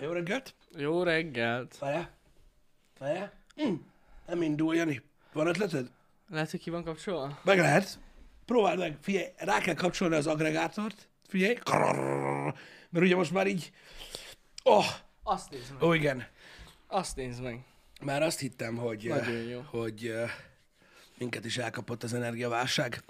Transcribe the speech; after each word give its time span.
Jó 0.00 0.12
reggelt! 0.12 0.54
Jó 0.76 1.02
reggelt! 1.02 1.78
Várjál? 1.78 2.10
Várjál? 2.98 3.32
Mm. 3.62 3.74
Nem 4.26 4.42
indul, 4.42 4.74
Jani. 4.74 5.02
Van 5.32 5.46
ötleted? 5.46 5.90
Lehet, 6.30 6.50
hogy 6.50 6.60
ki 6.60 6.70
van 6.70 6.84
kapcsolva? 6.84 7.38
Meg 7.44 7.58
lehet. 7.58 7.98
Próbáld 8.44 8.78
meg. 8.78 8.96
Figyelj, 9.00 9.26
rá 9.36 9.58
kell 9.58 9.74
kapcsolni 9.74 10.14
az 10.14 10.26
agregátort. 10.26 11.08
Figyelj. 11.28 11.54
Krrrr. 11.54 12.54
Mert 12.90 13.04
ugye 13.04 13.16
most 13.16 13.32
már 13.32 13.46
így... 13.46 13.72
Oh, 14.62 14.84
Azt 15.22 15.50
nézd 15.50 15.72
meg. 15.72 15.82
ó, 15.82 15.92
igen. 15.92 16.26
Azt 16.86 17.16
nézd 17.16 17.42
meg. 17.42 17.64
Már 18.02 18.22
azt 18.22 18.38
hittem, 18.38 18.76
hogy, 18.76 19.04
Nagyon 19.08 19.42
jó. 19.42 19.60
hogy 19.60 20.14
minket 21.18 21.44
is 21.44 21.58
elkapott 21.58 22.02
az 22.02 22.14
energiaválság. 22.14 23.04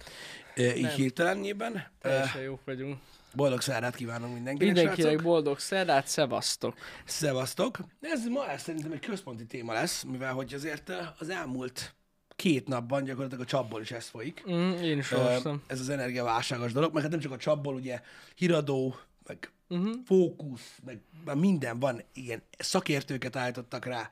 Eh, 0.54 0.76
Így. 0.76 0.84
Eh, 0.84 1.84
Teljesen 2.00 2.42
jók 2.42 2.64
vagyunk. 2.64 2.98
Boldog 3.38 3.60
szárát 3.60 3.94
kívánunk 3.94 4.34
mindenkinek, 4.34 4.74
Mindenkinek 4.74 5.10
srácok. 5.10 5.26
boldog 5.26 5.58
szerdát, 5.58 6.06
szevasztok. 6.06 6.74
Szevasztok! 7.04 7.78
Ez 8.00 8.26
ma 8.26 8.48
ez 8.48 8.62
szerintem 8.62 8.92
egy 8.92 9.00
központi 9.00 9.46
téma 9.46 9.72
lesz, 9.72 10.02
mivel 10.02 10.32
hogy 10.32 10.54
azért 10.54 10.88
eh, 10.88 11.08
az 11.18 11.28
elmúlt 11.28 11.94
két 12.36 12.68
napban 12.68 13.04
gyakorlatilag 13.04 13.44
a 13.44 13.46
csapból 13.46 13.80
is 13.80 13.90
ez 13.90 14.06
folyik. 14.06 14.44
Mm, 14.50 14.72
én 14.72 14.98
is 14.98 15.12
Ö, 15.12 15.16
olvastam. 15.16 15.62
Ez 15.66 15.80
az 15.80 15.88
energiaválságos 15.88 16.72
dolog, 16.72 16.92
meg 16.92 17.02
hát 17.02 17.10
nem 17.10 17.20
csak 17.20 17.32
a 17.32 17.36
csapból, 17.36 17.74
ugye 17.74 18.00
híradó, 18.34 18.96
meg 19.26 19.52
uh-huh. 19.68 19.94
fókusz, 20.04 20.78
meg 20.84 21.00
minden 21.34 21.78
van, 21.78 22.02
ilyen 22.12 22.42
szakértőket 22.58 23.36
állítottak 23.36 23.84
rá 23.84 24.10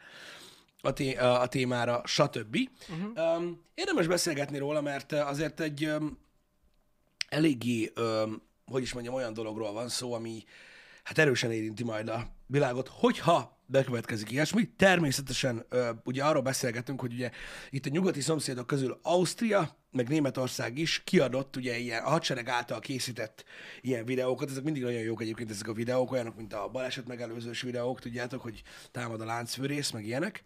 a, 0.80 0.93
té- 0.93 1.19
a 1.19 1.47
témára, 1.47 2.02
stb. 2.05 2.57
Uh-huh. 2.88 3.37
Um, 3.37 3.63
érdemes 3.74 4.07
beszélgetni 4.07 4.59
róla, 4.59 4.80
mert 4.80 5.13
eh, 5.13 5.29
azért 5.29 5.61
egy 5.61 5.87
um, 5.87 6.19
eléggé, 7.29 7.93
um, 7.97 8.45
hogy 8.70 8.83
is 8.83 8.93
mondjam, 8.93 9.15
olyan 9.15 9.33
dologról 9.33 9.73
van 9.73 9.88
szó, 9.88 10.12
ami 10.12 10.45
hát 11.02 11.18
erősen 11.18 11.52
érinti 11.52 11.85
majd 11.85 12.09
a 12.09 12.30
világot, 12.46 12.88
hogyha 12.88 13.59
bekövetkezik 13.66 14.30
ilyesmi. 14.30 14.68
Természetesen 14.77 15.65
ö, 15.68 15.91
ugye 16.04 16.24
arról 16.24 16.43
beszélgetünk, 16.43 17.01
hogy 17.01 17.13
ugye 17.13 17.30
itt 17.71 17.87
a 17.87 17.88
nyugati 17.88 18.21
szomszédok 18.21 18.66
közül 18.66 18.99
Ausztria, 19.02 19.76
meg 19.91 20.09
Németország 20.09 20.79
is 20.79 21.02
kiadott 21.04 21.57
ugye 21.57 21.79
ilyen 21.79 22.02
a 22.02 22.09
hadsereg 22.09 22.49
által 22.49 22.80
készített 22.80 23.45
ilyen 23.80 24.04
videókat. 24.04 24.51
Ezek 24.51 24.65
mindig 24.65 24.82
nagyon 24.82 25.01
jók 25.01 25.21
egyébként 25.21 25.51
ezek 25.51 25.69
a 25.69 25.73
videók, 25.73 26.10
olyanok, 26.13 26.37
mint 26.37 26.52
a 26.52 26.69
baleset 26.69 27.07
megelőzős 27.07 27.63
videók, 27.63 28.01
tudjátok, 28.01 28.43
hogy 28.43 28.63
támad 28.91 29.21
a 29.21 29.24
láncfűrész, 29.24 29.91
meg 29.91 30.04
ilyenek 30.04 30.45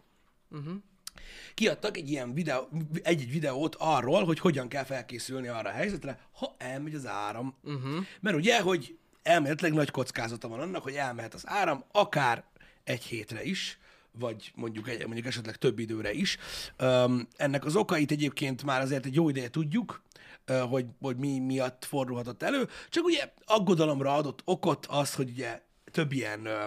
kiadtak 1.55 1.97
egy 1.97 2.11
ilyen 2.11 2.35
videó, 2.35 2.69
egy-egy 3.03 3.31
videót 3.31 3.77
arról, 3.79 4.25
hogy 4.25 4.39
hogyan 4.39 4.69
kell 4.69 4.85
felkészülni 4.85 5.49
arra 5.49 5.69
a 5.69 5.73
helyzetre, 5.73 6.19
ha 6.33 6.55
elmegy 6.59 6.95
az 6.95 7.07
áram. 7.07 7.55
Uh-huh. 7.63 8.05
Mert 8.21 8.37
ugye, 8.37 8.61
hogy 8.61 8.99
elméletileg 9.23 9.73
nagy 9.73 9.91
kockázata 9.91 10.49
van 10.49 10.61
annak, 10.61 10.83
hogy 10.83 10.95
elmehet 10.95 11.35
az 11.35 11.43
áram, 11.47 11.85
akár 11.93 12.45
egy 12.85 13.03
hétre 13.03 13.45
is, 13.45 13.79
vagy 14.19 14.53
mondjuk, 14.55 14.89
egy, 14.89 15.05
mondjuk 15.05 15.27
esetleg 15.27 15.57
több 15.57 15.79
időre 15.79 16.13
is. 16.13 16.39
Um, 16.79 17.29
ennek 17.37 17.65
az 17.65 17.77
okait 17.77 18.11
egyébként 18.11 18.65
már 18.65 18.81
azért 18.81 19.07
egy 19.07 19.15
jó 19.15 19.29
ideje 19.29 19.51
tudjuk, 19.51 20.03
ö, 20.45 20.59
hogy, 20.59 20.87
hogy 21.01 21.17
mi 21.17 21.39
miatt 21.39 21.85
fordulhatott 21.85 22.43
elő, 22.43 22.69
csak 22.89 23.05
ugye 23.05 23.33
aggodalomra 23.45 24.15
adott 24.15 24.43
okot 24.45 24.87
az, 24.87 25.15
hogy 25.15 25.31
ugye 25.31 25.63
több 25.91 26.13
ilyen, 26.13 26.47
ö, 26.47 26.65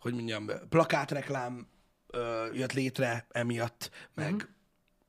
hogy 0.00 0.14
mondjam, 0.14 0.50
plakátreklám 0.68 1.66
ö, 2.16 2.52
jött 2.52 2.72
létre 2.72 3.26
emiatt, 3.30 3.90
meg 4.14 4.34
uh-huh. 4.34 4.50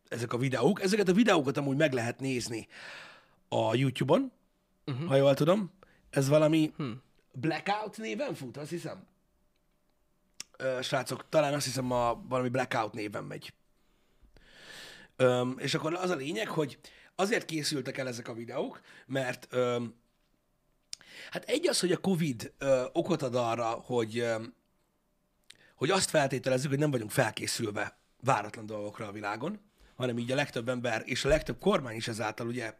ezek 0.08 0.33
a 0.33 0.38
videók. 0.38 0.81
Ezeket 0.81 1.08
a 1.08 1.14
videókat 1.14 1.58
amúgy 1.58 1.77
meg 1.77 1.94
lehet 1.94 2.19
nézni 2.19 2.67
a 3.49 3.75
YouTube-on, 3.75 4.31
uh-huh. 4.86 5.08
ha 5.08 5.16
jól 5.16 5.33
tudom. 5.33 5.72
Ez 6.09 6.27
valami 6.27 6.73
hmm. 6.77 7.02
Blackout 7.33 7.97
néven 7.97 8.33
fut, 8.33 8.58
azt 8.58 8.69
hiszem. 8.69 9.08
Ö, 10.58 10.80
srácok, 10.81 11.30
talán 11.30 11.53
azt 11.53 11.66
hiszem 11.66 11.92
a 11.92 12.21
valami 12.27 12.49
Blackout 12.49 12.93
néven 12.93 13.23
megy. 13.23 13.54
Öm, 15.15 15.55
és 15.60 15.73
akkor 15.73 15.93
az 15.93 16.10
a 16.10 16.15
lényeg, 16.15 16.48
hogy 16.48 16.80
azért 17.15 17.45
készültek 17.45 17.98
el 17.98 18.08
ezek 18.08 18.27
a 18.27 18.33
videók, 18.33 18.81
mert 19.05 19.48
öm, 19.49 19.95
hát 21.31 21.43
egy 21.43 21.67
az, 21.67 21.80
hogy 21.80 21.92
a 21.92 21.98
Covid 21.98 22.54
ö, 22.58 22.86
okot 22.92 23.21
ad 23.21 23.36
arra, 23.36 23.70
hogy 23.70 24.20
öm, 24.20 24.54
hogy 25.77 25.89
azt 25.89 26.10
feltételezzük, 26.10 26.70
hogy 26.70 26.80
nem 26.80 26.92
vagyunk 26.92 27.11
felkészülve 27.11 27.98
váratlan 28.21 28.65
dolgokra 28.65 29.08
a 29.08 29.11
világon, 29.11 29.60
hanem 29.95 30.17
így 30.17 30.32
a 30.32 30.36
legtöbb 30.36 30.70
ember 30.70 31.02
és 31.05 31.26
a 31.26 31.30
legtöbb 31.30 31.60
kormány 31.60 31.95
is 31.95 32.08
ezáltal 32.08 32.48
ugye 32.48 32.73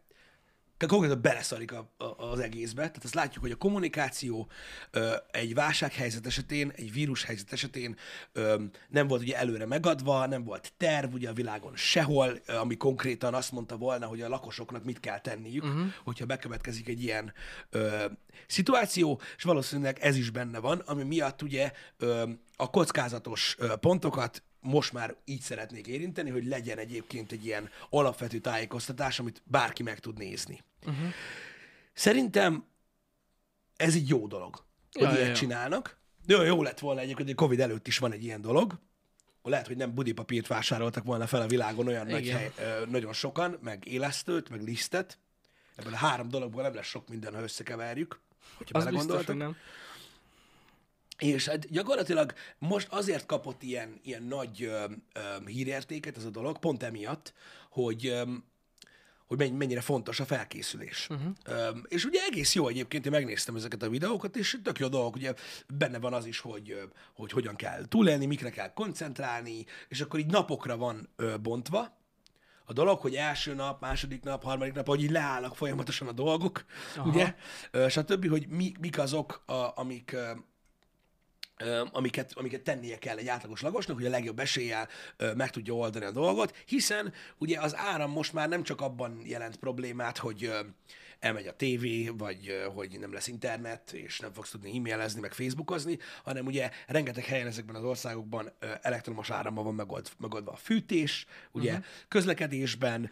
konkrétan 0.86 1.22
beleszarik 1.22 1.72
a, 1.72 1.90
a, 1.98 2.24
az 2.32 2.40
egészbe. 2.40 2.82
Tehát 2.82 3.04
azt 3.04 3.14
látjuk, 3.14 3.44
hogy 3.44 3.52
a 3.52 3.56
kommunikáció 3.56 4.50
ö, 4.92 5.16
egy 5.32 5.54
válsághelyzet 5.54 6.26
esetén, 6.26 6.72
egy 6.76 6.94
vírushelyzet 6.94 7.54
esetén 7.54 7.96
ö, 8.34 8.64
nem 8.90 9.08
volt 9.08 9.22
ugye 9.22 9.38
előre 9.38 9.66
megadva, 9.66 10.26
nem 10.26 10.44
volt 10.44 10.74
terv 10.78 11.14
ugye 11.14 11.30
a 11.30 11.34
világon 11.34 11.76
sehol, 11.76 12.40
ö, 12.46 12.54
ami 12.54 12.78
konkrétan 12.78 13.34
azt 13.34 13.52
mondta 13.52 13.78
volna, 13.78 14.06
hogy 14.06 14.22
a 14.22 14.30
lakosoknak 14.30 14.84
mit 14.84 15.00
kell 15.00 15.20
tenniük, 15.20 15.64
uh-huh. 15.64 15.86
hogyha 16.04 16.26
bekövetkezik 16.26 16.88
egy 16.88 17.04
ilyen 17.04 17.34
ö, 17.70 18.06
szituáció, 18.48 19.22
és 19.38 19.44
valószínűleg 19.44 20.00
ez 20.00 20.16
is 20.16 20.30
benne 20.30 20.60
van, 20.60 20.80
ami 20.80 21.04
miatt 21.04 21.42
ugye 21.42 21.72
ö, 21.98 22.30
a 22.56 22.70
kockázatos 22.70 23.58
pontokat 23.80 24.44
most 24.60 24.94
már 24.94 25.16
így 25.26 25.42
szeretnék 25.42 25.88
érinteni, 25.88 26.30
hogy 26.30 26.46
legyen 26.46 26.78
egyébként 26.78 27.32
egy 27.32 27.46
ilyen 27.46 27.70
alapvető 27.90 28.40
tájékoztatás, 28.40 29.20
amit 29.20 29.42
bárki 29.46 29.84
meg 29.84 30.00
tud 30.00 30.18
nézni. 30.18 30.64
Uh-huh. 30.86 31.08
Szerintem 31.94 32.66
ez 33.76 33.96
egy 33.96 34.10
jó 34.10 34.28
dolog, 34.28 34.64
hogy 34.92 35.02
Ja, 35.02 35.12
ilyet 35.12 35.28
ja, 35.28 35.34
csinálnak. 35.34 35.98
Jó, 36.26 36.42
jó 36.42 36.64
lett 36.64 36.80
volna 36.80 37.00
egyébként, 37.00 37.28
hogy 37.28 37.38
Covid 37.38 37.60
előtt 37.60 37.88
is 37.88 37.98
van 37.98 38.12
egy 38.12 38.24
ilyen 38.24 38.42
dolog. 38.42 38.80
Lehet, 39.44 39.68
hogy 39.68 39.78
nem 39.78 39.94
budipapírt 39.94 40.48
vásároltak 40.48 41.04
volna 41.04 41.28
fel 41.28 41.42
a 41.42 41.48
világon 41.48 41.88
olyan 41.88 42.08
nagy 42.08 42.30
hely, 42.30 42.52
ö, 42.60 42.86
nagyon 42.86 43.14
sokan, 43.14 43.58
meg 43.62 43.86
élesztőt, 43.86 44.50
meg 44.50 44.62
lisztet. 44.62 45.20
Ebből 45.76 45.94
a 45.94 45.98
három 45.98 46.30
dologból 46.30 46.62
nem 46.62 46.74
lesz 46.74 46.86
sok 46.88 47.08
minden, 47.08 47.34
ha 47.34 47.42
összekeverjük. 47.42 48.20
Hogyha 48.58 48.78
Az 48.78 48.84
biztos, 48.84 49.06
belegondoltok. 49.06 49.28
hogy 49.28 49.38
nem. 49.38 49.56
És 51.18 51.48
hát 51.48 51.72
gyakorlatilag 51.72 52.34
most 52.58 52.88
azért 52.92 53.26
kapott 53.26 53.64
ilyen, 53.64 54.00
ilyen 54.04 54.24
nagy 54.24 54.64
ö, 54.64 54.86
ö, 55.14 55.20
hírértéket 55.46 56.18
ez 56.18 56.24
a 56.24 56.30
dolog, 56.30 56.60
pont 56.60 56.84
emiatt, 56.84 57.34
hogy, 57.70 58.08
ö, 58.08 58.24
hogy 59.28 59.38
menny- 59.38 59.58
mennyire 59.58 59.82
fontos 59.82 60.20
a 60.20 60.26
felkészülés. 60.26 61.08
Uh-huh. 61.10 61.32
Ö, 61.46 61.70
és 61.88 62.06
ugye 62.06 62.20
egész 62.30 62.56
jó 62.56 62.68
egyébként, 62.68 63.06
én 63.06 63.12
megnéztem 63.12 63.56
ezeket 63.56 63.84
a 63.84 63.90
videókat, 63.90 64.36
és 64.36 64.60
tök 64.64 64.80
jó 64.80 64.88
dolgok, 64.88 65.16
ugye 65.16 65.34
benne 65.68 66.00
van 66.00 66.14
az 66.14 66.26
is, 66.26 66.40
hogy, 66.40 66.82
hogy 67.16 67.32
hogyan 67.32 67.56
kell 67.56 67.88
túlélni, 67.88 68.26
mikre 68.26 68.50
kell 68.50 68.74
koncentrálni, 68.74 69.66
és 69.88 70.02
akkor 70.02 70.20
így 70.20 70.32
napokra 70.32 70.78
van 70.78 71.10
ö, 71.16 71.38
bontva, 71.42 71.96
a 72.70 72.74
dolog, 72.74 73.00
hogy 73.00 73.16
első 73.16 73.54
nap, 73.54 73.82
második 73.82 74.24
nap, 74.24 74.44
harmadik 74.44 74.74
nap, 74.74 74.88
hogy 74.88 75.04
így 75.04 75.12
leállnak 75.12 75.56
folyamatosan 75.56 76.08
a 76.08 76.12
dolgok, 76.12 76.66
Aha. 76.96 77.10
ugye, 77.10 77.36
Ö, 77.72 77.90
stb., 77.90 78.30
hogy 78.30 78.48
mi, 78.48 78.72
mik 78.80 79.00
azok, 79.00 79.44
a, 79.46 79.72
amik, 79.76 80.16
amiket, 81.92 82.32
amiket 82.36 82.62
tennie 82.62 82.98
kell 82.98 83.18
egy 83.18 83.28
átlagos 83.28 83.62
lakosnak, 83.62 83.96
hogy 83.96 84.06
a 84.06 84.10
legjobb 84.10 84.40
eséllyel 84.40 84.88
meg 85.36 85.50
tudja 85.50 85.74
oldani 85.74 86.06
a 86.06 86.12
dolgot, 86.12 86.56
hiszen 86.66 87.14
ugye 87.38 87.60
az 87.60 87.76
áram 87.76 88.12
most 88.12 88.34
már 88.34 88.50
nem 88.50 88.64
csak 88.64 88.82
abban 88.82 89.22
jelent 89.26 89.56
problémát, 89.56 90.18
hogy 90.18 90.52
elmegy 91.20 91.48
a 91.48 91.56
tévé, 91.56 92.10
vagy 92.10 92.64
hogy 92.76 93.00
nem 93.00 93.14
lesz 93.14 93.28
internet, 93.28 93.92
és 93.92 94.20
nem 94.20 94.34
fogsz 94.34 94.50
tudni 94.50 94.78
e-mailezni, 94.78 95.20
meg 95.20 95.34
facebookozni, 95.34 95.98
hanem 96.24 96.46
ugye 96.46 96.70
rengeteg 96.88 97.26
helyen 97.26 97.48
ezekben 97.48 97.76
az 97.76 97.84
országokban 97.84 98.52
elektromos 98.82 99.30
áramban 99.30 99.64
van 99.64 99.76
megold, 99.76 100.10
megoldva 100.18 100.52
a 100.52 100.56
fűtés, 100.56 101.26
ugye 101.52 101.72
uh-huh. 101.72 101.86
közlekedésben, 102.08 103.10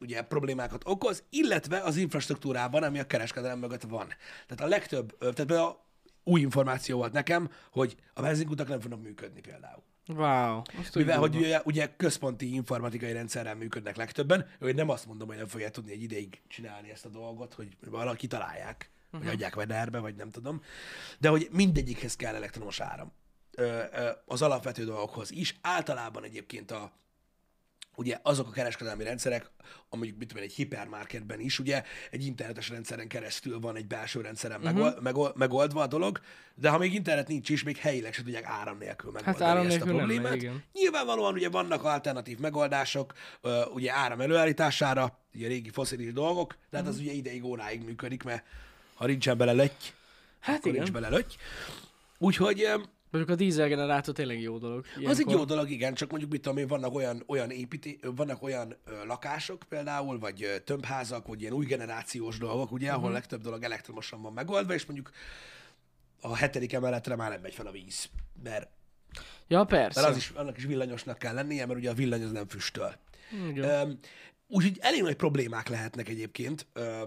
ugye 0.00 0.22
problémákat 0.22 0.82
okoz, 0.84 1.24
illetve 1.30 1.78
az 1.78 1.96
infrastruktúrában, 1.96 2.82
ami 2.82 2.98
a 2.98 3.06
kereskedelem 3.06 3.58
mögött 3.58 3.82
van. 3.82 4.06
Tehát 4.46 4.64
a 4.64 4.68
legtöbb, 4.68 5.18
tehát 5.18 5.34
például 5.34 5.82
új 6.24 6.40
információ 6.40 6.96
volt 6.96 7.12
nekem, 7.12 7.50
hogy 7.70 7.96
a 8.14 8.22
benzinkutak 8.22 8.68
nem 8.68 8.80
fognak 8.80 9.02
működni 9.02 9.40
például. 9.40 9.82
Wow. 10.06 10.62
Azt 10.80 10.94
Mivel, 10.94 11.18
hogy 11.18 11.36
ugye, 11.36 11.60
ugye 11.64 11.96
központi 11.96 12.54
informatikai 12.54 13.12
rendszerrel 13.12 13.54
működnek 13.54 13.96
legtöbben, 13.96 14.46
hogy 14.60 14.74
nem 14.74 14.88
azt 14.88 15.06
mondom, 15.06 15.28
hogy 15.28 15.36
nem 15.36 15.46
fogják 15.46 15.70
tudni 15.70 15.92
egy 15.92 16.02
ideig 16.02 16.40
csinálni 16.48 16.90
ezt 16.90 17.04
a 17.04 17.08
dolgot, 17.08 17.54
hogy 17.54 17.76
valaki 17.86 18.26
találják, 18.26 18.90
uh-huh. 19.06 19.24
vagy 19.24 19.34
adják 19.34 19.54
vederbe, 19.54 19.98
vagy 19.98 20.14
nem 20.14 20.30
tudom. 20.30 20.62
De 21.18 21.28
hogy 21.28 21.48
mindegyikhez 21.52 22.16
kell 22.16 22.34
elektromos 22.34 22.80
áram. 22.80 23.12
Ö, 23.56 23.82
ö, 23.92 24.10
az 24.26 24.42
alapvető 24.42 24.84
dolgokhoz 24.84 25.30
is. 25.30 25.58
Általában 25.60 26.24
egyébként 26.24 26.70
a, 26.70 26.92
ugye 27.96 28.18
azok 28.22 28.48
a 28.48 28.50
kereskedelmi 28.50 29.04
rendszerek, 29.04 29.50
amik 29.88 30.16
mit 30.16 30.28
tudom, 30.28 30.42
egy 30.42 30.52
hipermarketben 30.52 31.40
is, 31.40 31.58
ugye 31.58 31.82
egy 32.10 32.24
internetes 32.26 32.68
rendszeren 32.68 33.08
keresztül 33.08 33.60
van 33.60 33.76
egy 33.76 33.86
belső 33.86 34.20
rendszeren 34.20 34.60
Mhm. 34.60 34.80
uh-huh. 34.80 35.00
megold, 35.02 35.36
megoldva 35.36 35.82
a 35.82 35.86
dolog, 35.86 36.20
de 36.54 36.68
ha 36.68 36.78
még 36.78 36.94
internet 36.94 37.28
nincs 37.28 37.48
is, 37.48 37.62
még 37.62 37.76
helyileg 37.76 38.12
se 38.14 38.22
tudják 38.22 38.44
áram 38.44 38.78
nélkül 38.78 39.10
megoldani 39.10 39.44
áram 39.50 39.66
ezt 39.66 39.74
a 39.80 39.84
nélkül 39.84 39.96
problémát. 39.96 40.34
igen. 40.34 40.64
Nyilvánvalóan 40.72 41.34
ugye 41.34 41.48
vannak 41.48 41.84
alternatív 41.84 42.38
megoldások, 42.38 43.12
ugye 43.74 43.92
áram 43.92 44.20
előállítására, 44.20 45.18
ugye 45.34 45.46
régi 45.48 45.70
foszilis 45.70 46.12
dolgok, 46.12 46.52
de 46.70 46.76
Mhm. 46.78 46.86
hát 46.86 46.94
az 46.94 47.00
ugye 47.00 47.12
ideig, 47.12 47.44
óráig 47.44 47.82
működik, 47.84 48.22
mert 48.22 48.44
ha 48.94 49.06
nincsen 49.06 49.36
bele 49.36 49.52
löty, 49.52 49.74
Hát 50.40 50.56
akkor 50.56 50.70
igen. 50.70 50.82
nincs 50.82 50.94
bele 50.94 51.08
löty. 51.08 51.34
Úgyhogy 52.18 52.68
Mondjuk 53.14 53.38
a 53.38 53.42
dízelgenerátor 53.42 54.14
tényleg 54.14 54.40
jó 54.40 54.58
dolog. 54.58 54.78
az 54.94 54.94
egy 54.96 55.02
ilyenkor. 55.02 55.34
jó 55.34 55.44
dolog, 55.44 55.70
igen, 55.70 55.94
csak 55.94 56.10
mondjuk 56.10 56.30
mit 56.30 56.40
tudom 56.42 56.58
én, 56.58 56.66
vannak 56.66 56.94
olyan, 56.94 57.22
olyan 57.26 57.50
építé, 57.50 57.98
vannak 58.02 58.42
olyan 58.42 58.76
ö, 58.84 59.04
lakások 59.06 59.62
például, 59.68 60.18
vagy 60.18 60.42
ö, 60.42 60.58
tömbházak, 60.58 61.26
vagy 61.26 61.40
ilyen 61.40 61.52
új 61.52 61.64
generációs 61.66 62.38
dolgok, 62.38 62.72
ugye, 62.72 62.90
ahol 62.90 63.04
Mhm. 63.04 63.12
legtöbb 63.12 63.40
dolog 63.42 63.62
elektromosan 63.62 64.22
van 64.22 64.32
megoldva, 64.32 64.74
és 64.74 64.84
mondjuk 64.86 65.10
a 66.20 66.36
hetedik 66.36 66.72
emeletre 66.72 67.16
már 67.16 67.30
nem 67.30 67.40
megy 67.40 67.54
fel 67.54 67.66
a 67.66 67.70
víz, 67.70 68.08
mert, 68.42 68.68
Ja, 69.48 69.64
persze. 69.64 70.00
mert 70.00 70.12
az 70.12 70.18
is, 70.18 70.30
annak 70.34 70.56
is 70.56 70.64
villanyosnak 70.64 71.18
kell 71.18 71.34
lennie, 71.34 71.66
mert 71.66 71.78
ugye 71.78 71.90
a 71.90 71.94
villany 71.94 72.22
az 72.22 72.32
nem 72.32 72.48
füstöl. 72.48 72.94
Igen. 73.48 73.98
Úgyhogy 74.48 74.78
elég 74.80 75.02
nagy 75.02 75.16
problémák 75.16 75.68
lehetnek 75.68 76.08
egyébként 76.08 76.66
ö, 76.72 77.02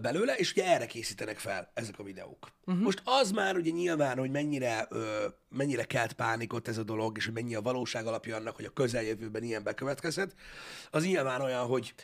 belőle, 0.00 0.34
és 0.34 0.50
ugye 0.50 0.64
erre 0.64 0.86
készítenek 0.86 1.38
fel 1.38 1.70
ezek 1.74 1.98
a 1.98 2.02
videók. 2.02 2.52
Uh-huh. 2.64 2.82
Most 2.82 3.02
az 3.04 3.30
már 3.30 3.56
ugye 3.56 3.70
nyilván, 3.70 4.18
hogy 4.18 4.30
mennyire, 4.30 4.86
ö, 4.90 5.26
mennyire 5.48 5.84
kelt 5.84 6.12
pánikot 6.12 6.68
ez 6.68 6.78
a 6.78 6.82
dolog, 6.82 7.16
és 7.16 7.24
hogy 7.24 7.34
mennyi 7.34 7.54
a 7.54 7.62
valóság 7.62 8.06
alapja 8.06 8.36
annak, 8.36 8.56
hogy 8.56 8.64
a 8.64 8.72
közeljövőben 8.72 9.42
ilyen 9.42 9.62
bekövetkezhet, 9.62 10.34
az 10.90 11.04
nyilván 11.04 11.40
olyan, 11.40 11.66
hogy 11.66 11.94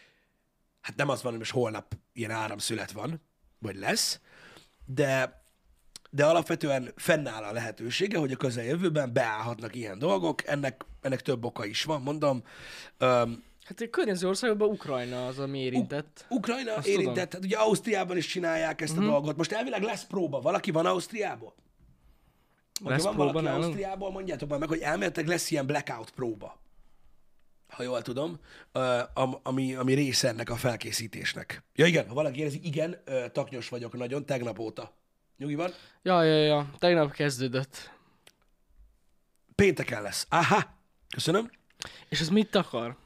hát 0.81 0.97
nem 0.97 1.09
az 1.09 1.23
van, 1.23 1.31
hogy 1.31 1.41
most 1.41 1.53
holnap 1.53 1.95
ilyen 2.13 2.31
áramszület 2.31 2.93
van, 2.93 3.21
vagy 3.59 3.77
lesz, 3.77 4.21
de, 4.85 5.43
de 6.11 6.25
alapvetően 6.25 6.93
fennáll 6.97 7.43
a 7.43 7.53
lehetősége, 7.53 8.19
hogy 8.19 8.33
a 8.33 8.37
közeljövőben 8.37 9.13
beállhatnak 9.13 9.75
ilyen 9.75 9.99
dolgok, 9.99 10.47
ennek, 10.47 10.85
ennek 11.01 11.21
több 11.21 11.45
oka 11.45 11.65
is 11.65 11.85
van, 11.85 12.03
mondom. 12.03 12.43
Öm, 12.99 13.43
Hát 13.71 13.81
a 13.81 13.91
környező 13.91 14.29
országokban 14.29 14.69
Ukrajna 14.69 15.27
az, 15.27 15.39
ami 15.39 15.59
érintett. 15.59 16.27
Ukrajna 16.29 16.75
Azt 16.75 16.87
érintett, 16.87 17.31
tudom. 17.31 17.43
hát 17.43 17.45
ugye 17.45 17.57
Ausztriában 17.57 18.17
is 18.17 18.27
csinálják 18.27 18.81
ezt 18.81 18.97
a 18.97 19.01
dolgot. 19.01 19.37
Most 19.37 19.53
elvileg 19.53 19.83
lesz 19.83 20.05
próba. 20.05 20.41
Valaki 20.41 20.71
van 20.71 20.87
Ausztriából? 20.87 21.55
Lesz 22.85 23.03
van 23.03 23.15
próba 23.15 23.33
valaki 23.33 23.47
nálunk? 23.47 23.65
Ausztriából, 23.65 24.11
mondjátok 24.11 24.49
már 24.49 24.59
meg, 24.59 24.69
hogy 24.69 24.79
elméletileg 24.79 25.29
lesz 25.29 25.51
ilyen 25.51 25.67
blackout 25.67 26.11
próba. 26.11 26.61
Ha 27.69 27.83
jól 27.83 28.03
tudom, 28.03 28.41
ami, 29.43 29.75
ami 29.75 29.93
része 29.95 30.29
ennek 30.29 30.51
a 30.51 30.57
felkészítésnek. 30.57 31.63
Ja 31.75 31.87
igen, 31.87 32.09
ha 32.09 32.15
valaki 32.15 32.41
érzi, 32.41 32.61
igen, 32.63 33.03
taknyos 33.33 33.69
vagyok 33.69 33.97
nagyon, 33.97 34.27
tegnap 34.27 34.59
óta. 34.59 34.95
Nyugi 35.37 35.55
van? 35.55 35.71
Ja, 36.03 36.23
ja, 36.23 36.43
ja. 36.45 36.71
Tegnap 36.79 37.13
kezdődött. 37.13 37.91
Pénteken 39.55 40.03
lesz. 40.03 40.27
Aha, 40.29 40.65
köszönöm. 41.15 41.51
És 42.09 42.21
ez 42.21 42.29
mit 42.29 42.55
akar? 42.55 42.97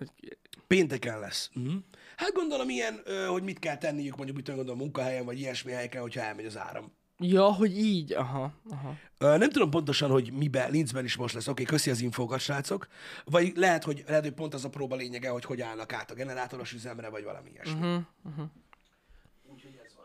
Hogy... 0.00 0.38
Pénteken 0.66 1.20
lesz. 1.20 1.50
Uh-huh. 1.54 1.72
Hát 2.16 2.32
gondolom 2.32 2.68
ilyen, 2.68 3.02
hogy 3.28 3.42
mit 3.42 3.58
kell 3.58 3.76
tenniük, 3.76 4.16
mondjuk 4.16 4.36
mit 4.36 4.46
gondolom 4.46 4.78
munkahelyen, 4.78 5.24
vagy 5.24 5.38
ilyesmi 5.38 5.72
helyeken, 5.72 6.00
hogyha 6.00 6.20
elmegy 6.20 6.46
az 6.46 6.58
áram. 6.58 6.92
Ja, 7.22 7.52
hogy 7.52 7.78
így. 7.78 8.12
Aha, 8.12 8.52
aha. 8.70 8.94
Ö, 9.18 9.36
Nem 9.36 9.50
tudom 9.50 9.70
pontosan, 9.70 10.10
hogy 10.10 10.32
miben, 10.32 10.70
Linzben 10.70 11.04
is 11.04 11.16
most 11.16 11.34
lesz. 11.34 11.48
Oké, 11.48 11.62
okay, 11.62 11.64
köszi 11.74 11.90
az 11.90 12.00
infókat, 12.00 12.40
srácok. 12.40 12.86
Vagy 13.24 13.52
lehet, 13.56 13.84
hogy, 13.84 14.04
lehet, 14.06 14.22
hogy 14.22 14.32
pont 14.32 14.54
az 14.54 14.64
a 14.64 14.68
próba 14.68 14.96
lényege, 14.96 15.28
hogy 15.28 15.44
hogy 15.44 15.60
állnak 15.60 15.92
át 15.92 16.10
a 16.10 16.14
generátoros 16.14 16.72
üzemre, 16.72 17.08
vagy 17.08 17.24
valami 17.24 17.50
ilyesmi. 17.50 17.80
Uh-huh. 17.80 18.44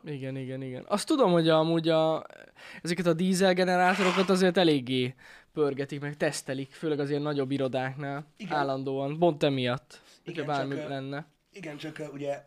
Igen, 0.04 0.38
igen, 0.38 0.62
igen. 0.62 0.86
Azt 0.88 1.08
tudom, 1.08 1.32
hogy 1.32 1.50
amúgy 1.50 1.90
a, 1.90 2.26
ezeket 2.82 3.06
a 3.06 3.14
dízel 3.14 3.54
generátorokat 3.54 4.30
azért 4.30 4.58
eléggé 4.58 5.16
pörgetik, 5.56 6.00
meg 6.00 6.18
tesztelik, 6.18 6.72
főleg 6.72 7.00
az 7.00 7.10
ilyen 7.10 7.22
nagyobb 7.22 7.52
irodáknál. 7.52 8.26
Igen. 8.38 8.58
Állandóan. 8.58 9.20
Pont 9.20 9.44
emiatt. 9.44 10.02
Igen, 10.26 10.46
bármi 10.46 10.76
csak, 10.76 10.88
lenne. 10.88 11.26
Igen, 11.52 11.78
csak 11.78 12.10
ugye 12.14 12.44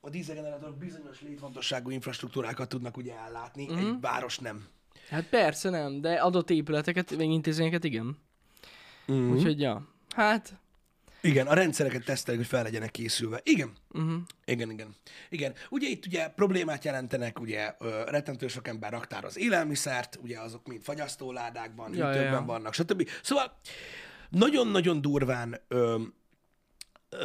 a 0.00 0.10
dízelgenerátorok 0.10 0.76
bizonyos 0.76 1.22
létfontosságú 1.22 1.90
infrastruktúrákat 1.90 2.68
tudnak 2.68 2.96
ugye 2.96 3.14
ellátni, 3.18 3.64
uh-huh. 3.64 3.78
egy 3.78 4.00
város 4.00 4.38
nem. 4.38 4.66
Hát 5.08 5.24
persze 5.28 5.70
nem, 5.70 6.00
de 6.00 6.14
adott 6.14 6.50
épületeket, 6.50 7.16
meg 7.16 7.30
intézményeket 7.30 7.84
igen. 7.84 8.18
Uh-huh. 9.06 9.30
Úgyhogy 9.30 9.60
ja. 9.60 9.88
Hát, 10.14 10.54
Igen, 11.20 11.46
a 11.46 11.54
rendszereket 11.54 12.04
tesztelik, 12.04 12.40
hogy 12.40 12.48
fel 12.48 12.62
legyenek 12.62 12.90
készülve. 12.90 13.40
Igen. 13.42 13.72
uh-huh. 13.90 14.12
Igen, 14.44 14.70
igen. 14.70 14.94
Igen. 15.28 15.54
Ugye 15.70 15.88
itt 15.88 16.06
ugye 16.06 16.28
problémát 16.28 16.84
jelentenek, 16.84 17.40
ugye 17.40 17.74
ö, 17.78 18.02
rettentő 18.06 18.48
sok 18.48 18.68
ember 18.68 18.90
raktároz 18.90 19.38
élelmiszert, 19.38 20.18
ugye 20.22 20.40
azok 20.40 20.66
mind 20.66 20.82
fagyasztóládákban, 20.82 21.94
Ja, 21.94 22.06
hűtőkben 22.06 22.32
ja. 22.32 22.44
vannak, 22.44 22.74
stb. 22.74 23.08
Szóval 23.22 23.58
nagyon-nagyon 24.30 25.00
durván 25.00 25.60
ö, 25.68 25.98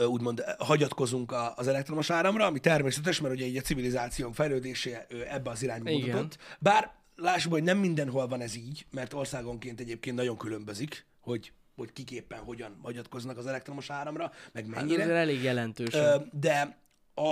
úgymond 0.08 0.44
hagyatkozunk 0.58 1.34
az 1.56 1.68
elektromos 1.68 2.10
áramra, 2.10 2.46
ami 2.46 2.60
természetes, 2.60 3.22
mert 3.22 3.34
ugye 3.34 3.46
így 3.46 3.58
a 3.58 3.62
civilizációnk 3.62 4.36
fejlődése 4.36 5.08
ebbe 5.30 5.50
az 5.50 5.64
irányba 5.64 5.92
mutatott. 5.92 6.38
Bár 6.60 6.92
lássuk, 7.16 7.52
hogy 7.52 7.64
nem 7.64 7.78
mindenhol 7.78 8.28
van 8.28 8.42
ez 8.42 8.56
így, 8.56 8.86
mert 8.92 9.14
országonként 9.14 9.80
egyébként 9.80 10.16
nagyon 10.16 10.38
különbözik, 10.38 11.06
hogy 11.20 11.52
hogy 11.82 11.94
kiképpen 11.94 12.40
hogyan 12.40 12.80
hagyatkoznak 12.84 13.38
az 13.38 13.48
elektromos 13.48 13.90
áramra, 13.90 14.32
meg 14.52 14.66
hát 14.66 14.76
mennyire. 14.76 15.04
azért 15.04 15.18
elég 15.18 15.44
jelentős. 15.44 15.98
De 16.32 16.78
a, 17.14 17.32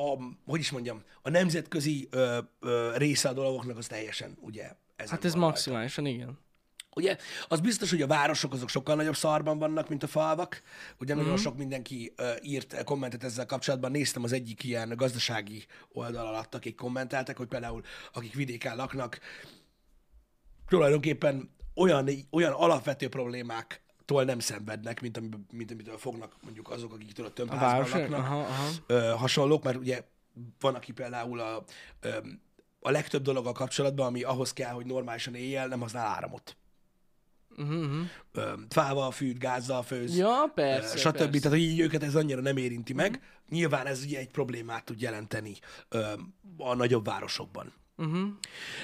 a, 0.00 0.18
hogy 0.46 0.60
is 0.60 0.70
mondjam, 0.70 1.02
a 1.22 1.30
nemzetközi 1.30 2.08
ö, 2.10 2.38
ö, 2.60 2.92
része 2.96 3.28
a 3.28 3.32
dolgoknak 3.32 3.76
az 3.78 3.86
teljesen, 3.86 4.36
ugye, 4.40 4.70
Hát 4.96 5.12
ez 5.12 5.12
van 5.12 5.20
rajta. 5.22 5.38
maximálisan 5.38 6.06
igen. 6.06 6.38
Ugye, 6.96 7.16
az 7.48 7.60
biztos, 7.60 7.90
hogy 7.90 8.02
a 8.02 8.06
városok 8.06 8.52
azok 8.52 8.68
sokkal 8.68 8.94
nagyobb 8.96 9.16
szarban 9.16 9.58
vannak, 9.58 9.88
mint 9.88 10.02
a 10.02 10.06
falvak. 10.06 10.62
Ugye 10.98 11.14
nagyon 11.14 11.36
sok 11.36 11.56
mindenki 11.56 12.12
ö, 12.16 12.32
írt 12.42 12.84
kommentet 12.84 13.24
ezzel 13.24 13.46
kapcsolatban. 13.46 13.90
Néztem 13.90 14.22
az 14.22 14.32
egyik 14.32 14.64
ilyen 14.64 14.92
gazdasági 14.96 15.64
oldal 15.92 16.26
alatt, 16.26 16.54
akik 16.54 16.74
kommentáltak, 16.74 17.36
hogy 17.36 17.48
például 17.48 17.82
akik 18.12 18.34
vidéken 18.34 18.76
laknak, 18.76 19.18
tulajdonképpen 20.68 21.50
olyan, 21.74 22.08
olyan 22.30 22.52
alapvető 22.52 23.08
problémáktól 24.04 24.24
nem 24.24 24.38
szenvednek, 24.38 25.00
mint, 25.00 25.16
ami, 25.16 25.28
mint 25.52 25.70
amitől 25.70 25.98
fognak 25.98 26.32
mondjuk 26.42 26.70
azok, 26.70 26.92
akik 26.92 27.12
tudod, 27.12 27.30
A 27.30 27.34
tömbházban 27.34 28.00
laknak 28.00 28.18
aha, 28.18 28.38
aha. 28.38 28.68
ö, 28.86 29.14
hasonlók, 29.16 29.62
mert 29.62 29.76
ugye 29.76 30.02
van, 30.60 30.74
aki 30.74 30.92
például 30.92 31.40
a, 31.40 31.64
ö, 32.00 32.16
a 32.80 32.90
legtöbb 32.90 33.22
dologgal 33.22 33.52
kapcsolatban, 33.52 34.06
ami 34.06 34.22
ahhoz 34.22 34.52
kell, 34.52 34.72
hogy 34.72 34.86
normálisan 34.86 35.34
éjjel, 35.34 35.68
nem 35.68 35.80
használ 35.80 36.06
áramot. 36.06 36.56
Uh-huh, 37.56 37.76
uh-huh. 37.76 38.06
Ö, 38.32 38.52
fával 38.68 39.10
fűt, 39.10 39.38
gázzal 39.38 39.82
főz, 39.82 40.16
Ja, 40.16 40.50
persze, 40.54 40.96
stb. 40.96 41.16
persze. 41.16 41.40
Tehát, 41.40 41.58
így 41.58 41.80
őket 41.80 42.02
ez 42.02 42.14
annyira 42.14 42.40
nem 42.40 42.56
érinti 42.56 42.92
meg. 42.92 43.20
Nyilván 43.48 43.86
ez 43.86 44.02
ugye 44.02 44.18
egy 44.18 44.30
problémát 44.30 44.84
tud 44.84 45.00
jelenteni 45.00 45.54
ö, 45.88 46.12
a 46.58 46.74
nagyobb 46.74 47.04
városokban. 47.04 47.72
Uh-huh. 47.96 48.28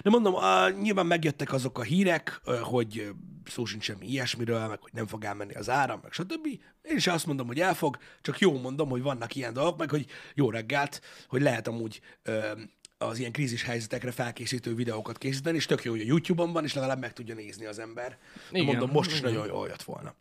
De 0.02 0.10
mondom, 0.10 0.34
a, 0.34 0.68
nyilván 0.70 1.06
megjöttek 1.06 1.52
azok 1.52 1.78
a 1.78 1.82
hírek, 1.82 2.40
hogy 2.62 3.12
szó 3.50 3.64
sincs 3.64 3.84
semmi 3.84 4.06
ilyesmiről, 4.06 4.68
meg 4.68 4.78
hogy 4.80 4.92
nem 4.92 5.06
fog 5.06 5.24
elmenni 5.24 5.54
az 5.54 5.68
áram, 5.68 6.00
meg 6.02 6.12
stb. 6.12 6.46
Én 6.82 6.96
is 6.96 7.06
azt 7.06 7.26
mondom, 7.26 7.46
hogy 7.46 7.60
elfog, 7.60 7.98
csak 8.20 8.38
jó 8.38 8.60
mondom, 8.60 8.88
hogy 8.88 9.02
vannak 9.02 9.34
ilyen 9.34 9.52
dolgok, 9.52 9.78
meg 9.78 9.90
hogy 9.90 10.06
jó 10.34 10.50
reggelt, 10.50 11.00
hogy 11.28 11.42
lehet 11.42 11.68
amúgy 11.68 12.00
ö, 12.22 12.52
az 12.98 13.18
ilyen 13.18 13.32
krízis 13.32 13.62
helyzetekre 13.62 14.10
felkészítő 14.10 14.74
videókat 14.74 15.18
készíteni, 15.18 15.56
és 15.56 15.66
tök 15.66 15.84
jó, 15.84 15.90
hogy 15.90 16.00
a 16.00 16.04
YouTube-on 16.04 16.52
van, 16.52 16.64
és 16.64 16.74
legalább 16.74 17.00
meg 17.00 17.12
tudja 17.12 17.34
nézni 17.34 17.64
az 17.64 17.78
ember. 17.78 18.18
Igen, 18.50 18.64
mondom, 18.64 18.90
most 18.90 19.10
is 19.10 19.18
igen. 19.18 19.32
nagyon 19.32 19.46
jól 19.46 19.68
jött 19.68 19.82
volna. 19.82 20.14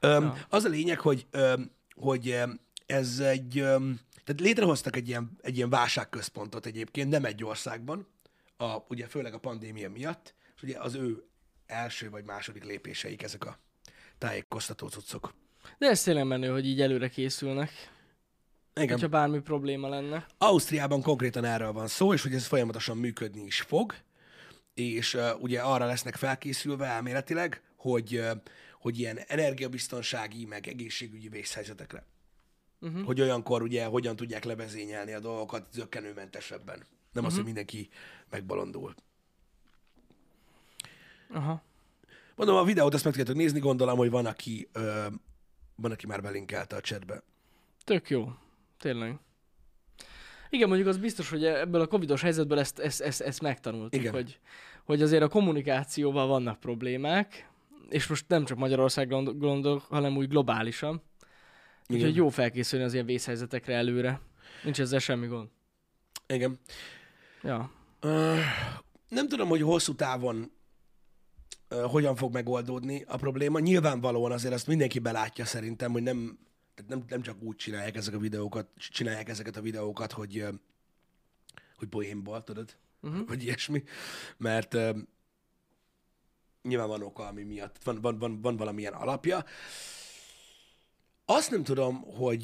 Öm, 0.00 0.32
Az 0.48 0.64
a 0.64 0.68
lényeg, 0.68 1.00
hogy, 1.00 1.26
öm, 1.30 1.70
hogy 1.94 2.38
ez 2.86 3.18
egy, 3.18 3.58
öm, 3.58 4.00
tehát 4.24 4.40
létrehoztak 4.40 4.96
egy 4.96 5.08
ilyen, 5.08 5.38
egy 5.42 5.56
ilyen 5.56 5.70
válságközpontot 5.70 6.66
egyébként, 6.66 7.10
nem 7.10 7.24
egy 7.24 7.44
országban, 7.44 8.06
a, 8.56 8.76
ugye 8.88 9.06
főleg 9.06 9.34
a 9.34 9.38
pandémia 9.38 9.90
miatt, 9.90 10.34
és 10.56 10.62
ugye 10.62 10.78
az 10.78 10.94
ő 10.94 11.24
első 11.66 12.10
vagy 12.10 12.24
második 12.24 12.64
lépéseik 12.64 13.22
ezek 13.22 13.44
a 13.44 13.58
tájékoztató 14.18 14.88
cuccok. 14.88 15.34
De 15.78 15.86
ez 15.86 16.02
tényleg 16.02 16.26
menő, 16.26 16.48
hogy 16.48 16.66
így 16.66 16.80
előre 16.80 17.08
készülnek, 17.08 17.70
Igen. 18.74 18.88
hogyha 18.88 19.08
bármi 19.08 19.40
probléma 19.40 19.88
lenne. 19.88 20.26
Ausztriában 20.38 21.02
konkrétan 21.02 21.44
erről 21.44 21.72
van 21.72 21.86
szó, 21.86 22.12
és 22.12 22.22
hogy 22.22 22.34
ez 22.34 22.46
folyamatosan 22.46 22.96
működni 22.96 23.42
is 23.42 23.60
fog, 23.60 23.94
és 24.74 25.14
uh, 25.14 25.42
ugye 25.42 25.60
arra 25.60 25.86
lesznek 25.86 26.16
felkészülve 26.16 26.86
elméletileg, 26.86 27.62
hogy, 27.76 28.16
uh, 28.16 28.30
hogy 28.80 28.98
ilyen 28.98 29.18
energiabiztonsági, 29.26 30.44
meg 30.44 30.66
egészségügyi 30.66 31.28
vészhelyzetekre. 31.28 32.06
Uh-huh. 32.80 33.04
Hogy 33.04 33.20
olyankor 33.20 33.62
ugye 33.62 33.84
hogyan 33.84 34.16
tudják 34.16 34.44
levezényelni 34.44 35.12
a 35.12 35.20
dolgokat 35.20 35.72
zöggenőmentesebben. 35.72 36.76
Nem 36.76 36.86
uh-huh. 37.12 37.26
az, 37.26 37.34
hogy 37.34 37.44
mindenki 37.44 37.88
megbolondul. 38.30 38.94
Aha. 41.34 41.62
Mondom, 42.36 42.56
a 42.56 42.64
videót 42.64 42.94
azt 42.94 43.04
meg 43.04 43.12
tudjátok 43.12 43.40
nézni, 43.40 43.58
gondolom, 43.58 43.96
hogy 43.96 44.10
van, 44.10 44.26
aki, 44.26 44.68
ö, 44.72 45.06
van, 45.76 45.90
aki 45.90 46.06
már 46.06 46.22
belinkelte 46.22 46.76
a 46.76 46.80
chatbe. 46.80 47.22
Tök 47.84 48.10
jó. 48.10 48.32
Tényleg. 48.78 49.18
Igen, 50.50 50.68
mondjuk 50.68 50.88
az 50.88 50.96
biztos, 50.98 51.30
hogy 51.30 51.44
ebből 51.44 51.80
a 51.80 51.86
covidos 51.86 52.22
helyzetből 52.22 52.58
ezt, 52.58 52.78
ezt, 52.78 53.00
ezt, 53.00 53.20
ezt 53.20 53.40
megtanultuk, 53.42 54.00
Igen. 54.00 54.12
hogy, 54.12 54.38
hogy 54.84 55.02
azért 55.02 55.22
a 55.22 55.28
kommunikációval 55.28 56.26
vannak 56.26 56.60
problémák, 56.60 57.48
és 57.88 58.06
most 58.06 58.24
nem 58.28 58.44
csak 58.44 58.58
Magyarország 58.58 59.08
gond- 59.08 59.38
gondolok, 59.38 59.82
hanem 59.82 60.16
úgy 60.16 60.28
globálisan. 60.28 61.02
Igen. 61.86 62.00
Úgyhogy 62.00 62.16
jó 62.16 62.28
felkészülni 62.28 62.84
az 62.84 62.92
ilyen 62.94 63.06
vészhelyzetekre 63.06 63.74
előre. 63.74 64.20
Nincs 64.62 64.80
ezzel 64.80 64.98
semmi 64.98 65.26
gond. 65.26 65.48
Igen. 66.26 66.58
Ja. 67.42 67.70
Ö, 68.00 68.36
nem 69.08 69.28
tudom, 69.28 69.48
hogy 69.48 69.60
hosszú 69.62 69.94
távon 69.94 70.50
hogyan 71.82 72.16
fog 72.16 72.32
megoldódni 72.32 73.04
a 73.06 73.16
probléma. 73.16 73.58
Nyilvánvalóan 73.58 74.32
azért 74.32 74.54
azt 74.54 74.66
mindenki 74.66 74.98
belátja 74.98 75.44
szerintem, 75.44 75.92
hogy 75.92 76.02
nem, 76.02 76.38
tehát 76.74 76.90
nem, 76.90 77.04
nem 77.08 77.22
csak 77.22 77.42
úgy 77.42 77.56
csinálják 77.56 77.96
ezek 77.96 78.14
a 78.14 78.18
videókat, 78.18 78.68
csinálják 78.76 79.28
ezeket 79.28 79.56
a 79.56 79.60
videókat, 79.60 80.12
hogy, 80.12 80.44
hogy 81.76 81.88
poénból, 81.88 82.42
tudod? 82.42 82.76
Uh-huh. 83.00 83.26
Vagy 83.26 83.42
ilyesmi. 83.42 83.82
Mert 84.36 84.76
nyilván 86.62 86.88
van 86.88 87.02
oka, 87.02 87.26
ami 87.26 87.42
miatt, 87.42 87.84
van, 87.84 88.00
van, 88.00 88.18
van, 88.18 88.40
van 88.40 88.56
valamilyen 88.56 88.92
alapja. 88.92 89.44
Azt 91.24 91.50
nem 91.50 91.64
tudom, 91.64 92.02
hogy 92.02 92.42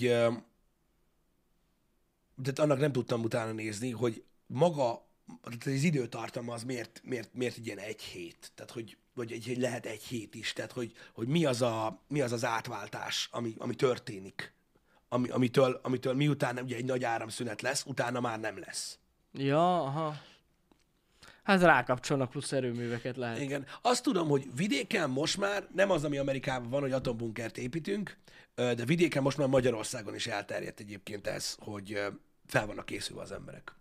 de 2.42 2.52
annak 2.56 2.78
nem 2.78 2.92
tudtam 2.92 3.22
utána 3.22 3.52
nézni, 3.52 3.90
hogy 3.90 4.24
maga, 4.46 5.06
tehát 5.42 5.66
az 5.66 5.82
időtartama 5.82 6.52
az 6.52 6.64
miért, 6.64 7.00
miért, 7.04 7.34
miért 7.34 7.56
ilyen 7.56 7.78
egy 7.78 8.02
hét, 8.02 8.52
tehát 8.54 8.72
hogy, 8.72 8.96
vagy 9.20 9.32
egy, 9.32 9.56
lehet 9.56 9.86
egy 9.86 10.02
hét 10.02 10.34
is, 10.34 10.52
tehát 10.52 10.72
hogy, 10.72 10.92
hogy 11.12 11.28
mi, 11.28 11.44
az 11.44 11.62
a, 11.62 12.00
mi 12.08 12.20
az 12.20 12.32
az 12.32 12.44
átváltás, 12.44 13.28
ami, 13.32 13.54
ami 13.58 13.74
történik, 13.74 14.52
ami, 15.08 15.28
amitől, 15.28 15.80
amitől 15.82 16.14
miután 16.14 16.58
ugye 16.58 16.76
egy 16.76 16.84
nagy 16.84 17.04
áramszünet 17.04 17.62
lesz, 17.62 17.84
utána 17.86 18.20
már 18.20 18.40
nem 18.40 18.58
lesz. 18.58 18.98
Ja, 19.32 19.82
aha. 19.82 20.14
Hát 21.42 21.60
rákapcsolnak 21.60 22.30
plusz 22.30 22.52
erőműveket 22.52 23.16
lehet. 23.16 23.40
Igen. 23.40 23.66
Azt 23.82 24.02
tudom, 24.02 24.28
hogy 24.28 24.54
vidéken 24.54 25.10
most 25.10 25.36
már 25.36 25.68
nem 25.74 25.90
az, 25.90 26.04
ami 26.04 26.18
Amerikában 26.18 26.70
van, 26.70 26.80
hogy 26.80 26.92
atombunkert 26.92 27.58
építünk, 27.58 28.16
de 28.54 28.84
vidéken 28.84 29.22
most 29.22 29.36
már 29.36 29.48
Magyarországon 29.48 30.14
is 30.14 30.26
elterjedt 30.26 30.80
egyébként 30.80 31.26
ez, 31.26 31.56
hogy 31.58 32.00
fel 32.46 32.66
vannak 32.66 32.86
készülve 32.86 33.22
az 33.22 33.32
emberek. 33.32 33.74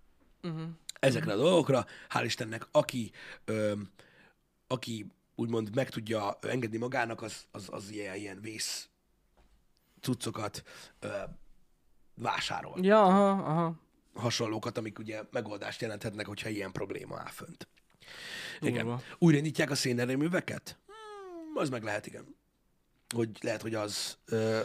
Uh-huh. 0.43 0.61
Ezekre 0.99 1.33
a 1.33 1.35
dolgokra, 1.35 1.85
hál' 2.09 2.23
Istennek, 2.25 2.67
aki, 2.71 3.11
ö, 3.45 3.73
aki 4.67 5.05
úgymond 5.39 5.75
meg 5.75 5.89
tudja 5.89 6.37
engedni 6.41 6.77
magának, 6.77 7.21
az, 7.21 7.45
az, 7.51 7.67
az 7.71 7.89
ilyen, 7.89 8.15
ilyen 8.15 8.41
vész 8.41 8.89
cuccokat 10.01 10.63
ö, 10.99 11.07
vásárol. 12.15 12.77
Ja, 12.81 13.03
aha, 13.03 13.29
aha. 13.29 13.75
Hasonlókat, 14.13 14.77
amik 14.77 14.99
ugye 14.99 15.21
megoldást 15.31 15.81
jelenthetnek, 15.81 16.25
hogyha 16.25 16.49
ilyen 16.49 16.71
probléma 16.71 17.19
áll 17.19 17.31
fönt. 17.31 17.67
Igen. 18.59 18.85
Durva. 18.85 19.01
Újraindítják 19.17 19.71
a 19.71 19.75
szénerőműveket? 19.75 20.77
Hmm, 20.85 21.57
az 21.57 21.69
meg 21.69 21.83
lehet, 21.83 22.05
igen. 22.05 22.35
Hogy 23.15 23.29
lehet, 23.41 23.61
hogy 23.61 23.73
az, 23.73 24.17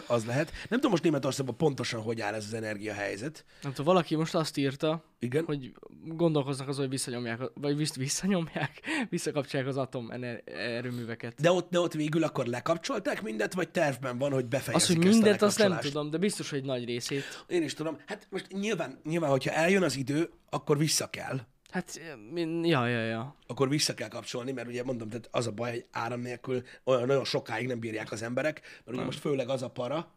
az 0.06 0.24
lehet. 0.24 0.50
Nem 0.50 0.68
tudom 0.68 0.90
most 0.90 1.02
Németországban 1.02 1.56
pontosan, 1.56 2.02
hogy 2.02 2.20
áll 2.20 2.34
ez 2.34 2.44
az 2.44 2.54
energiahelyzet. 2.54 3.44
Nem 3.62 3.72
tudom, 3.72 3.86
valaki 3.86 4.14
most 4.14 4.34
azt 4.34 4.56
írta, 4.56 5.04
Igen. 5.18 5.44
hogy 5.44 5.72
gondolkoznak 6.04 6.68
azon, 6.68 6.80
hogy 6.80 6.90
visszanyomják, 6.90 7.40
vagy 7.54 7.76
vissza, 7.76 7.94
visszanyomják, 7.98 8.80
visszakapcsolják 9.10 9.68
az 9.68 9.76
atom 9.76 10.10
erőműveket. 10.44 11.40
De 11.40 11.52
ott, 11.52 11.70
de 11.70 11.80
ott 11.80 11.92
végül 11.92 12.22
akkor 12.22 12.46
lekapcsolták 12.46 13.22
mindet, 13.22 13.54
vagy 13.54 13.68
tervben 13.68 14.18
van, 14.18 14.32
hogy 14.32 14.46
befejezik 14.46 14.98
Az, 14.98 15.16
hogy 15.16 15.28
a 15.28 15.44
azt 15.44 15.58
nem 15.58 15.78
tudom, 15.78 16.10
de 16.10 16.18
biztos, 16.18 16.50
hogy 16.50 16.64
nagy 16.64 16.84
részét. 16.84 17.44
Én 17.46 17.62
is 17.62 17.74
tudom. 17.74 17.98
Hát 18.06 18.26
most 18.30 18.46
nyilván, 18.52 19.00
nyilván, 19.04 19.30
hogyha 19.30 19.50
eljön 19.50 19.82
az 19.82 19.96
idő, 19.96 20.30
akkor 20.50 20.78
vissza 20.78 21.10
kell. 21.10 21.40
Hát, 21.74 22.00
min- 22.30 22.66
ja, 22.66 22.86
ja, 22.86 23.04
ja. 23.04 23.36
Akkor 23.46 23.68
vissza 23.68 23.94
kell 23.94 24.08
kapcsolni, 24.08 24.52
mert 24.52 24.68
ugye 24.68 24.84
mondom, 24.84 25.08
tehát 25.08 25.28
az 25.30 25.46
a 25.46 25.52
baj, 25.52 25.70
hogy 25.70 25.86
áram 25.90 26.20
nélkül 26.20 26.62
olyan 26.84 27.06
nagyon 27.06 27.24
sokáig 27.24 27.66
nem 27.66 27.78
bírják 27.78 28.12
az 28.12 28.22
emberek, 28.22 28.60
mert 28.84 28.96
ugye 28.96 29.06
most 29.06 29.18
főleg 29.18 29.48
az 29.48 29.62
a 29.62 29.70
para, 29.70 30.14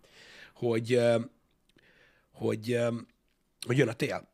hogy, 0.54 1.00
hogy, 2.32 2.80
hogy 3.66 3.78
jön 3.78 3.88
a 3.88 3.94
tél. 3.94 4.28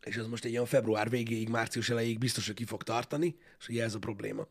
És 0.00 0.16
az 0.16 0.26
most 0.26 0.44
egy 0.44 0.50
ilyen 0.50 0.66
február 0.66 1.10
végéig, 1.10 1.48
március 1.48 1.90
elejéig 1.90 2.18
biztos, 2.18 2.46
hogy 2.46 2.56
ki 2.56 2.64
fog 2.64 2.82
tartani, 2.82 3.36
és 3.58 3.68
ugye 3.68 3.82
ez 3.82 3.94
a 3.94 3.98
probléma. 3.98 4.46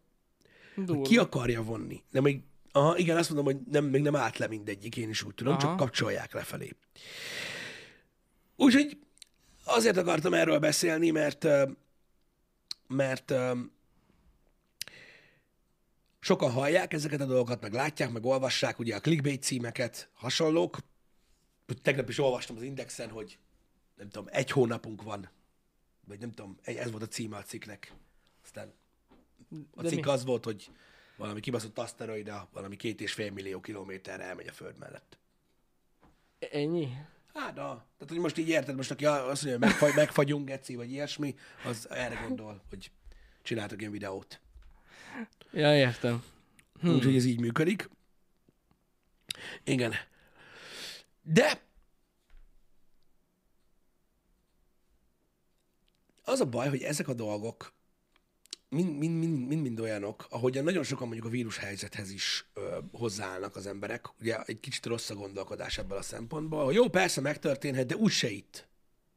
Durva. 0.76 1.02
Ki 1.02 1.18
akarja 1.18 1.64
vonni? 1.64 2.04
De 2.12 2.22
még, 2.22 2.44
aha, 2.72 2.98
igen, 2.98 3.18
azt 3.18 3.30
mondom, 3.30 3.54
hogy 3.54 3.64
nem, 3.72 3.86
még 3.86 4.02
nem 4.02 4.16
állt 4.16 4.38
le 4.38 4.48
mindegyik, 4.48 4.98
én 4.98 5.10
is 5.10 5.24
úgy 5.24 5.34
tudom, 5.34 5.54
aha. 5.54 5.62
csak 5.62 5.78
kapcsolják 5.78 6.34
lefelé. 6.34 6.76
Úgyhogy 8.56 8.98
azért 9.70 9.98
akartam 9.98 10.34
erről 10.34 10.60
beszélni, 10.60 11.10
mert 11.10 11.46
mert 12.88 13.34
sokan 16.20 16.52
hallják 16.52 16.94
ezeket 16.94 17.22
a 17.22 17.26
dolgokat, 17.26 17.62
meg 17.62 17.74
látják, 17.74 18.12
meg 18.12 18.26
olvassák 18.26 18.80
ugye 18.80 18.96
a 18.96 19.00
clickbait 19.00 19.44
címeket, 19.44 20.10
hasonlók. 20.14 20.78
Tegnap 21.82 22.10
is 22.10 22.20
olvastam 22.20 22.56
az 22.56 22.62
Indexen, 22.62 23.10
hogy 23.10 23.38
nem 23.96 24.10
tudom, 24.10 24.28
egy 24.32 24.52
hónapunk 24.52 25.02
van, 25.02 25.30
vagy 26.08 26.20
nem 26.20 26.32
tudom, 26.32 26.58
ez 26.64 26.92
volt 26.92 27.04
a 27.04 27.08
címe 27.08 27.38
a 27.38 27.44
cikknek. 27.44 27.94
Aztán 28.44 28.74
a 29.76 29.84
cikk 29.84 30.06
az 30.06 30.26
volt, 30.26 30.44
hogy 30.44 30.72
valami 31.18 31.40
kibaszott 31.40 31.78
aszteroida, 31.78 32.50
valami 32.54 32.76
két 32.76 33.02
és 33.02 33.14
fél 33.14 33.32
millió 33.32 33.60
kilométerre 33.60 34.24
elmegy 34.24 34.48
a 34.48 34.52
Föld 34.52 34.78
mellett. 34.78 35.18
Ennyi? 36.52 36.88
Hát, 37.40 37.56
na. 37.56 37.86
Tehát, 37.98 38.08
hogy 38.08 38.18
most 38.18 38.38
így 38.38 38.48
érted, 38.48 38.76
most 38.76 38.92
aki 38.92 39.06
azt 39.06 39.26
mondja, 39.26 39.52
hogy 39.52 39.60
megfagy, 39.60 39.94
megfagyunk, 39.96 40.48
geci, 40.48 40.76
vagy 40.76 40.92
ilyesmi, 40.92 41.36
az 41.66 41.90
erre 41.90 42.16
gondol, 42.16 42.62
hogy 42.70 42.92
csináltak 43.42 43.80
ilyen 43.80 43.92
videót. 43.92 44.42
Ja, 45.52 45.76
értem. 45.76 46.24
Hmm. 46.80 46.94
Úgyhogy 46.94 47.16
ez 47.16 47.26
így 47.26 47.40
működik. 47.40 47.90
Igen. 49.64 49.94
De 51.22 51.62
az 56.24 56.40
a 56.40 56.46
baj, 56.46 56.70
hogy 56.70 56.82
ezek 56.82 57.08
a 57.08 57.14
dolgok 57.14 57.74
mind, 58.70 58.98
mind, 58.98 59.20
mind, 59.20 59.48
mind, 59.48 59.62
mind 59.62 59.80
olyanok, 59.80 60.26
ahogyan 60.30 60.64
nagyon 60.64 60.84
sokan 60.84 61.08
mondjuk 61.08 61.28
a 61.28 61.32
vírus 61.32 61.58
helyzethez 61.58 62.12
is 62.12 62.46
ö, 62.54 62.78
hozzáállnak 62.92 63.56
az 63.56 63.68
emberek. 63.68 64.06
Ugye 64.20 64.42
egy 64.46 64.60
kicsit 64.60 64.86
rossz 64.86 65.10
a 65.10 65.16
gondolkodás 65.16 65.78
ebből 65.78 65.98
a 65.98 66.02
szempontból, 66.02 66.66
hogy 66.66 66.76
jó, 66.76 66.90
persze 66.90 67.22
megtörténhet, 67.22 67.86
de 67.86 67.96
úgyse 67.96 68.30
itt. 68.30 68.68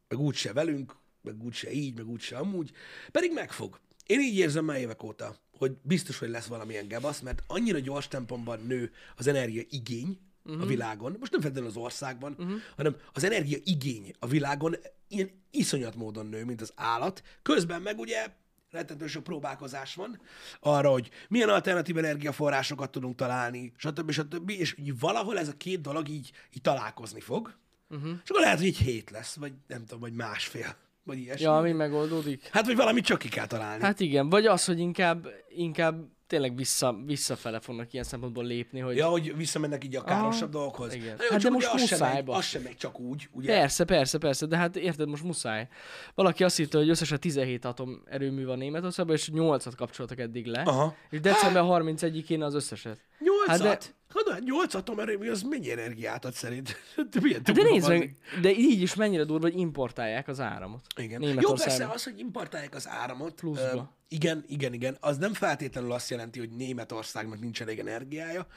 Meg 0.07 0.19
úgyse 0.19 0.53
velünk, 0.53 0.95
meg 1.21 1.43
úgyse 1.43 1.71
így, 1.71 1.95
meg 1.95 2.07
úgyse 2.07 2.37
amúgy. 2.37 2.71
Pedig 3.11 3.33
megfog. 3.33 3.79
Én 4.05 4.19
így 4.19 4.37
érzem 4.37 4.65
már 4.65 4.79
évek 4.79 5.03
óta, 5.03 5.35
hogy 5.57 5.77
biztos, 5.81 6.17
hogy 6.17 6.29
lesz 6.29 6.45
valamilyen 6.45 6.87
gebasz, 6.87 7.19
mert 7.19 7.43
annyira 7.47 7.79
gyors 7.79 8.07
tempomban 8.07 8.59
nő 8.59 8.91
az 9.15 9.27
energia 9.27 9.63
igény 9.69 10.19
uh-huh. 10.45 10.61
a 10.61 10.65
világon, 10.65 11.15
most 11.19 11.31
nem 11.31 11.41
feltétlenül 11.41 11.75
az 11.75 11.83
országban, 11.83 12.35
uh-huh. 12.39 12.59
hanem 12.75 12.95
az 13.13 13.23
energia 13.23 13.57
igény 13.63 14.13
a 14.19 14.27
világon 14.27 14.75
ilyen 15.07 15.29
iszonyat 15.51 15.95
módon 15.95 16.25
nő, 16.25 16.45
mint 16.45 16.61
az 16.61 16.71
állat. 16.75 17.23
Közben 17.41 17.81
meg 17.81 17.99
ugye 17.99 18.27
rettentő 18.73 19.07
sok 19.07 19.23
próbálkozás 19.23 19.95
van 19.95 20.19
arra, 20.59 20.89
hogy 20.89 21.09
milyen 21.29 21.49
alternatív 21.49 21.97
energiaforrásokat 21.97 22.91
tudunk 22.91 23.15
találni, 23.15 23.73
stb. 23.77 24.11
stb. 24.11 24.49
És 24.49 24.75
így 24.79 24.99
valahol 24.99 25.39
ez 25.39 25.47
a 25.47 25.57
két 25.57 25.81
dolog 25.81 26.09
így, 26.09 26.31
így 26.53 26.61
találkozni 26.61 27.19
fog. 27.19 27.53
Uh-huh. 27.89 28.09
És 28.23 28.29
akkor 28.29 28.41
lehet, 28.41 28.57
hogy 28.57 28.67
egy 28.67 28.77
hét 28.77 29.09
lesz, 29.09 29.35
vagy 29.35 29.53
nem 29.67 29.81
tudom, 29.81 29.99
vagy 29.99 30.13
másfél, 30.13 30.75
vagy 31.03 31.17
ilyesmi. 31.17 31.43
Ja, 31.43 31.57
ami 31.57 31.71
megoldódik. 31.71 32.47
Hát, 32.51 32.65
vagy 32.65 32.75
valamit 32.75 33.05
csak 33.05 33.19
ki 33.19 33.29
kell 33.29 33.47
találni. 33.47 33.73
Hát, 33.73 33.81
Hát 33.81 33.99
igen, 33.99 34.29
vagy 34.29 34.45
az, 34.45 34.65
hogy 34.65 34.79
inkább, 34.79 35.27
inkább 35.49 36.05
tényleg 36.33 36.55
vissza, 36.55 36.95
visszafele 37.05 37.59
fognak 37.59 37.93
ilyen 37.93 38.05
szempontból 38.05 38.43
lépni, 38.43 38.79
hogy 38.79 38.95
ja, 38.95 39.07
hogy 39.07 39.35
visszamennek 39.37 39.83
így 39.83 39.95
a 39.95 40.03
károsabb 40.03 40.41
Aha, 40.41 40.51
dolgokhoz. 40.51 40.93
igen. 40.93 41.17
Hát 41.17 41.29
csak 41.29 41.41
de 41.41 41.49
most 41.49 41.73
muszáj, 41.73 42.13
megy, 42.13 42.35
az 42.35 42.45
sem 42.45 42.61
megy 42.61 42.77
csak 42.77 42.99
úgy, 42.99 43.27
ugye? 43.31 43.47
Persze, 43.47 43.83
persze, 43.83 44.17
persze, 44.17 44.45
de 44.45 44.57
hát 44.57 44.75
érted, 44.75 45.07
most 45.07 45.23
muszáj. 45.23 45.67
Valaki 46.15 46.43
azt 46.43 46.59
írta, 46.59 46.77
hogy 46.77 46.89
összesen 46.89 47.19
17 47.19 47.65
atomerőmű 47.65 48.45
van 48.45 48.57
Németországban, 48.57 49.15
és 49.15 49.29
8-at 49.33 49.73
kapcsoltak 49.77 50.19
eddig 50.19 50.45
le. 50.45 50.61
Aha. 50.61 50.95
És 51.09 51.19
december 51.19 51.63
31-én 51.65 52.41
az 52.41 52.53
összeset. 52.53 52.99
Nyolcat? 53.19 53.67
Hát 53.67 53.93
Hát 54.13 54.23
de- 54.25 54.33
de... 54.33 54.39
nyolc 54.45 54.73
atomerőmű, 54.73 55.29
az 55.29 55.41
mennyi 55.41 55.71
energiát 55.71 56.25
ad 56.25 56.33
szerint? 56.33 56.75
De, 57.11 57.19
Hát 57.33 57.51
de 57.51 57.63
nézd 57.63 57.87
meg, 57.87 58.15
de 58.41 58.51
így 58.51 58.81
is 58.81 58.95
mennyire 58.95 59.23
durva, 59.23 59.45
hogy 59.49 59.59
importálják 59.59 60.27
az 60.27 60.39
áramot. 60.39 60.85
Igen. 60.95 61.21
Jó, 61.21 61.53
persze 61.53 61.89
az, 61.93 62.03
hogy 62.03 62.19
importálják 62.19 62.75
az 62.75 62.87
áramot. 62.87 63.33
Pluszba. 63.33 63.93
Igen, 64.13 64.43
igen, 64.47 64.73
igen. 64.73 64.97
Az 64.99 65.17
nem 65.17 65.33
feltétlenül 65.33 65.91
azt 65.91 66.09
jelenti, 66.09 66.39
hogy 66.39 66.49
Németországnak 66.49 67.39
nincs 67.39 67.61
elég 67.61 67.79
energiája. 67.79 68.47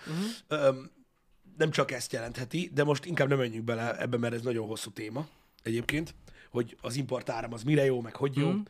Uh-huh. 0.48 0.76
nem 1.56 1.70
csak 1.70 1.90
ezt 1.90 2.12
jelentheti, 2.12 2.70
de 2.74 2.84
most 2.84 3.04
inkább 3.04 3.28
nem 3.28 3.38
menjünk 3.38 3.64
bele 3.64 4.00
ebbe, 4.00 4.16
mert 4.16 4.34
ez 4.34 4.42
nagyon 4.42 4.66
hosszú 4.66 4.90
téma 4.90 5.28
egyébként 5.62 6.14
hogy 6.50 6.76
az 6.80 6.96
importáram 6.96 7.52
az 7.52 7.62
mire 7.62 7.84
jó, 7.84 8.00
meg 8.00 8.16
hogy 8.16 8.36
jó, 8.36 8.50
mm. 8.50 8.60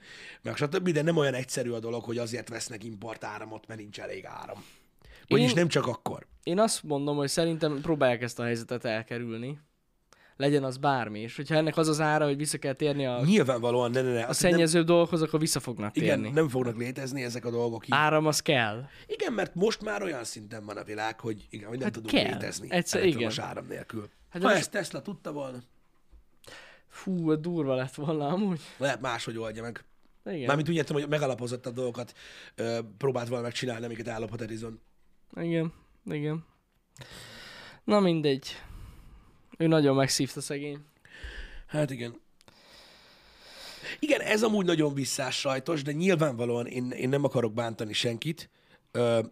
meg 0.43 0.57
stb. 0.57 0.89
De 0.89 1.03
nem 1.03 1.17
olyan 1.17 1.35
egyszerű 1.35 1.71
a 1.71 1.79
dolog, 1.79 2.05
hogy 2.05 2.19
azért 2.19 2.49
vesznek 2.49 2.85
importáramot, 2.85 3.67
mert 3.67 3.81
nincs 3.81 4.01
elég 4.01 4.25
áram. 4.25 4.65
Vagyis 5.27 5.49
Én- 5.49 5.55
nem 5.55 5.69
csak 5.69 5.87
akkor. 5.87 6.27
Én 6.43 6.59
azt 6.59 6.83
mondom, 6.83 7.17
hogy 7.17 7.29
szerintem 7.29 7.81
próbálják 7.81 8.23
ezt 8.23 8.39
a 8.39 8.43
helyzetet 8.43 8.85
elkerülni. 8.85 9.59
Legyen 10.37 10.65
az 10.65 10.77
bármi. 10.77 11.21
És 11.21 11.37
hogyha 11.37 11.55
ennek 11.55 11.77
az 11.77 11.89
az 11.89 12.01
ára, 12.01 12.25
hogy 12.25 12.37
vissza 12.37 12.59
kell 12.59 12.73
térni 12.73 13.07
a, 13.07 13.21
Nyilvánvalóan, 13.25 13.91
ne, 13.91 14.03
ne, 14.03 14.13
ne. 14.13 14.23
a 14.25 14.29
azt 14.29 14.43
nem, 14.43 14.51
szennyező 14.53 14.83
dolgokhoz, 14.83 15.23
akkor 15.23 15.41
vissza 15.41 15.61
fognak 15.61 15.97
igen, 15.97 16.21
térni. 16.21 16.35
nem 16.35 16.49
fognak 16.49 16.77
létezni 16.77 17.23
ezek 17.23 17.45
a 17.45 17.51
dolgok 17.51 17.85
így. 17.87 17.93
Áram 17.95 18.27
az 18.27 18.41
kell. 18.43 18.85
Igen, 19.07 19.33
mert 19.33 19.55
most 19.55 19.83
már 19.83 20.03
olyan 20.03 20.25
szinten 20.25 20.65
van 20.65 20.77
a 20.77 20.85
világ, 20.85 21.21
hogy 21.21 21.47
igen, 21.51 21.69
hogy 21.69 21.77
nem 21.79 21.85
Hát 21.85 21.93
tudunk 21.95 22.15
kell. 22.15 22.33
létezni 22.33 22.67
Egyszer- 22.71 23.05
igen. 23.05 23.33
áram 23.37 23.67
nélkül. 23.67 24.09
Hát 24.31 24.43
ha 24.43 24.49
most- 24.49 24.61
ezt 24.61 24.71
Tesla 24.71 25.03
tudta 25.03 25.33
volna, 25.33 25.59
Fú, 26.89 27.41
durva 27.41 27.75
lett 27.75 27.95
volna 27.95 28.29
amúgy. 28.29 28.61
lehet 28.77 29.01
máshogy 29.01 29.39
oldja 29.39 29.63
meg. 29.63 29.85
Igen. 30.25 30.47
Mármint 30.47 30.69
úgy 30.69 30.75
értem, 30.75 30.97
hogy 30.97 31.09
megalapozottabb 31.09 31.75
dolgokat 31.75 32.13
ö, 32.55 32.79
próbált 32.99 33.29
volna 33.29 33.43
megcsinálni, 33.45 33.85
amiket 33.85 34.09
ellopott 34.09 34.41
Edison. 34.41 34.81
Igen, 35.41 35.73
igen. 36.05 36.45
Na 37.85 38.01
mindegy. 38.01 38.57
Ő 39.57 39.67
nagyon 39.67 39.97
megszívta 39.97 40.41
szegény. 40.41 40.85
Hát 41.67 41.91
igen. 41.91 42.21
Igen, 43.99 44.21
ez 44.21 44.43
amúgy 44.43 44.65
nagyon 44.65 44.95
visszás 44.95 45.39
sajtos, 45.39 45.83
de 45.83 45.93
nyilvánvalóan 45.93 46.67
én, 46.67 46.91
én 46.91 47.09
nem 47.09 47.25
akarok 47.25 47.53
bántani 47.53 47.93
senkit. 47.93 48.51
Ö, 48.91 49.23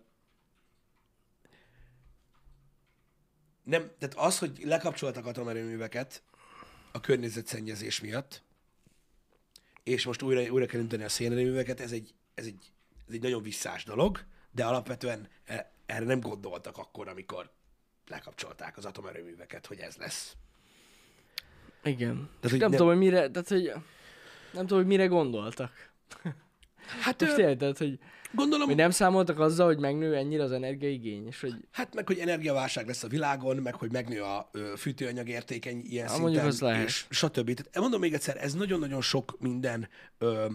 nem, 3.62 3.90
tehát 3.98 4.14
az, 4.14 4.38
hogy 4.38 4.60
lekapcsoltak 4.64 5.26
atomerőműveket 5.26 6.22
a 6.92 7.00
környezetszennyezés 7.00 8.00
miatt, 8.00 8.42
és 9.82 10.04
most 10.04 10.22
újra, 10.22 10.52
újra 10.52 10.66
kell 10.66 10.80
önteni 10.80 11.02
a 11.02 11.08
szénerőműveket, 11.08 11.80
ez 11.80 11.92
egy, 11.92 12.14
ez, 12.34 12.44
egy, 12.44 12.72
ez 13.08 13.14
egy 13.14 13.22
nagyon 13.22 13.42
visszás 13.42 13.84
dolog, 13.84 14.24
de 14.50 14.64
alapvetően 14.64 15.28
e- 15.44 15.72
erre 15.86 16.04
nem 16.04 16.20
gondoltak 16.20 16.78
akkor, 16.78 17.08
amikor 17.08 17.50
lekapcsolták 18.08 18.76
az 18.76 18.84
atomerőműveket, 18.84 19.66
hogy 19.66 19.78
ez 19.78 19.96
lesz. 19.96 20.36
Igen. 21.84 22.14
Tehát, 22.14 22.50
hogy 22.50 22.58
nem 22.58 22.70
ne- 22.70 22.76
tudom, 22.76 22.92
hogy 22.92 23.02
mire, 23.02 23.30
tehát, 23.30 23.48
hogy 23.48 23.72
nem 24.52 24.66
tudom, 24.66 24.78
hogy 24.78 24.86
mire 24.86 25.06
gondoltak. 25.06 25.92
Hát 27.00 27.20
Most 27.20 27.38
ö, 27.38 27.40
érted, 27.40 27.76
hogy 27.76 27.98
gondolom, 28.32 28.68
mi 28.68 28.74
nem 28.74 28.90
számoltak 28.90 29.38
azzal, 29.40 29.66
hogy 29.66 29.78
megnő 29.78 30.14
ennyire 30.14 30.42
az 30.42 30.52
energiaigény, 30.52 31.26
és 31.26 31.40
hogy 31.40 31.54
Hát 31.70 31.94
meg, 31.94 32.06
hogy 32.06 32.18
energiaválság 32.18 32.86
lesz 32.86 33.02
a 33.02 33.08
világon, 33.08 33.56
meg 33.56 33.74
hogy 33.74 33.92
megnő 33.92 34.22
a 34.22 34.50
fűtőanyag 34.76 35.28
értékeny 35.28 35.82
ilyen 35.84 36.08
Ha, 36.08 36.14
szinten, 36.14 36.46
az 36.46 36.60
lehet. 36.60 36.86
és 36.86 37.06
stb. 37.10 37.54
Tehát 37.54 37.78
mondom 37.78 38.00
még 38.00 38.14
egyszer, 38.14 38.36
ez 38.36 38.54
nagyon-nagyon 38.54 39.00
sok 39.00 39.36
minden 39.40 39.88
ö, 40.18 40.46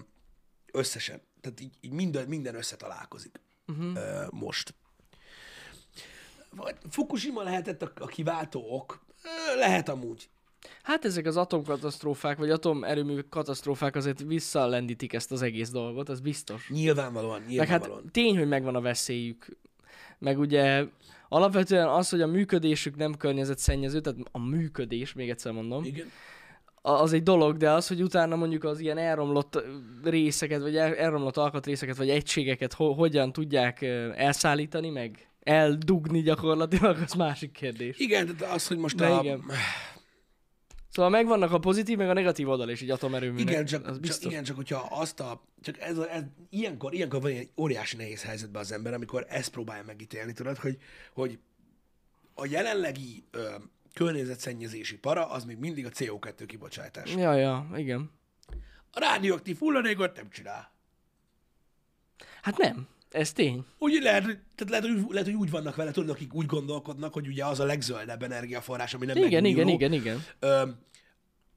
összesen. 0.72 1.22
Tehát 1.42 1.60
így, 1.60 1.74
így 1.82 1.92
minden, 1.92 2.28
minden 2.28 2.56
összetalálkozik 2.56 3.40
uh-huh. 3.68 3.96
ö, 3.96 4.26
most. 4.32 4.74
Vagy 6.56 6.76
Fukushima 6.90 7.44
lehetett 7.44 7.82
a, 7.82 7.92
a 8.00 8.06
kiváltó 8.06 8.66
ok? 8.70 9.00
Lehet 9.58 9.90
amúgy. 9.90 10.30
Hát 10.84 11.06
ezek 11.06 11.26
az 11.26 11.38
atomkatasztrófák, 11.38 12.38
vagy 12.38 12.50
atomerőmű 12.50 13.20
katasztrófák 13.30 13.96
azért 13.96 14.20
visszalendítik 14.22 15.14
ezt 15.14 15.32
az 15.32 15.42
egész 15.42 15.70
dolgot, 15.70 16.10
az 16.10 16.20
biztos. 16.20 16.70
Nyilvánvalóan, 16.70 17.40
Meg 17.40 17.50
nyilvánvalóan. 17.50 18.02
hát 18.04 18.12
tény, 18.12 18.38
hogy 18.38 18.48
megvan 18.48 18.76
a 18.76 18.82
veszélyük. 18.82 19.58
Meg 20.18 20.40
ugye 20.40 20.86
alapvetően 21.30 21.88
az, 21.88 22.10
hogy 22.10 22.22
a 22.22 22.28
működésük 22.28 22.96
nem 22.96 23.16
környezetszennyező, 23.18 24.00
tehát 24.00 24.20
a 24.32 24.40
működés, 24.40 25.14
még 25.14 25.30
egyszer 25.30 25.52
mondom, 25.52 25.84
Igen. 25.84 26.12
az 26.82 27.14
egy 27.14 27.24
dolog, 27.24 27.58
de 27.58 27.72
az, 27.72 27.88
hogy 27.88 28.02
utána 28.02 28.36
mondjuk 28.36 28.64
az 28.64 28.80
ilyen 28.80 28.98
elromlott 28.98 29.64
részeket, 30.04 30.62
vagy 30.62 30.76
el- 30.78 30.96
elromlott 30.96 31.38
alkatrészeket, 31.38 31.98
vagy 31.98 32.10
egységeket 32.10 32.74
ho- 32.74 32.96
hogyan 32.98 33.32
tudják 33.32 33.82
elszállítani, 34.16 34.90
meg 34.90 35.29
eldugni 35.50 36.22
gyakorlatilag, 36.22 36.98
az 36.98 37.14
másik 37.14 37.52
kérdés. 37.52 37.98
Igen, 38.00 38.36
tehát 38.36 38.56
az, 38.56 38.68
hogy 38.68 38.78
most 38.78 38.96
De 38.96 39.08
a... 39.08 39.22
igen. 39.22 39.44
Szóval 40.90 41.12
megvannak 41.12 41.52
a 41.52 41.60
pozitív, 41.60 41.98
meg 41.98 42.10
a 42.10 42.14
negatív 42.14 42.50
oldal 42.50 42.70
is 42.70 42.82
egy 42.82 42.90
atomerőműnek. 42.90 43.50
Igen, 43.50 43.64
az 43.64 43.70
csak, 43.70 43.86
csak, 43.86 44.00
biztos. 44.00 44.32
igen, 44.32 44.44
csak 44.44 44.56
hogyha 44.56 44.88
azt 44.90 45.20
a... 45.20 45.44
Csak 45.62 45.80
ez, 45.80 45.98
a, 45.98 46.14
ez 46.14 46.24
ilyenkor, 46.50 46.94
ilyenkor 46.94 47.22
van 47.22 47.32
egy 47.32 47.50
óriási 47.58 47.96
nehéz 47.96 48.24
helyzetben 48.24 48.62
az 48.62 48.72
ember, 48.72 48.94
amikor 48.94 49.26
ezt 49.30 49.52
próbálja 49.52 49.84
megítélni, 49.86 50.34
tudod, 50.34 50.58
hogy, 50.58 50.78
hogy 51.14 51.40
a 52.34 52.46
jelenlegi 52.46 53.24
ö, 53.32 53.56
környezetszennyezési 53.94 54.98
para 54.98 55.30
az 55.30 55.44
még 55.44 55.58
mindig 55.58 55.86
a 55.86 55.90
CO2 55.90 56.44
kibocsátás. 56.48 57.16
Ja, 57.16 57.34
ja, 57.34 57.70
igen. 57.76 58.12
A 58.92 59.00
rádióaktív 59.00 59.58
hulladékot 59.58 60.16
nem 60.16 60.30
csinál. 60.30 60.72
Hát 62.42 62.58
nem, 62.58 62.88
ez 63.10 63.32
tény. 63.32 63.66
Úgy 63.78 64.00
lehet, 64.02 64.24
tehát 64.24 64.70
lehet, 64.70 64.86
hogy, 64.86 64.92
úgy- 64.96 65.12
lehet, 65.12 65.28
hogy 65.28 65.36
úgy 65.38 65.50
vannak 65.50 65.76
vele, 65.76 65.92
tudod, 65.92 66.10
akik 66.10 66.34
úgy 66.34 66.46
gondolkodnak, 66.46 67.14
hogy 67.14 67.28
ugye 67.28 67.46
az 67.46 67.60
a 67.60 67.66
legzöldebb 67.66 68.24
energiaforrás, 68.24 68.94
ami 68.94 69.06
nem 69.06 69.18
Igen, 69.18 69.28
igen, 69.30 69.44
megújuló. 69.44 69.70
igen, 69.74 69.94
igen. 69.94 70.24
Ö, 70.40 70.64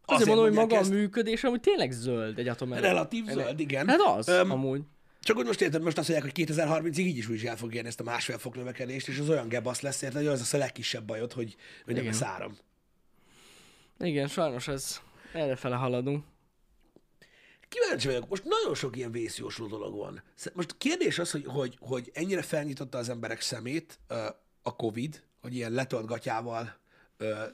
Azért 0.05 0.29
mondom, 0.29 0.47
hogy 0.47 0.55
maga 0.55 0.77
a 0.77 0.79
ezt, 0.79 0.91
működés 0.91 1.45
amúgy 1.45 1.61
tényleg 1.61 1.91
zöld 1.91 2.39
egy 2.39 2.49
atomerőmű. 2.49 2.87
Relatív 2.87 3.25
zöld, 3.25 3.61
igen. 3.61 3.89
Hát 3.89 4.01
az, 4.01 4.29
Öm, 4.29 4.51
amúgy. 4.51 4.81
Csak 5.21 5.37
hogy 5.37 5.47
most 5.47 5.61
érted, 5.61 5.83
most 5.83 5.99
azt 5.99 6.09
mondják, 6.09 6.33
hogy 6.37 6.47
2030-ig 6.57 6.99
így 6.99 7.17
is 7.17 7.29
úgy 7.29 7.35
is 7.35 7.43
el 7.43 7.57
fog 7.57 7.75
érni 7.75 7.89
ezt 7.89 8.01
a 8.01 8.05
másfél 8.05 8.39
fok 8.39 8.57
növekedést, 8.57 9.09
és 9.09 9.19
az 9.19 9.29
olyan 9.29 9.49
gebasz 9.49 9.81
lesz, 9.81 10.03
érted, 10.03 10.19
hogy 10.23 10.31
az 10.33 10.55
a 10.55 10.57
legkisebb 10.57 11.05
bajod, 11.05 11.33
hogy, 11.33 11.57
hogy 11.85 11.95
nem 11.95 12.03
Igen. 12.03 12.05
lesz 12.19 12.23
áram. 12.23 12.57
Igen, 14.01 14.29
sajnos 14.29 14.69
ez 14.69 15.01
erre 15.33 15.57
fele 15.57 15.77
haladunk. 15.77 16.25
Kíváncsi 17.73 18.07
vagyok, 18.07 18.29
most 18.29 18.45
nagyon 18.45 18.75
sok 18.75 18.97
ilyen 18.97 19.13
vészjósló 19.13 19.67
dolog 19.67 19.97
van. 19.97 20.23
Most 20.53 20.77
kérdés 20.79 21.19
az, 21.19 21.31
hogy, 21.31 21.45
hogy, 21.47 21.77
hogy 21.81 22.11
ennyire 22.15 22.43
felnyitotta 22.43 22.99
az 22.99 23.09
emberek 23.09 23.41
szemét 23.41 23.99
a 24.63 24.77
Covid, 24.77 25.23
hogy 25.41 25.55
ilyen 25.55 25.73
letolt 25.73 26.07
gatyával 26.07 26.81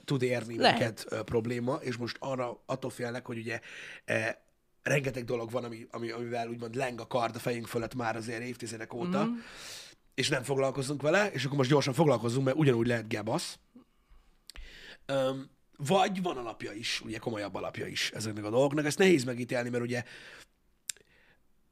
tud 0.04 0.22
érni 0.22 0.56
Lehet. 0.56 0.78
minket 0.78 1.24
probléma, 1.24 1.74
és 1.74 1.96
most 1.96 2.16
arra 2.18 2.62
attól 2.66 2.90
félnek, 2.90 3.26
hogy 3.26 3.38
ugye 3.38 3.60
e, 4.04 4.42
rengeteg 4.82 5.24
dolog 5.24 5.50
van, 5.50 5.64
ami, 5.64 5.86
ami, 5.90 6.10
amivel 6.10 6.48
úgymond 6.48 6.74
leng 6.74 7.00
a 7.00 7.06
kard 7.06 7.34
a 7.34 7.38
fejünk 7.38 7.66
fölött 7.66 7.94
már 7.94 8.16
azért 8.16 8.42
évtizedek 8.42 8.94
óta, 8.94 9.24
mm. 9.24 9.34
és 10.14 10.28
nem 10.28 10.42
foglalkozunk 10.42 11.02
vele, 11.02 11.30
és 11.32 11.44
akkor 11.44 11.56
most 11.56 11.70
gyorsan 11.70 11.94
foglalkozunk, 11.94 12.44
mert 12.44 12.56
ugyanúgy 12.56 12.86
lehet 12.86 13.08
gebasz. 13.08 13.58
Vagy 15.86 16.22
van 16.22 16.36
alapja 16.36 16.72
is, 16.72 17.00
ugye 17.00 17.18
komolyabb 17.18 17.54
alapja 17.54 17.86
is 17.86 18.10
ezeknek 18.10 18.44
a 18.44 18.50
dolgoknak. 18.50 18.84
Ezt 18.84 18.98
nehéz 18.98 19.24
megítélni, 19.24 19.68
mert 19.68 19.82
ugye 19.82 20.04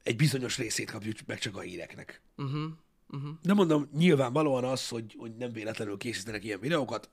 egy 0.03 0.15
bizonyos 0.15 0.57
részét 0.57 0.91
kapjuk 0.91 1.17
meg 1.25 1.39
csak 1.39 1.55
a 1.55 1.59
híreknek. 1.59 2.21
Uh-huh. 2.37 2.71
Uh-huh. 3.09 3.31
De 3.41 3.53
mondom, 3.53 3.89
nyilvánvalóan 3.97 4.63
az, 4.63 4.87
hogy, 4.87 5.15
hogy 5.17 5.35
nem 5.35 5.51
véletlenül 5.51 5.97
készítenek 5.97 6.43
ilyen 6.43 6.59
videókat, 6.59 7.09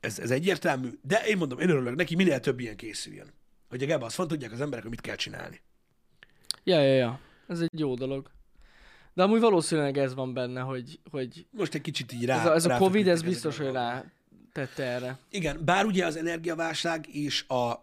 ez, 0.00 0.18
ez 0.18 0.30
egyértelmű, 0.30 0.90
de 1.02 1.26
én 1.26 1.36
mondom, 1.36 1.58
én 1.58 1.68
örülök 1.68 1.94
neki, 1.94 2.14
minél 2.14 2.40
több 2.40 2.60
ilyen 2.60 2.76
készüljön. 2.76 3.32
Hogy 3.68 3.82
a 3.82 3.86
gebasz 3.86 4.14
van, 4.14 4.28
tudják 4.28 4.52
az 4.52 4.60
emberek, 4.60 4.82
hogy 4.82 4.90
mit 4.90 5.00
kell 5.00 5.16
csinálni. 5.16 5.60
Ja, 6.64 6.80
ja, 6.80 6.94
ja. 6.94 7.20
Ez 7.46 7.60
egy 7.60 7.78
jó 7.78 7.94
dolog. 7.94 8.30
De 9.14 9.22
amúgy 9.22 9.40
valószínűleg 9.40 9.98
ez 9.98 10.14
van 10.14 10.34
benne, 10.34 10.60
hogy, 10.60 11.00
hogy 11.10 11.46
Most 11.50 11.74
egy 11.74 11.80
kicsit 11.80 12.12
így 12.12 12.24
rá 12.24 12.40
ez 12.40 12.46
a, 12.46 12.54
ez 12.54 12.64
a 12.64 12.76
Covid, 12.76 13.08
ez 13.08 13.22
biztos, 13.22 13.56
hogy 13.56 13.72
rá 13.72 14.04
tette 14.52 14.82
erre. 14.82 15.18
Igen, 15.30 15.60
bár 15.64 15.84
ugye 15.84 16.06
az 16.06 16.16
energiaválság 16.16 17.06
és 17.14 17.44
a, 17.48 17.82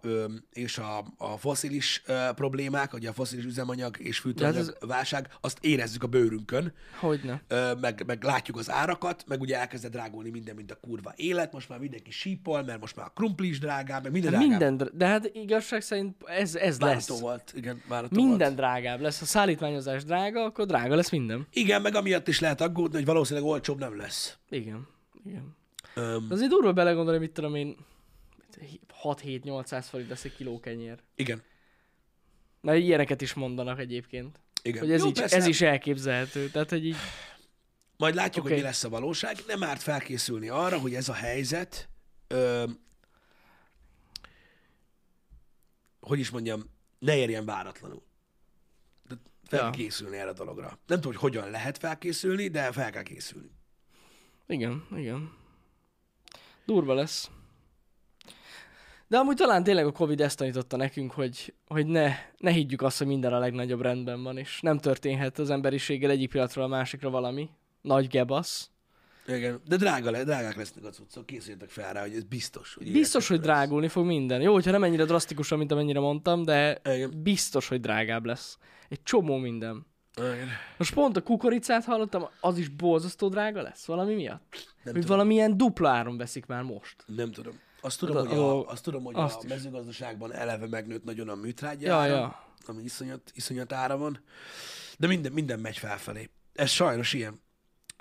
és 0.54 0.78
a, 0.78 1.06
a 1.18 1.38
foszilis 1.38 2.04
problémák, 2.36 2.94
ugye 2.94 3.10
a 3.10 3.14
foszilis 3.14 3.46
üzemanyag 3.46 4.00
és 4.00 4.20
fűtőanyag 4.20 4.56
De 4.56 4.72
hát 4.72 4.86
válság, 4.86 5.30
azt 5.42 5.58
érezzük 5.62 6.04
a 6.04 6.08
bőrünkön, 6.08 6.74
Hogyne. 7.00 7.42
meg, 7.82 8.04
meg 8.06 8.24
látjuk 8.24 8.58
az 8.58 8.70
árakat, 8.72 9.24
meg 9.28 9.42
ugye 9.42 9.60
elkezdett 9.60 9.92
drágulni 9.92 10.30
minden, 10.30 10.56
mint 10.56 10.72
a 10.72 10.76
kurva 10.82 11.14
élet, 11.16 11.54
most 11.54 11.70
már 11.70 11.80
mindenki 11.80 12.12
sípol, 12.12 12.64
mert 12.64 12.80
most 12.80 12.96
már 12.96 13.06
a 13.06 13.12
krumpli 13.16 13.48
is 13.48 13.60
drágább, 13.60 14.04
meg 14.04 14.12
minden 14.12 14.32
drágább. 14.32 14.50
Minden, 14.50 14.90
de 14.94 15.08
hát 15.08 15.30
igazság 15.34 15.82
szerint 15.82 16.16
ez, 16.26 16.56
ez 16.56 16.80
lesz. 16.80 17.08
Várható 17.08 17.18
volt, 17.28 17.54
igen, 17.56 17.82
várható 17.88 18.16
Minden 18.16 18.38
volt. 18.38 18.56
drágább 18.56 19.00
lesz. 19.02 19.20
Ha 19.20 19.26
szállítmányozás 19.26 20.04
drága, 20.04 20.44
akkor 20.44 20.66
drága 20.66 20.96
lesz 20.96 21.10
minden. 21.10 21.48
Igen, 21.54 21.82
meg 21.82 21.96
amiatt 21.96 22.28
is 22.28 22.40
lehet 22.40 22.62
aggódni, 22.62 22.96
hogy 22.96 23.06
valószínűleg 23.06 23.50
olcsóbb 23.50 23.80
nem 23.80 23.98
lesz. 23.98 24.38
Igen. 24.50 24.88
Igen. 25.26 25.58
Öm, 26.00 26.28
De 26.28 26.34
azért 26.34 26.50
durva 26.50 26.74
belegondolni, 26.74 27.20
mit 27.20 27.32
tudom 27.32 27.56
én, 27.56 27.76
6-7-800 29.04 29.86
forint 29.90 30.10
lesz 30.10 30.24
egy 30.24 30.36
kiló 30.36 30.60
kenyér. 30.60 31.00
igen, 31.16 31.44
Na, 32.62 32.76
ilyeneket 32.76 33.22
is 33.22 33.34
mondanak 33.34 33.80
egyébként. 33.80 34.40
igen. 34.62 34.82
Hogy 34.82 34.92
ez, 34.92 35.02
Jó, 35.02 35.08
így, 35.08 35.20
persze, 35.20 35.36
ez 35.36 35.46
is 35.46 35.62
elképzelhető. 35.62 36.50
Tehát, 36.50 36.70
hogy 36.70 36.86
így, 36.86 36.96
Majd 37.98 38.16
látjuk, 38.16 38.44
Oké. 38.46 38.54
hogy 38.54 38.64
mi 38.64 38.68
lesz 38.68 38.84
a 38.84 38.90
valóság. 38.90 39.38
Nem 39.48 39.64
árt 39.64 39.82
felkészülni 39.82 40.50
arra, 40.50 40.80
hogy 40.80 40.94
ez 40.94 41.10
a 41.10 41.14
helyzet, 41.14 41.90
ö, 42.28 42.64
hogy 46.00 46.20
is 46.20 46.30
mondjam, 46.30 46.64
ne 47.00 47.18
érjen 47.18 47.46
váratlanul. 47.46 48.04
De 49.08 49.16
fel 49.44 49.74
Ja. 49.76 50.12
erre 50.12 50.30
a 50.30 50.34
dologra. 50.34 50.68
Nem 50.68 51.02
tudom, 51.02 51.02
hogy 51.20 51.32
hogyan 51.32 51.50
lehet 51.50 51.78
felkészülni, 51.78 52.48
de 52.48 52.72
fel 52.72 52.92
kell 52.92 53.04
készülni. 53.04 53.50
igen, 54.48 54.88
igen. 54.96 55.38
Durva 56.70 56.94
lesz. 56.94 57.30
De 59.08 59.18
amúgy 59.18 59.36
talán 59.36 59.64
tényleg 59.64 59.86
a 59.86 59.92
Covid 59.92 60.22
ezt 60.22 60.38
tanította 60.38 60.78
nekünk, 60.78 61.12
hogy, 61.12 61.54
hogy 61.68 61.86
ne, 61.86 62.12
ne 62.38 62.52
higgyük 62.52 62.82
azt, 62.82 62.98
hogy 62.98 63.08
minden 63.08 63.34
a 63.34 63.40
legnagyobb 63.40 63.82
rendben 63.82 64.24
van, 64.24 64.38
és 64.38 64.60
nem 64.62 64.78
történhet 64.80 65.40
az 65.40 65.50
emberiséggel 65.50 66.10
egyik 66.10 66.30
pillanatról 66.30 66.64
a 66.64 66.68
másikra 66.68 67.10
valami. 67.10 67.50
Nagy 67.82 68.08
gebasz. 68.08 68.70
Igen. 69.28 69.62
De 69.68 69.76
drága 69.76 70.12
le, 70.12 70.24
drágák 70.24 70.56
lesznek 70.56 70.84
a 70.84 70.90
cuccok, 70.90 71.26
készüljetek 71.26 71.70
fel 71.70 71.94
rá, 71.94 72.02
hogy 72.02 72.16
ez 72.16 72.24
biztos. 72.24 72.74
Hogy 72.74 72.92
Biztos, 72.92 73.28
hogy 73.28 73.38
lesz. 73.38 73.46
drágulni 73.46 73.88
fog 73.88 74.06
minden. 74.06 74.42
Jó, 74.42 74.54
hogyha 74.54 74.72
nem 74.72 74.84
ennyire 74.84 75.06
drasztikusan, 75.06 75.58
mint 75.58 75.72
amennyire 75.72 76.00
mondtam, 76.00 76.44
de 76.44 76.82
Igen. 76.84 77.14
biztos, 77.24 77.68
hogy 77.68 77.80
drágább 77.80 78.26
lesz. 78.26 78.58
Egy 78.90 79.04
csomó 79.04 79.38
minden. 79.38 79.86
Igen. 80.20 80.48
Most 80.78 80.94
pont 80.94 81.18
a 81.18 81.24
kukoricát 81.24 81.84
hallottam, 81.86 82.28
az 82.42 82.58
is 82.58 82.68
borzasztó 82.68 83.30
drága 83.30 83.62
lesz 83.62 83.86
valami 83.86 84.16
miatt? 84.16 84.76
Nem 84.84 84.94
Hogy 84.94 85.02
tudom. 85.02 85.08
valamilyen 85.08 85.58
dupla 85.58 85.90
áron 85.90 86.18
veszik 86.18 86.46
már 86.46 86.64
most. 86.64 87.04
Nem 87.06 87.32
tudom. 87.32 87.60
Azt 87.82 88.00
tudom, 88.00 88.16
Tudod, 88.16 88.30
hogy, 88.30 88.38
a, 88.38 88.68
azt 88.70 88.84
tudom, 88.84 89.04
hogy 89.04 89.16
azt 89.16 89.36
a 89.36 89.42
is. 89.44 89.50
mezőgazdaságban 89.50 90.34
eleve 90.34 90.68
megnőtt 90.68 91.04
nagyon 91.04 91.30
a 91.30 91.36
műtrágya. 91.36 91.88
Ja, 91.88 91.96
ára. 91.96 92.14
ja. 92.14 92.46
ami 92.66 92.84
iszonyat, 92.84 93.32
iszonyat 93.34 93.74
ára 93.74 93.98
van. 93.98 94.24
De 94.98 95.08
minden, 95.08 95.32
minden 95.32 95.60
megy 95.60 95.78
felfelé. 95.78 96.30
Ez 96.54 96.70
sajnos 96.70 97.14
ilyen. 97.14 97.40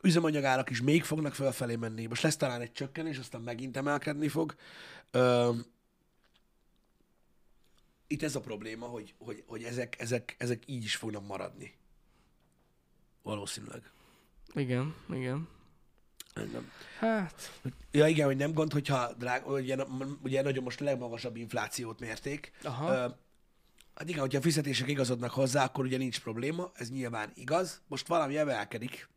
Üzemanyagárak 0.03 0.71
is 0.71 0.81
még 0.83 1.05
fognak 1.05 1.35
felfelé 1.35 1.77
menni. 1.77 2.07
Most 2.07 2.23
lesz 2.23 2.37
talán 2.37 2.61
egy 2.61 2.73
csökkenés, 2.73 3.19
aztán 3.19 3.41
megint 3.41 3.77
emelkedni 3.77 4.29
fog. 4.29 4.55
Ö, 5.11 5.51
itt 8.07 8.23
ez 8.23 8.35
a 8.37 8.41
probléma, 8.41 8.87
hogy, 8.87 9.15
hogy, 9.19 9.45
hogy 9.47 9.63
ezek, 9.63 10.01
ezek, 10.01 10.35
ezek 10.39 10.63
így 10.67 10.85
is 10.85 10.97
fognak 10.97 11.27
maradni. 11.27 11.78
Valószínűleg. 13.29 13.83
Igen, 14.55 14.95
igen. 15.13 15.49
Nem. 16.35 16.71
Hát, 16.99 17.61
Ja 17.91 18.07
igen, 18.07 18.27
hogy 18.27 18.37
nem 18.37 18.53
gond, 18.53 18.73
hogyha 18.73 19.13
drág, 19.19 19.49
ugye, 19.49 19.77
ugye 20.23 20.43
nagyon 20.43 20.63
most 20.63 20.81
a 20.81 20.85
legmagasabb 20.85 21.37
inflációt 21.37 22.01
mérték. 22.01 22.53
Aha. 22.63 22.93
Ö, 22.93 22.97
hát 23.95 24.09
igen, 24.09 24.21
hogyha 24.21 24.39
a 24.39 24.43
fizetések 24.43 24.89
igazodnak 24.89 25.31
hozzá, 25.31 25.65
akkor 25.65 25.85
ugye 25.85 25.97
nincs 25.97 26.21
probléma, 26.21 26.71
ez 26.75 26.91
nyilván 26.91 27.31
igaz. 27.35 27.81
Most 27.87 28.07
valami 28.07 28.37
emelkedik. 28.37 29.09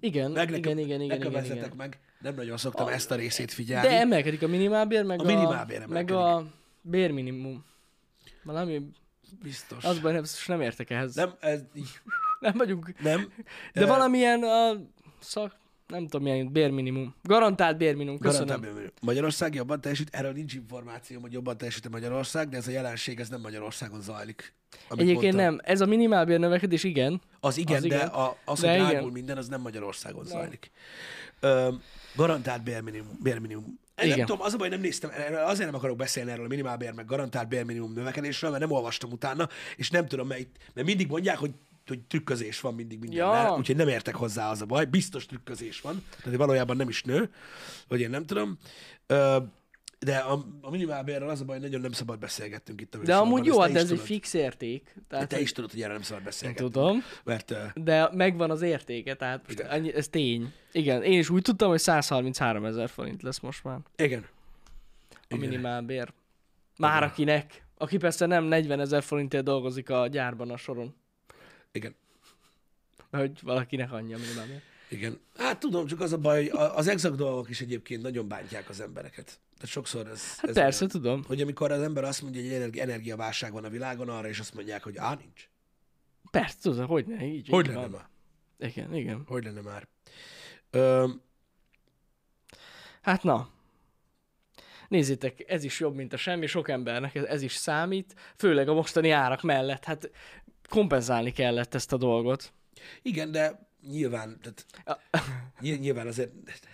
igen, 0.00 0.30
Meg 0.30 0.50
ne, 0.50 0.56
igen, 0.56 0.78
igen, 0.78 1.00
igen, 1.00 1.20
igen, 1.28 1.44
igen. 1.44 1.72
meg. 1.76 2.00
Nem 2.20 2.34
nagyon 2.34 2.56
szoktam 2.56 2.88
ezt 2.88 3.10
a 3.10 3.14
részét 3.14 3.52
figyelni. 3.52 3.88
De 3.88 4.00
emelkedik 4.00 4.42
a 4.42 4.46
minimálbér, 4.46 5.04
meg 5.04 5.20
A 5.20 5.22
a, 5.22 5.26
minimálbér 5.26 5.78
meg 5.78 5.88
emelkedik. 5.88 6.16
a 6.16 6.44
bérminimum. 6.80 7.64
Valami, 8.42 8.88
Biztos. 9.42 9.84
az 9.84 9.98
baj, 9.98 10.12
nem, 10.12 10.24
nem 10.46 10.60
értek 10.60 10.90
ehhez. 10.90 11.14
Nem, 11.14 11.34
ez 11.40 11.60
így, 11.74 12.00
nem 12.40 12.52
vagyunk. 12.56 13.00
nem. 13.02 13.32
De 13.72 13.82
Ö, 13.82 13.86
valamilyen 13.86 14.42
a 14.42 14.72
szak, 15.20 15.56
nem 15.86 16.02
tudom 16.06 16.22
milyen 16.22 16.52
bérminimum. 16.52 17.14
Garantált 17.22 17.76
bérminimum, 17.76 18.18
köszönöm. 18.18 18.60
Garantált 18.60 18.92
Magyarország 19.02 19.54
jobban 19.54 19.80
teljesít, 19.80 20.08
erről 20.12 20.32
nincs 20.32 20.54
információ, 20.54 21.20
hogy 21.20 21.32
jobban 21.32 21.56
teljesít 21.58 21.88
Magyarország, 21.90 22.48
de 22.48 22.56
ez 22.56 22.66
a 22.68 22.70
jelenség, 22.70 23.20
ez 23.20 23.28
nem 23.28 23.40
Magyarországon 23.40 24.00
zajlik. 24.00 24.54
Egyébként 24.90 25.22
mondtam. 25.22 25.40
nem, 25.54 25.60
ez 25.64 25.80
a 25.80 25.86
minimálbér 25.86 26.38
növekedés 26.38 26.84
igen. 26.84 27.20
Az 27.40 27.56
igen, 27.56 27.76
Az 27.76 27.80
de 27.82 27.86
igen. 27.94 28.06
A, 28.08 28.36
az, 28.44 28.60
De 28.60 28.78
hogy 28.80 28.90
igen. 28.90 29.04
minden, 29.04 29.36
az 29.36 29.48
nem 29.48 29.60
Magyarországon 29.60 30.24
zajlik. 30.24 30.70
Ö, 31.40 31.68
garantált 32.16 32.62
bérminimum. 32.62 33.18
bérminimum. 33.22 33.64
Igen. 33.96 34.06
Igen. 34.06 34.16
Nem 34.18 34.26
tudom, 34.26 34.42
az 34.46 34.54
a 34.54 34.56
baj, 34.56 34.68
nem 34.68 34.80
néztem, 34.80 35.10
azért 35.46 35.66
nem 35.70 35.74
akarok 35.78 35.96
beszélni 35.96 36.30
erről 36.30 36.44
a 36.44 36.48
minimálbér, 36.48 36.92
meg 36.92 37.04
garantált 37.06 37.48
bérminimum 37.48 37.92
növekedésről, 37.92 38.50
mert 38.50 38.62
nem 38.62 38.72
olvastam 38.72 39.10
utána, 39.10 39.48
és 39.76 39.90
nem 39.90 40.06
tudom, 40.06 40.26
mert, 40.26 40.40
itt- 40.40 40.56
mert 40.74 40.86
mindig 40.86 41.08
mondják, 41.08 41.36
hogy 41.38 41.50
hogy 41.88 42.00
trükközés 42.00 42.60
van 42.60 42.74
mindig 42.74 42.98
mindenben, 42.98 43.44
Ja. 43.44 43.56
úgyhogy 43.56 43.76
nem 43.76 43.88
értek 43.88 44.14
hozzá 44.14 44.50
az 44.50 44.60
a 44.62 44.66
baj. 44.66 44.84
Biztos 44.84 45.26
trükközés 45.26 45.80
van, 45.80 46.02
tehát 46.22 46.38
valójában 46.38 46.76
nem 46.76 46.88
is 46.88 47.02
nő, 47.02 47.30
vagy 47.88 48.00
én 48.00 48.10
nem 48.10 48.26
tudom. 48.26 48.58
Ö, 49.06 49.36
de 49.98 50.16
a, 50.16 50.44
a 50.60 50.70
minimálbérről 50.70 51.28
az 51.28 51.40
a 51.40 51.44
baj, 51.44 51.54
hogy 51.56 51.64
nagyon 51.64 51.80
nem 51.80 51.92
szabad 51.92 52.18
beszélgettünk 52.18 52.80
itt 52.80 52.94
a 52.94 52.98
De 52.98 53.16
amúgy 53.16 53.44
jó, 53.46 53.60
te 53.60 53.66
de 53.66 53.78
is 53.78 53.84
ez 53.84 53.90
egy 53.90 53.98
fix 53.98 54.34
érték. 54.34 54.92
De 54.94 55.00
Tehát, 55.08 55.28
te 55.28 55.34
hogy- 55.34 55.44
is 55.44 55.52
tudod, 55.52 55.70
hogy 55.70 55.80
erről 55.80 55.92
nem 55.94 56.02
szabad 56.02 56.22
beszélgetni. 56.24 56.64
tudom, 56.70 57.02
Mert 57.24 57.54
de 57.74 58.08
megvan 58.12 58.50
az 58.50 58.62
értéke, 58.62 59.14
tehát 59.14 59.50
Igen. 59.50 59.66
annyi, 59.70 59.94
ez 59.94 60.08
tény. 60.08 60.52
Igen, 60.72 61.02
én 61.02 61.18
is 61.18 61.30
úgy 61.30 61.42
tudtam, 61.42 61.68
hogy 61.68 61.78
133 61.78 62.64
ezer 62.64 62.88
forint 62.88 63.22
lesz 63.22 63.40
most 63.40 63.64
már 63.64 63.78
igen. 63.96 64.26
a 65.10 65.16
Igen. 65.28 65.48
minimálbér. 65.48 66.12
Már 66.78 66.96
Igen. 66.96 67.08
akinek. 67.08 67.64
Aki 67.78 67.96
persze 67.96 68.26
nem 68.26 68.44
40 68.44 68.80
ezer 68.80 69.02
forintért 69.02 69.44
dolgozik 69.44 69.90
a 69.90 70.06
gyárban 70.06 70.50
a 70.50 70.56
soron. 70.56 70.94
Igen. 71.76 71.94
Hogy 73.10 73.42
valakinek 73.42 73.92
annyi 73.92 74.14
a 74.14 74.18
minimálbér. 74.18 74.60
Igen. 74.88 75.20
Hát 75.36 75.60
tudom, 75.60 75.86
csak 75.86 76.00
az 76.00 76.12
a 76.12 76.18
baj, 76.18 76.48
hogy 76.48 76.68
az 76.74 76.88
exakt 76.88 77.16
dolgok 77.16 77.48
is 77.48 77.60
egyébként 77.60 78.02
nagyon 78.02 78.28
bántják 78.28 78.68
az 78.68 78.80
embereket. 78.80 79.24
Tehát 79.24 79.70
sokszor 79.70 80.06
ez... 80.06 80.36
Hát 80.36 80.48
ez 80.48 80.54
persze, 80.54 80.78
olyan, 80.78 80.90
tudom. 80.90 81.24
hogy 81.26 81.40
amikor 81.40 81.72
az 81.72 81.82
ember 81.82 82.04
azt 82.04 82.22
mondja, 82.22 82.42
hogy 82.42 82.52
energi- 82.52 82.80
energiaválság 82.80 83.52
van 83.52 83.64
a 83.64 83.68
világon, 83.68 84.08
arra 84.08 84.28
is 84.28 84.38
azt 84.38 84.54
mondják, 84.54 84.82
hogy 84.82 84.96
á, 84.96 85.14
nincs. 85.14 85.48
Persze, 86.30 86.56
tudom, 86.60 86.86
hogy 86.86 87.06
ne, 87.06 87.24
így, 87.24 87.48
Hogy 87.48 87.66
így 87.66 87.74
lenne 87.74 87.86
van. 87.86 87.90
már? 87.90 88.68
Igen, 88.70 88.94
igen. 88.94 89.22
Hogy 89.26 89.44
lenne 89.44 89.60
már? 89.60 89.88
Ö, 90.70 91.08
Hát 93.06 93.22
na. 93.22 93.48
Nézzétek, 94.88 95.44
ez 95.50 95.64
is 95.64 95.80
jobb, 95.80 95.94
mint 95.94 96.12
a 96.12 96.16
semmi, 96.16 96.46
sok 96.46 96.68
embernek 96.68 97.14
ez, 97.14 97.24
ez 97.24 97.42
is 97.42 97.52
számít, 97.52 98.14
főleg 98.36 98.68
a 98.68 98.74
mostani 98.74 99.10
árak 99.10 99.42
mellett. 99.42 99.84
Hát 99.84 100.10
kompenzálni 100.68 101.32
kellett 101.32 101.74
ezt 101.74 101.92
a 101.92 101.96
dolgot. 101.96 102.52
igen, 103.02 103.30
de 103.30 103.68
nyilván, 103.88 104.38
tehát 104.40 104.66
ny- 105.60 105.80
nyilván 105.80 106.06
azért 106.06 106.32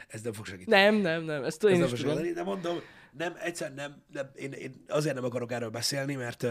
ez 0.09 0.23
nem 0.23 0.33
fog 0.33 0.47
segíteni. 0.47 0.83
Nem, 0.83 0.95
nem, 0.95 1.23
nem, 1.23 1.45
ezt 1.45 1.65
ez 1.65 1.71
én 1.71 1.79
nem 1.79 1.93
is 1.93 2.01
tudom. 2.01 2.17
segíteni, 2.17 2.35
de 2.35 2.43
mondom, 2.43 2.79
nem, 3.13 3.37
egyszer 3.41 3.75
nem, 3.75 4.03
nem 4.13 4.31
én, 4.35 4.53
én 4.53 4.85
azért 4.89 5.15
nem 5.15 5.25
akarok 5.25 5.53
erről 5.53 5.71
beszélni, 5.71 6.15
mert 6.15 6.47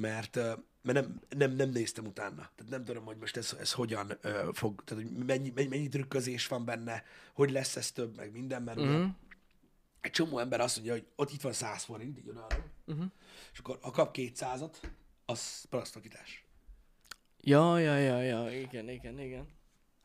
mert, 0.00 0.36
mert 0.82 1.06
nem, 1.06 1.20
nem, 1.36 1.52
nem 1.52 1.70
néztem 1.70 2.06
utána. 2.06 2.50
Tehát 2.56 2.70
nem 2.70 2.84
tudom, 2.84 3.04
hogy 3.04 3.16
most 3.16 3.36
ez, 3.36 3.56
ez 3.60 3.72
hogyan 3.72 4.18
ö, 4.20 4.48
fog, 4.52 4.84
tehát 4.84 5.04
hogy 5.04 5.12
mennyi, 5.26 5.52
mennyi, 5.54 5.68
mennyi 5.68 5.88
trükközés 5.88 6.46
van 6.46 6.64
benne, 6.64 7.02
hogy 7.34 7.50
lesz 7.50 7.76
ez 7.76 7.92
több, 7.92 8.16
meg 8.16 8.32
minden, 8.32 8.62
mert 8.62 8.78
uh-huh. 8.78 9.06
Egy 10.00 10.10
csomó 10.10 10.38
ember 10.38 10.60
azt 10.60 10.76
mondja, 10.76 10.92
hogy 10.92 11.06
ott 11.16 11.30
itt 11.30 11.40
van 11.40 11.52
100 11.52 11.82
forint, 11.82 12.18
így 12.18 12.28
uh-huh. 12.86 13.04
és 13.52 13.58
akkor 13.58 13.78
ha 13.82 13.90
kap 13.90 14.16
200-at, 14.18 14.74
az 15.30 15.64
parasztokítás. 15.70 16.44
Ja, 17.40 17.78
ja, 17.78 17.96
ja, 17.96 18.22
ja, 18.22 18.60
igen, 18.60 18.88
igen, 18.88 19.20
igen. 19.20 19.48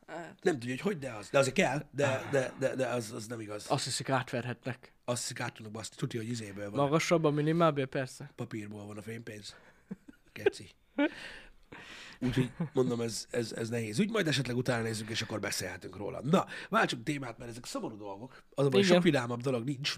Hát, 0.06 0.38
Nem 0.42 0.52
tudja, 0.58 0.70
hogy 0.70 0.80
hogy, 0.80 0.98
de 0.98 1.12
az. 1.12 1.28
De 1.30 1.38
azért 1.38 1.54
kell, 1.54 1.86
de, 1.90 2.28
de, 2.30 2.52
de, 2.58 2.74
de 2.74 2.86
az, 2.86 3.12
az 3.12 3.26
nem 3.26 3.40
igaz. 3.40 3.66
azt 3.68 3.84
hiszik 3.84 4.08
átverhetnek. 4.08 4.92
Azt 5.04 5.20
hiszik 5.20 5.40
át 5.40 5.54
tudnak 5.54 5.72
baszni. 5.72 5.96
Tudja, 5.96 6.20
hogy 6.20 6.28
izéből 6.28 6.70
van. 6.70 6.84
Magasabb 6.84 7.24
a 7.24 7.30
minimálbér, 7.30 7.86
persze. 7.86 8.32
papírból 8.34 8.86
van 8.86 8.98
a 8.98 9.02
fénypénz. 9.02 9.56
Keci. 10.32 10.70
Úgyhogy 12.18 12.50
mondom, 12.72 13.00
ez, 13.00 13.26
ez, 13.30 13.52
ez 13.52 13.68
nehéz. 13.68 14.00
Úgy 14.00 14.10
majd 14.10 14.26
esetleg 14.26 14.56
utána 14.56 14.82
nézzük, 14.82 15.08
és 15.08 15.22
akkor 15.22 15.40
beszélhetünk 15.40 15.96
róla. 15.96 16.20
Na, 16.22 16.46
váltsunk 16.68 17.02
témát, 17.02 17.38
mert 17.38 17.50
ezek 17.50 17.66
szomorú 17.66 17.96
dolgok. 17.96 18.42
Az 18.54 18.66
a 18.66 18.68
baj, 18.68 18.80
Igen. 18.80 18.94
sok 18.94 19.02
vidámabb 19.02 19.40
dolog 19.40 19.64
nincs. 19.64 19.94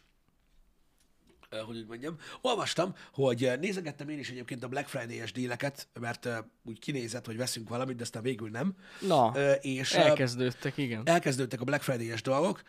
Ö, 1.60 1.62
Hogy 1.66 1.76
úgy 1.76 1.86
mondjam. 1.86 2.16
Olvastam, 2.40 2.94
hogy 3.12 3.44
ö, 3.44 3.56
nézegettem 3.56 4.08
én 4.08 4.18
is 4.18 4.30
egyébként 4.30 4.64
a 4.64 4.68
Black 4.68 4.88
Friday-es 4.88 5.32
díleket, 5.32 5.88
mert 6.00 6.24
ö, 6.24 6.36
úgy 6.64 6.78
kinézett, 6.78 7.26
hogy 7.26 7.36
veszünk 7.36 7.68
valamit, 7.68 7.96
de 7.96 8.02
aztán 8.02 8.22
végül 8.22 8.50
nem. 8.50 8.74
Na, 9.00 9.32
És 9.60 9.92
elkezdődtek, 9.92 10.76
igen. 10.76 11.02
elkezdődtek 11.04 11.60
a 11.60 11.64
Black 11.64 11.82
Friday-es 11.82 12.22
dolgok, 12.22 12.62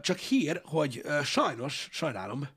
csak 0.00 0.18
hír, 0.18 0.60
hogy 0.64 1.02
sajnos, 1.24 1.88
sajnálom, 1.90 2.48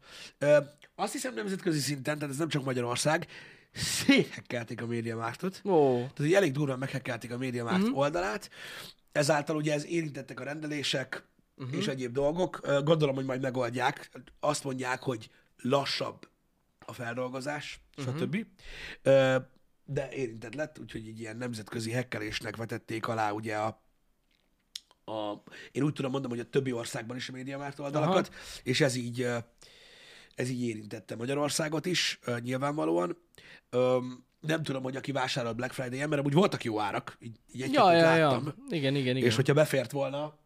azt 0.95 1.12
hiszem 1.12 1.34
nemzetközi 1.34 1.80
szinten, 1.80 2.17
tehát 2.17 2.34
ez 2.34 2.39
nem 2.39 2.50
csak 2.50 2.63
Magyarország, 2.63 3.28
széthekkelték 3.71 4.82
a 4.82 4.86
médiamártot. 4.86 5.62
Ó, 5.65 5.95
Tehát 5.98 6.19
így 6.19 6.34
elég 6.34 6.52
durván 6.52 6.80
meghekkelték 6.80 7.32
a 7.32 7.38
médiamárt 7.38 7.82
uh-huh. 7.82 7.98
oldalát, 7.98 8.50
ezáltal 9.12 9.56
ugye 9.56 9.74
ez 9.74 9.86
érintettek 9.86 10.39
a 10.39 10.43
rendelések 10.43 11.28
uh-huh. 11.58 11.78
és 11.78 11.88
egyéb 11.88 12.13
dolgok. 12.13 12.82
Gondolom, 12.84 13.15
hogy 13.15 13.26
majd 13.26 13.41
megoldják. 13.41 14.10
Azt 14.39 14.63
mondják, 14.63 15.02
hogy 15.04 15.30
lassabb 15.62 16.28
a 16.86 16.94
feldolgozás, 16.94 17.80
uh-huh. 17.98 18.18
stb. 18.18 18.46
Ö, 19.02 19.36
De 19.86 20.12
érintett 20.12 20.56
lett, 20.56 20.80
úgyhogy 20.80 21.08
egy 21.08 21.20
ilyen 21.20 21.38
nemzetközi 21.38 21.91
hekkelésnek 21.91 22.56
vetették 22.56 23.08
alá 23.08 23.32
ugye 23.32 23.56
a, 23.56 23.82
a, 25.06 25.44
én 25.72 25.84
úgy 25.84 25.94
tudom 25.94 26.12
mondom, 26.12 26.32
hogy 26.32 26.39
a 26.39 26.50
többi 26.50 26.72
országban 26.72 27.18
is 27.18 27.30
a 27.30 27.32
médiamárt 27.32 27.80
oldalakat, 27.80 28.28
Aha. 28.28 28.38
és 28.63 28.82
ez 28.82 28.96
így, 28.96 29.28
ez 30.36 30.50
így 30.50 30.62
érintette 30.63 31.15
Magyarországot 31.15 31.86
is, 31.86 32.20
nyilvánvalóan. 32.41 33.18
Öm, 33.70 34.26
nem 34.39 34.63
tudom, 34.63 34.84
hogy 34.84 34.96
aki 34.96 35.12
vásárol 35.12 35.54
Black 35.54 35.74
Friday-en, 35.74 36.10
mert 36.10 36.22
amúgy 36.22 36.34
voltak 36.34 36.63
jó 36.63 36.80
árak, 36.80 37.18
így, 37.20 37.39
így 37.52 37.62
egy 37.62 37.74
ja, 37.74 37.91
ja, 37.94 38.02
láttam. 38.02 38.46
ja. 38.46 38.56
Igen, 38.70 38.96
igen, 38.96 39.15
igen. 39.15 39.28
És 39.28 39.36
hogyha 39.36 39.54
befért 39.54 39.91
volna 39.91 40.38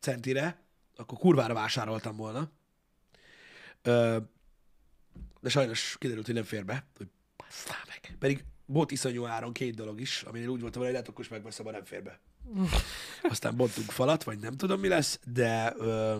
centire, 0.00 0.62
akkor 0.96 1.18
kurvára 1.18 1.54
vásároltam 1.54 2.16
volna. 2.16 2.50
De 5.44 5.50
sajnos 5.50 5.96
kiderült, 5.98 6.26
hogy 6.26 6.34
nem 6.34 6.44
fér 6.44 6.64
be. 6.64 6.86
Hogy 6.96 7.06
meg. 7.88 8.16
Pedig 8.18 8.44
volt 8.66 8.90
iszonyú 8.90 9.24
áron 9.24 9.52
két 9.52 9.74
dolog 9.74 10.00
is, 10.00 10.22
aminél 10.22 10.48
úgy 10.48 10.60
voltam, 10.60 10.82
hogy 10.82 10.90
lehet, 10.90 11.08
akkor 11.08 11.24
is 11.24 11.30
megveszem, 11.30 11.64
ha 11.64 11.70
nem 11.70 11.84
fér 11.84 12.02
be. 12.02 12.20
Aztán 13.32 13.56
bontunk 13.56 13.90
falat, 13.90 14.24
vagy 14.24 14.38
nem 14.38 14.56
tudom, 14.56 14.80
mi 14.80 14.88
lesz, 14.88 15.20
de 15.24 15.74
ö, 15.76 16.16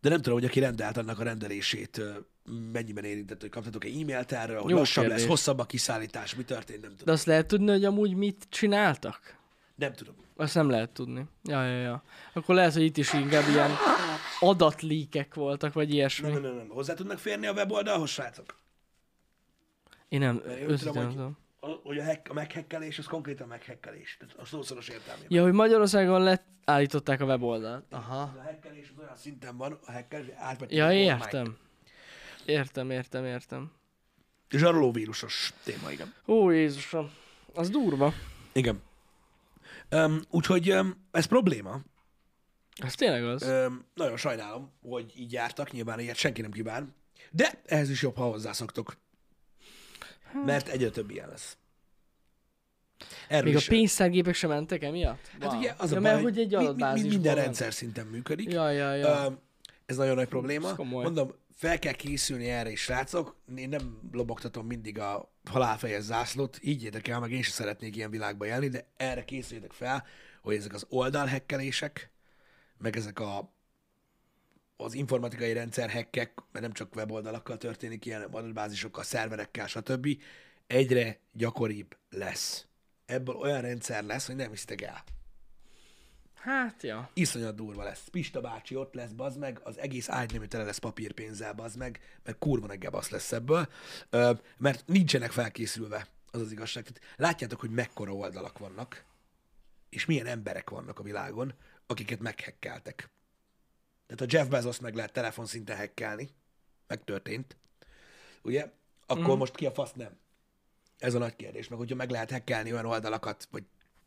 de 0.00 0.08
nem 0.08 0.18
tudom, 0.18 0.38
hogy 0.38 0.44
aki 0.44 0.60
rendelt 0.60 0.96
annak 0.96 1.18
a 1.18 1.22
rendelését, 1.22 2.00
mennyiben 2.72 3.04
érintett, 3.04 3.40
hogy 3.40 3.50
kaptatok-e 3.50 3.88
e-mailt 3.88 4.32
erről, 4.32 4.60
hogy 4.60 4.70
Jó 4.70 4.76
lassabb 4.76 5.04
kérdés. 5.04 5.20
lesz, 5.20 5.30
hosszabb 5.30 5.58
a 5.58 5.64
kiszállítás, 5.64 6.34
mi 6.34 6.44
történt, 6.44 6.80
nem 6.80 6.90
tudom. 6.90 7.06
De 7.06 7.12
azt 7.12 7.26
lehet 7.26 7.46
tudni, 7.46 7.70
hogy 7.70 7.84
amúgy 7.84 8.14
mit 8.14 8.46
csináltak? 8.48 9.38
Nem 9.74 9.92
tudom. 9.92 10.14
Azt 10.36 10.54
nem 10.54 10.70
lehet 10.70 10.90
tudni. 10.90 11.24
Ja, 11.42 11.64
ja, 11.66 11.78
ja. 11.80 12.02
Akkor 12.32 12.54
lehet, 12.54 12.72
hogy 12.72 12.82
itt 12.82 12.96
is 12.96 13.12
inkább 13.12 13.48
ilyen 13.48 13.70
adatlíkek 14.40 15.34
voltak, 15.34 15.72
vagy 15.72 15.92
ilyesmi. 15.92 16.30
Nem, 16.30 16.42
nem, 16.42 16.54
nem. 16.54 16.68
Hozzá 16.68 16.94
tudnak 16.94 17.18
férni 17.18 17.46
a 17.46 17.52
weboldalhoz, 17.52 18.10
srácok? 18.10 18.56
Én 20.08 20.18
nem, 20.20 20.42
őszintén 20.46 21.08
tudom, 21.08 21.36
a- 21.60 21.66
hogy 21.82 21.98
a, 21.98 22.04
hack, 22.04 22.30
a 22.30 22.32
meghekkelés, 22.32 22.98
az 22.98 23.06
konkrétan 23.06 23.48
meghekkelés. 23.48 24.16
Tehát 24.20 24.34
a 24.38 24.44
szószoros 24.44 24.88
értelmében. 24.88 25.28
Ja, 25.32 25.42
hogy 25.42 25.52
Magyarországon 25.52 26.38
leállították 26.66 27.20
a 27.20 27.24
weboldalt. 27.24 27.84
Aha. 27.90 28.20
A 28.38 28.42
hekkelés 28.42 28.92
az 28.96 29.02
olyan 29.02 29.16
szinten 29.16 29.56
van, 29.56 29.78
a 29.86 29.90
hekkelés 29.90 30.26
átvették 30.36 30.76
Ja, 30.78 30.92
értem. 30.92 31.56
Értem, 32.44 32.90
értem, 32.90 33.24
értem. 33.24 33.72
És 34.50 34.62
a 34.62 34.70
rolóvírusos 34.70 35.52
téma, 35.64 35.90
igen. 35.90 36.14
Ó, 36.26 36.50
Jézusom. 36.50 37.10
Az 37.54 37.70
durva. 37.70 38.12
Igen. 38.52 38.82
Um, 39.94 40.20
úgyhogy 40.30 40.70
um, 40.72 41.06
ez 41.10 41.24
probléma. 41.24 41.80
Ez 42.76 42.94
tényleg 42.94 43.24
az. 43.24 43.42
Um, 43.42 43.84
nagyon 43.94 44.16
sajnálom, 44.16 44.70
hogy 44.82 45.12
így 45.16 45.32
jártak, 45.32 45.72
nyilván 45.72 45.98
ilyet 46.00 46.16
senki 46.16 46.40
nem 46.40 46.50
kíván. 46.50 46.94
De 47.30 47.62
ehhez 47.66 47.90
is 47.90 48.02
jobb, 48.02 48.16
ha 48.16 48.24
hozzászoktok. 48.24 48.96
Mert 50.44 50.68
egyre 50.68 50.90
több 50.90 51.10
ilyen 51.10 51.28
lesz. 51.28 51.56
Erről 53.28 53.44
Még 53.44 53.54
a 53.54 53.58
is, 53.58 53.66
pénztárgépek 53.68 54.34
sem 54.34 54.50
mentek 54.50 54.82
emiatt? 54.82 55.26
Hát 55.40 55.50
Wow. 55.50 55.58
ugye 55.58 55.74
az 55.78 55.90
a 55.92 55.94
ja, 55.94 56.00
baj, 56.00 56.10
mert 56.10 56.22
hogy 56.22 56.38
egy 56.38 56.56
mi- 56.56 56.84
mi- 56.92 57.08
minden 57.08 57.34
rendszer 57.34 57.72
szinten 57.72 58.06
működik. 58.06 58.52
Ja, 58.52 58.70
ja, 58.70 58.94
ja. 58.94 59.24
Öm, 59.24 59.38
Ez 59.86 59.96
nagyon 59.96 60.14
nagy 60.14 60.28
probléma. 60.28 60.74
Mondom, 60.76 61.32
fel 61.54 61.78
kell 61.78 61.92
készülni 61.92 62.48
erre 62.48 62.70
is, 62.70 62.80
srácok. 62.80 63.36
Én 63.56 63.68
nem 63.68 63.98
lobogtatom 64.12 64.66
mindig 64.66 64.98
a 64.98 65.32
halálfejes 65.50 66.02
zászlót, 66.02 66.58
így 66.62 66.90
el, 67.08 67.20
meg 67.20 67.30
én 67.30 67.42
sem 67.42 67.52
szeretnék 67.52 67.96
ilyen 67.96 68.10
világba 68.10 68.46
élni, 68.46 68.68
de 68.68 68.86
erre 68.96 69.24
készüljetek 69.24 69.72
fel, 69.72 70.06
hogy 70.42 70.56
ezek 70.56 70.74
az 70.74 70.86
oldalhekkelések, 70.88 72.10
meg 72.78 72.96
ezek 72.96 73.20
a 73.20 73.52
az 74.76 74.94
informatikai 74.94 75.52
rendszer 75.52 75.90
hackek, 75.90 76.32
mert 76.52 76.64
nem 76.64 76.72
csak 76.72 76.96
weboldalakkal 76.96 77.56
történik 77.56 78.04
ilyen 78.04 78.22
adatbázisokkal, 78.22 79.04
szerverekkel, 79.04 79.66
stb. 79.66 80.08
egyre 80.66 81.18
gyakoribb 81.32 81.96
lesz. 82.10 82.66
Ebből 83.06 83.34
olyan 83.34 83.60
rendszer 83.60 84.04
lesz, 84.04 84.26
hogy 84.26 84.36
nem 84.36 84.50
hiszitek 84.50 84.82
el 84.82 85.04
Hát, 86.44 86.82
ja. 86.82 87.10
iszonyat 87.12 87.54
durva 87.54 87.82
lesz. 87.82 88.08
Pista 88.10 88.40
bácsi 88.40 88.76
ott 88.76 88.94
lesz, 88.94 89.10
bazd 89.10 89.38
meg, 89.38 89.60
az 89.62 89.78
egész 89.78 90.08
ágynemű 90.08 90.44
tele 90.44 90.64
lesz 90.64 90.78
papírpénzzel, 90.78 91.52
bazd 91.52 91.76
meg, 91.76 92.00
mert 92.24 92.38
kurva 92.38 92.66
nagy 92.66 92.78
gebasz 92.78 93.10
lesz 93.10 93.32
ebből, 93.32 93.68
mert 94.56 94.86
nincsenek 94.86 95.30
felkészülve, 95.30 96.06
az 96.30 96.40
az 96.40 96.52
igazság. 96.52 96.82
Tehát 96.82 97.14
látjátok, 97.16 97.60
hogy 97.60 97.70
mekkora 97.70 98.12
oldalak 98.12 98.58
vannak, 98.58 99.04
és 99.88 100.04
milyen 100.04 100.26
emberek 100.26 100.70
vannak 100.70 100.98
a 100.98 101.02
világon, 101.02 101.54
akiket 101.86 102.20
meghekkeltek. 102.20 103.10
Tehát 104.06 104.32
a 104.32 104.36
Jeff 104.36 104.48
Bezos 104.48 104.80
meg 104.80 104.94
lehet 104.94 105.12
telefonszinten 105.12 105.76
hekkelni, 105.76 106.28
megtörtént, 106.86 107.56
ugye? 108.42 108.70
Akkor 109.06 109.34
mm. 109.34 109.38
most 109.38 109.54
ki 109.54 109.66
a 109.66 109.72
fasz 109.72 109.92
nem? 109.92 110.18
Ez 110.98 111.14
a 111.14 111.18
nagy 111.18 111.36
kérdés, 111.36 111.68
meg 111.68 111.78
hogyha 111.78 111.96
meg 111.96 112.10
lehet 112.10 112.30
hekkelni 112.30 112.72
olyan 112.72 112.86
oldalakat, 112.86 113.48
vagy 113.50 113.64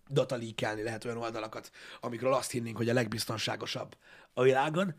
datalíkelni 0.10 0.82
lehet 0.82 1.06
olyan 1.06 1.18
oldalakat, 1.18 1.72
amikről 2.00 2.34
azt 2.34 2.52
hinnénk, 2.52 2.78
hogy 2.78 2.90
a 2.90 2.94
legbiztonságosabb 2.94 3.98
a 4.34 4.42
világon, 4.42 4.96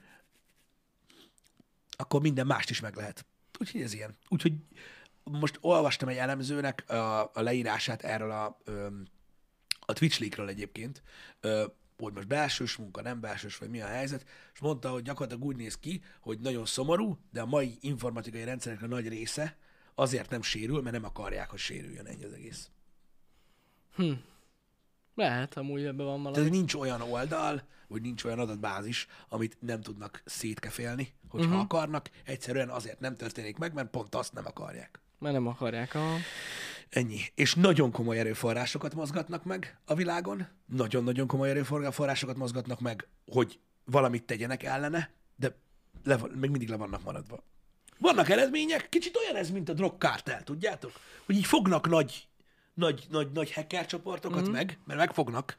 akkor 1.90 2.20
minden 2.20 2.46
mást 2.46 2.70
is 2.70 2.80
meg 2.80 2.96
lehet. 2.96 3.26
Úgyhogy 3.58 3.82
ez 3.82 3.92
ilyen. 3.92 4.16
Úgyhogy 4.28 4.52
most 5.24 5.58
olvastam 5.60 6.08
egy 6.08 6.16
elemzőnek 6.16 6.90
a, 6.90 7.20
a 7.22 7.40
leírását 7.40 8.02
erről 8.02 8.30
a, 8.30 8.58
a 9.80 9.92
Twitch 9.92 10.20
leakről 10.20 10.48
egyébként, 10.48 11.02
hogy 11.98 12.12
most 12.12 12.26
belsős 12.26 12.76
munka, 12.76 13.02
nem 13.02 13.20
belsős, 13.20 13.56
vagy 13.56 13.70
mi 13.70 13.80
a 13.80 13.86
helyzet, 13.86 14.26
és 14.54 14.60
mondta, 14.60 14.90
hogy 14.90 15.02
gyakorlatilag 15.02 15.44
úgy 15.44 15.56
néz 15.56 15.78
ki, 15.78 16.02
hogy 16.20 16.38
nagyon 16.38 16.66
szomorú, 16.66 17.18
de 17.32 17.40
a 17.40 17.46
mai 17.46 17.78
informatikai 17.80 18.44
rendszerek 18.44 18.82
a 18.82 18.86
nagy 18.86 19.08
része 19.08 19.56
azért 19.94 20.30
nem 20.30 20.42
sérül, 20.42 20.82
mert 20.82 20.94
nem 20.94 21.04
akarják, 21.04 21.50
hogy 21.50 21.58
sérüljön 21.58 22.06
ennyi 22.06 22.24
az 22.24 22.32
egész. 22.32 22.70
Lehet, 25.18 25.56
amúgy 25.56 25.84
ebben 25.84 26.06
van 26.06 26.22
valami. 26.22 26.34
Tehát 26.34 26.50
nincs 26.50 26.74
olyan 26.74 27.00
oldal, 27.00 27.62
vagy 27.88 28.02
nincs 28.02 28.24
olyan 28.24 28.38
adatbázis, 28.38 29.06
amit 29.28 29.56
nem 29.60 29.80
tudnak 29.80 30.22
szétkefélni, 30.24 31.14
hogyha 31.28 31.46
uh-huh. 31.46 31.62
akarnak. 31.62 32.10
Egyszerűen 32.24 32.68
azért 32.68 33.00
nem 33.00 33.16
történik 33.16 33.56
meg, 33.56 33.72
mert 33.72 33.90
pont 33.90 34.14
azt 34.14 34.32
nem 34.32 34.46
akarják. 34.46 35.00
Mert 35.18 35.34
nem 35.34 35.46
akarják. 35.46 35.94
A... 35.94 36.14
Ennyi. 36.88 37.20
És 37.34 37.54
nagyon 37.54 37.90
komoly 37.90 38.18
erőforrásokat 38.18 38.94
mozgatnak 38.94 39.44
meg 39.44 39.78
a 39.84 39.94
világon. 39.94 40.46
Nagyon-nagyon 40.66 41.26
komoly 41.26 41.50
erőforrásokat 41.50 42.36
mozgatnak 42.36 42.80
meg, 42.80 43.08
hogy 43.26 43.58
valamit 43.84 44.24
tegyenek 44.24 44.62
ellene, 44.62 45.10
de 45.36 45.56
le, 46.04 46.16
még 46.16 46.50
mindig 46.50 46.68
le 46.68 46.76
vannak 46.76 47.02
maradva. 47.04 47.42
Vannak 47.98 48.28
eredmények, 48.28 48.88
kicsit 48.88 49.16
olyan 49.16 49.36
ez, 49.36 49.50
mint 49.50 49.68
a 49.68 49.72
drogkártel, 49.72 50.42
tudjátok? 50.42 50.92
Hogy 51.26 51.36
így 51.36 51.46
fognak 51.46 51.88
nagy, 51.88 52.27
nagy, 52.78 53.06
nagy, 53.10 53.28
nagy 53.32 53.52
hacker 53.52 53.86
csoportokat 53.86 54.48
mm. 54.48 54.52
meg, 54.52 54.78
mert 54.84 54.98
megfognak, 54.98 55.58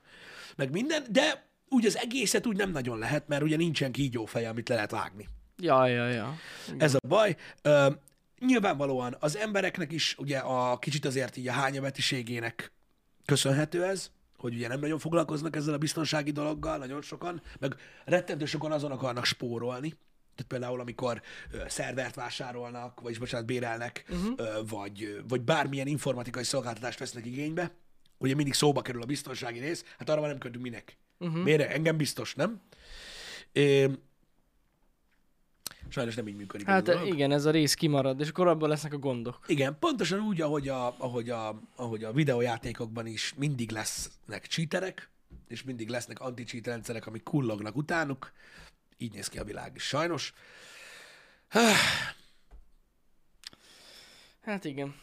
meg 0.56 0.72
minden, 0.72 1.04
de 1.10 1.48
úgy 1.70 1.86
az 1.86 1.98
egészet 1.98 2.48
úgy 2.48 2.58
nem 2.58 2.72
nagyon 2.72 3.00
lehet, 3.00 3.28
mert 3.28 3.44
ugye 3.44 3.56
nincsen 3.56 3.92
kígyófej, 3.92 4.46
amit 4.46 4.70
le 4.70 4.76
lehet 4.76 4.92
vágni. 4.92 5.28
Ja, 5.58 5.86
ja, 5.86 6.08
ja. 6.08 6.36
Ez 6.78 6.94
a 6.94 7.08
baj. 7.08 7.36
Ö, 7.62 7.90
nyilvánvalóan 8.40 9.16
az 9.20 9.38
embereknek 9.38 9.92
is 9.92 10.16
ugye 10.18 10.38
a 10.38 10.78
kicsit 10.78 11.06
azért 11.06 11.38
így 11.38 11.48
a 11.48 11.52
hányavetiségének 11.52 12.72
köszönhető 13.26 13.84
ez, 13.84 14.12
hogy 14.38 14.54
ugye 14.54 14.68
nem 14.68 14.80
nagyon 14.80 15.00
foglalkoznak 15.00 15.56
ezzel 15.56 15.74
a 15.74 15.78
biztonsági 15.78 16.32
dologgal, 16.32 16.78
nagyon 16.78 17.02
sokan, 17.02 17.42
meg 17.60 17.76
rettentő 18.06 18.46
sokan 18.46 18.72
azon 18.72 18.92
akarnak 18.92 19.26
spórolni, 19.26 19.98
tehát 20.40 20.48
például, 20.48 20.80
amikor 20.80 21.22
szervert 21.68 22.16
vásárolnak, 22.16 23.02
vagyis 23.02 23.18
bocsánat, 23.18 23.46
bérelnek, 23.46 24.06
uh-huh. 24.10 24.68
vagy, 24.70 25.24
vagy 25.28 25.42
bármilyen 25.42 25.88
informatikai 25.88 26.44
szolgáltatást 26.44 27.00
vesznek 27.00 27.26
igénybe, 27.26 27.72
ugye 28.18 28.36
mindig 28.36 28.54
szóba 28.54 28.82
kerül 28.82 29.02
a 29.02 29.06
biztonsági 29.06 29.60
rész, 29.60 29.86
hát 29.98 30.10
arra 30.10 30.22
már 30.22 30.30
nem 30.30 30.40
kötünk 30.40 30.64
minek. 30.64 30.98
Uh-huh. 31.18 31.44
Miért? 31.44 31.72
Engem 31.72 31.98
biztos, 31.98 32.36
nem? 32.36 32.62
É, 33.52 33.90
sajnos 35.90 36.16
nem 36.16 36.28
így 36.28 36.36
működik. 36.36 36.68
a 36.68 36.72
Hát 36.72 36.84
dolog. 36.84 37.08
igen, 37.08 37.32
ez 37.32 37.46
a 37.46 37.52
rész 37.52 37.74
kimarad, 37.74 38.20
és 38.20 38.30
akkor 38.30 38.48
abban 38.48 38.70
lesznek 38.70 38.94
a 38.94 38.98
gondok. 38.98 39.40
Igen, 39.48 39.78
pontosan 39.80 40.20
úgy, 40.20 40.42
ahogy 40.42 40.68
a, 40.68 40.96
ahogy, 40.98 41.30
a, 41.30 41.62
ahogy 41.76 42.04
a 42.04 42.12
videójátékokban 42.12 43.06
is 43.06 43.34
mindig 43.38 43.72
lesznek 43.72 44.48
cheaterek, 44.48 45.10
és 45.48 45.64
mindig 45.64 45.90
lesznek 45.90 46.20
anti-cheat 46.20 46.66
rendszerek, 46.66 47.08
amik 47.08 47.24
kullognak 47.24 47.76
utánuk. 47.76 48.32
Így 49.02 49.14
néz 49.14 49.28
ki 49.28 49.38
a 49.40 49.44
világ 49.44 49.76
is, 49.76 49.84
sajnos. 49.84 50.34
Hát 54.42 54.66
igen. 54.66 54.96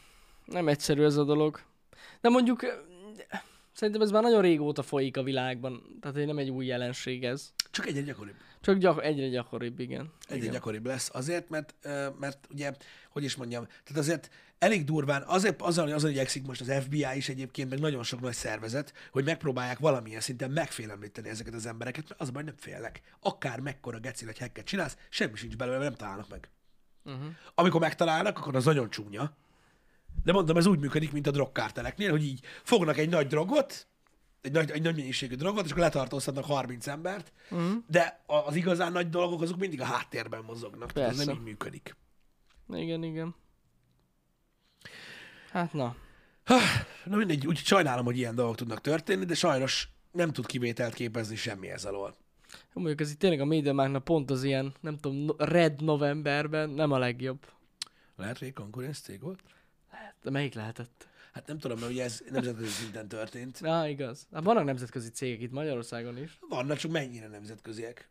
Nem 0.44 0.68
egyszerű 0.68 1.04
ez 1.04 1.16
a 1.16 1.24
dolog. 1.24 1.60
De 2.20 2.28
mondjuk 2.28 2.60
szerintem 3.72 4.02
ez 4.02 4.10
már 4.10 4.22
nagyon 4.22 4.42
régóta 4.42 4.82
folyik 4.82 5.16
a 5.16 5.22
világban. 5.22 5.98
Tehát 6.00 6.26
nem 6.26 6.38
egy 6.38 6.50
új 6.50 6.66
jelenség 6.66 7.24
ez. 7.24 7.52
Csak 7.70 7.86
egyre 7.86 8.00
gyakoribb. 8.00 8.34
Csak 8.60 8.78
gyak- 8.78 9.02
egyre 9.02 9.28
gyakoribb, 9.28 9.78
igen. 9.78 10.12
Egyre 10.26 10.36
igen. 10.36 10.52
gyakoribb 10.52 10.86
lesz 10.86 11.10
azért, 11.12 11.48
mert, 11.48 11.74
mert 12.18 12.46
ugye, 12.50 12.72
hogy 13.10 13.24
is 13.24 13.34
mondjam, 13.36 13.64
tehát 13.64 13.96
azért 13.96 14.30
elég 14.58 14.84
durván, 14.84 15.22
azért 15.26 15.62
azon, 15.62 15.92
azon 15.92 16.10
igyekszik 16.10 16.46
most 16.46 16.60
az 16.60 16.72
FBI 16.84 17.06
is 17.14 17.28
egyébként, 17.28 17.70
meg 17.70 17.78
nagyon 17.78 18.02
sok 18.02 18.20
nagy 18.20 18.34
szervezet, 18.34 18.92
hogy 19.12 19.24
megpróbálják 19.24 19.78
valamilyen 19.78 20.20
szinten 20.20 20.50
megfélemlíteni 20.50 21.28
ezeket 21.28 21.54
az 21.54 21.66
embereket, 21.66 22.08
mert 22.08 22.20
az 22.20 22.30
baj, 22.30 22.42
nem 22.42 22.54
félnek. 22.56 23.00
Akár 23.20 23.60
mekkora 23.60 23.98
geci 23.98 24.24
vagy 24.24 24.38
hacket 24.38 24.64
csinálsz, 24.64 24.96
semmi 25.08 25.36
sincs 25.36 25.56
belőle, 25.56 25.78
nem 25.78 25.94
találnak 25.94 26.28
meg. 26.28 26.50
Uh-huh. 27.04 27.26
Amikor 27.54 27.80
megtalálnak, 27.80 28.38
akkor 28.38 28.56
az 28.56 28.64
nagyon 28.64 28.90
csúnya. 28.90 29.32
De 30.24 30.32
mondom, 30.32 30.56
ez 30.56 30.66
úgy 30.66 30.78
működik, 30.78 31.12
mint 31.12 31.26
a 31.26 31.30
drogkárteleknél, 31.30 32.10
hogy 32.10 32.24
így 32.24 32.40
fognak 32.62 32.98
egy 32.98 33.08
nagy 33.08 33.26
drogot, 33.26 33.86
egy 34.40 34.52
nagy, 34.52 34.70
egy 34.70 34.82
nagy 34.82 34.96
mennyiségű 34.96 35.34
drogot, 35.34 35.64
és 35.64 35.70
akkor 35.70 35.82
letartóztatnak 35.82 36.44
30 36.44 36.86
embert, 36.86 37.32
uh-huh. 37.50 37.72
de 37.86 38.22
az 38.26 38.54
igazán 38.54 38.92
nagy 38.92 39.08
dolgok 39.08 39.42
azok 39.42 39.58
mindig 39.58 39.80
a 39.80 39.84
háttérben 39.84 40.44
mozognak. 40.44 40.92
Tehát 40.92 41.10
ez 41.10 41.16
Persze. 41.16 41.32
nem 41.32 41.40
így 41.40 41.46
működik. 41.48 41.96
Igen, 42.68 43.02
igen. 43.02 43.34
Hát 45.56 45.72
na. 45.72 45.96
Na 47.04 47.16
mindegy, 47.16 47.46
úgy 47.46 47.56
sajnálom, 47.56 48.04
hogy 48.04 48.16
ilyen 48.16 48.34
dolgok 48.34 48.56
tudnak 48.56 48.80
történni, 48.80 49.24
de 49.24 49.34
sajnos 49.34 49.88
nem 50.12 50.32
tud 50.32 50.46
kivételt 50.46 50.94
képezni 50.94 51.36
semmi 51.36 51.68
ez 51.68 51.84
alól. 51.84 52.16
Mondjuk 52.72 53.00
ez 53.00 53.10
itt 53.10 53.18
tényleg 53.18 53.40
a 53.40 53.44
MediaMarktnak 53.44 54.04
pont 54.04 54.30
az 54.30 54.42
ilyen, 54.42 54.74
nem 54.80 54.98
tudom, 54.98 55.36
red 55.38 55.82
novemberben 55.82 56.70
nem 56.70 56.92
a 56.92 56.98
legjobb. 56.98 57.46
Lehet, 58.16 58.38
hogy 58.38 58.48
egy 58.48 58.54
konkurenc 58.54 58.98
cég 58.98 59.20
volt? 59.20 59.40
De 60.22 60.30
melyik 60.30 60.54
lehetett? 60.54 61.08
Hát 61.32 61.46
nem 61.46 61.58
tudom, 61.58 61.78
mert 61.78 61.92
ugye 61.92 62.04
ez 62.04 62.22
nemzetközi 62.30 62.68
szinten 62.68 63.08
történt. 63.08 63.60
Na, 63.60 63.88
igaz. 63.88 64.26
Hát 64.32 64.44
vannak 64.44 64.64
nemzetközi 64.64 65.10
cégek 65.10 65.40
itt 65.40 65.52
Magyarországon 65.52 66.18
is. 66.18 66.38
Vannak, 66.48 66.76
csak 66.76 66.90
mennyire 66.90 67.28
nemzetköziek. 67.28 68.08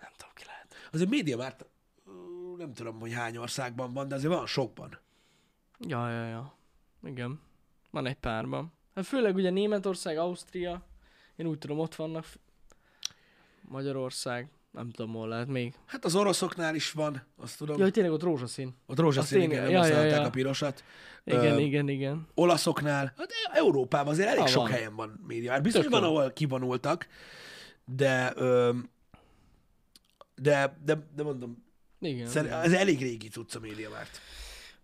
Nem 0.00 0.10
tudom, 0.16 0.32
ki 0.34 0.42
lehet. 0.46 0.74
Azért 0.92 1.10
média 1.10 1.36
már 1.36 1.56
nem 2.56 2.72
tudom, 2.72 3.00
hogy 3.00 3.12
hány 3.12 3.36
országban 3.36 3.92
van, 3.92 4.08
de 4.08 4.14
azért 4.14 4.32
van 4.32 4.46
sokban. 4.46 5.04
Ja, 5.80 6.10
ja, 6.10 6.26
ja. 6.26 6.54
Igen. 7.04 7.40
Van 7.90 8.06
egy 8.06 8.14
párban. 8.16 8.72
Hát 8.94 9.06
főleg 9.06 9.34
ugye 9.34 9.50
Németország, 9.50 10.16
Ausztria, 10.18 10.82
én 11.36 11.46
úgy 11.46 11.58
tudom, 11.58 11.78
ott 11.78 11.94
vannak. 11.94 12.26
Magyarország, 13.60 14.48
nem 14.70 14.90
tudom, 14.90 15.12
hol 15.14 15.28
lehet 15.28 15.48
még. 15.48 15.74
Hát 15.86 16.04
az 16.04 16.14
oroszoknál 16.14 16.74
is 16.74 16.92
van, 16.92 17.22
azt 17.36 17.58
tudom. 17.58 17.78
Ja, 17.78 17.90
tényleg 17.90 18.12
ott 18.12 18.22
rózsaszín. 18.22 18.74
Ott 18.86 18.98
rózsaszín, 18.98 19.38
azt 19.40 19.46
igen, 19.46 19.64
én- 19.66 19.72
nem 19.72 19.82
ja, 19.82 19.86
ja, 19.86 20.04
ja. 20.04 20.22
a 20.22 20.30
pirosat. 20.30 20.84
Igen, 21.24 21.54
Ö, 21.54 21.58
igen, 21.58 21.88
igen. 21.88 22.26
Olaszoknál, 22.34 23.12
hát 23.16 23.32
Európában 23.52 24.12
azért 24.12 24.28
elég 24.28 24.40
Ha, 24.40 24.46
sok 24.46 24.62
van. 24.62 24.70
helyen 24.70 24.94
van 24.96 25.24
média. 25.26 25.52
Hát 25.52 25.62
biztos, 25.62 25.82
Tök 25.82 25.92
van, 25.92 26.02
ahol 26.02 26.30
kivonultak, 26.32 27.06
de, 27.84 28.32
ö, 28.36 28.72
de, 30.34 30.76
de, 30.84 30.98
de 31.14 31.22
mondom, 31.22 31.64
Igen. 32.00 32.26
Szer- 32.26 32.44
igen. 32.44 32.60
ez 32.62 32.72
elég 32.72 33.00
régi 33.00 33.28
cucc 33.28 33.54
a 33.54 33.60
média 33.60 33.90
várt. 33.90 34.20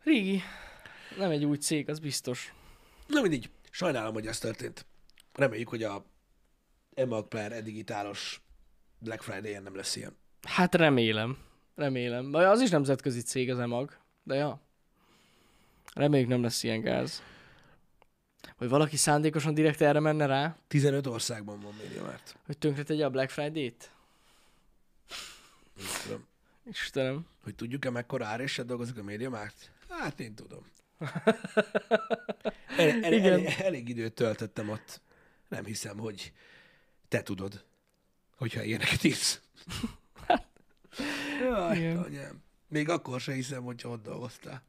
Régi. 0.04 0.40
Nem 1.16 1.30
egy 1.30 1.44
új 1.44 1.56
cég, 1.56 1.88
az 1.88 1.98
biztos. 1.98 2.54
Na 3.06 3.20
mindig, 3.20 3.50
sajnálom, 3.70 4.12
hogy 4.12 4.26
ez 4.26 4.38
történt. 4.38 4.86
Reméljük, 5.32 5.68
hogy 5.68 5.82
a 5.82 6.04
Emma 6.94 7.22
per 7.22 7.52
edigitálos 7.52 8.40
Black 8.98 9.22
Friday-en 9.22 9.62
nem 9.62 9.76
lesz 9.76 9.96
ilyen. 9.96 10.16
Hát 10.42 10.74
remélem. 10.74 11.38
Remélem. 11.74 12.30
Vagy 12.30 12.44
Az 12.44 12.60
is 12.60 12.70
nemzetközi 12.70 13.20
cég 13.20 13.50
az 13.50 13.58
EMAG. 13.58 13.98
De 14.22 14.34
ja. 14.34 14.60
Reméljük 15.94 16.28
nem 16.28 16.42
lesz 16.42 16.62
ilyen 16.62 16.80
gáz. 16.80 17.22
Vagy 18.58 18.68
valaki 18.68 18.96
szándékosan 18.96 19.54
direkt 19.54 19.80
erre 19.80 20.00
menne 20.00 20.26
rá, 20.26 20.56
15 20.68 21.06
országban 21.06 21.60
van 21.60 21.72
MediaMart. 21.82 22.36
hogy 22.46 22.58
tönkre 22.58 22.82
tegye 22.82 23.04
a 23.04 23.10
Black 23.10 23.30
Friday-t? 23.30 23.90
Nem 25.76 25.86
tudom. 26.02 26.26
Istenem. 26.64 27.26
Hogy 27.42 27.54
tudjuk-e 27.54 27.90
mekkora 27.90 28.26
áréssel 28.26 28.64
dolgozik 28.64 28.98
a 28.98 29.02
MediaMart? 29.02 29.70
Hát 29.88 30.20
én 30.20 30.34
tudom. 30.34 30.66
El, 32.76 33.04
el, 33.04 33.12
Igen. 33.12 33.32
elég, 33.32 33.46
elég 33.58 33.88
időt 33.88 34.14
töltöttem 34.14 34.68
ott. 34.68 35.00
Nem 35.48 35.64
hiszem, 35.64 35.98
hogy 35.98 36.32
te 37.08 37.22
tudod, 37.22 37.64
hogyha 38.36 38.62
ilyeneket 38.62 39.04
írsz. 39.04 39.40
Jaj, 41.42 41.76
Igen. 41.76 41.96
anyám. 41.96 42.42
Még 42.68 42.88
akkor 42.88 43.20
se 43.20 43.32
hiszem, 43.32 43.62
hogyha 43.62 43.88
ott 43.88 44.02
dolgoztál. 44.02 44.62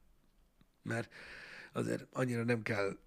Mert 0.81 1.13
azért 1.71 2.05
annyira 2.11 2.43
nem 2.43 2.61
kell 2.61 2.97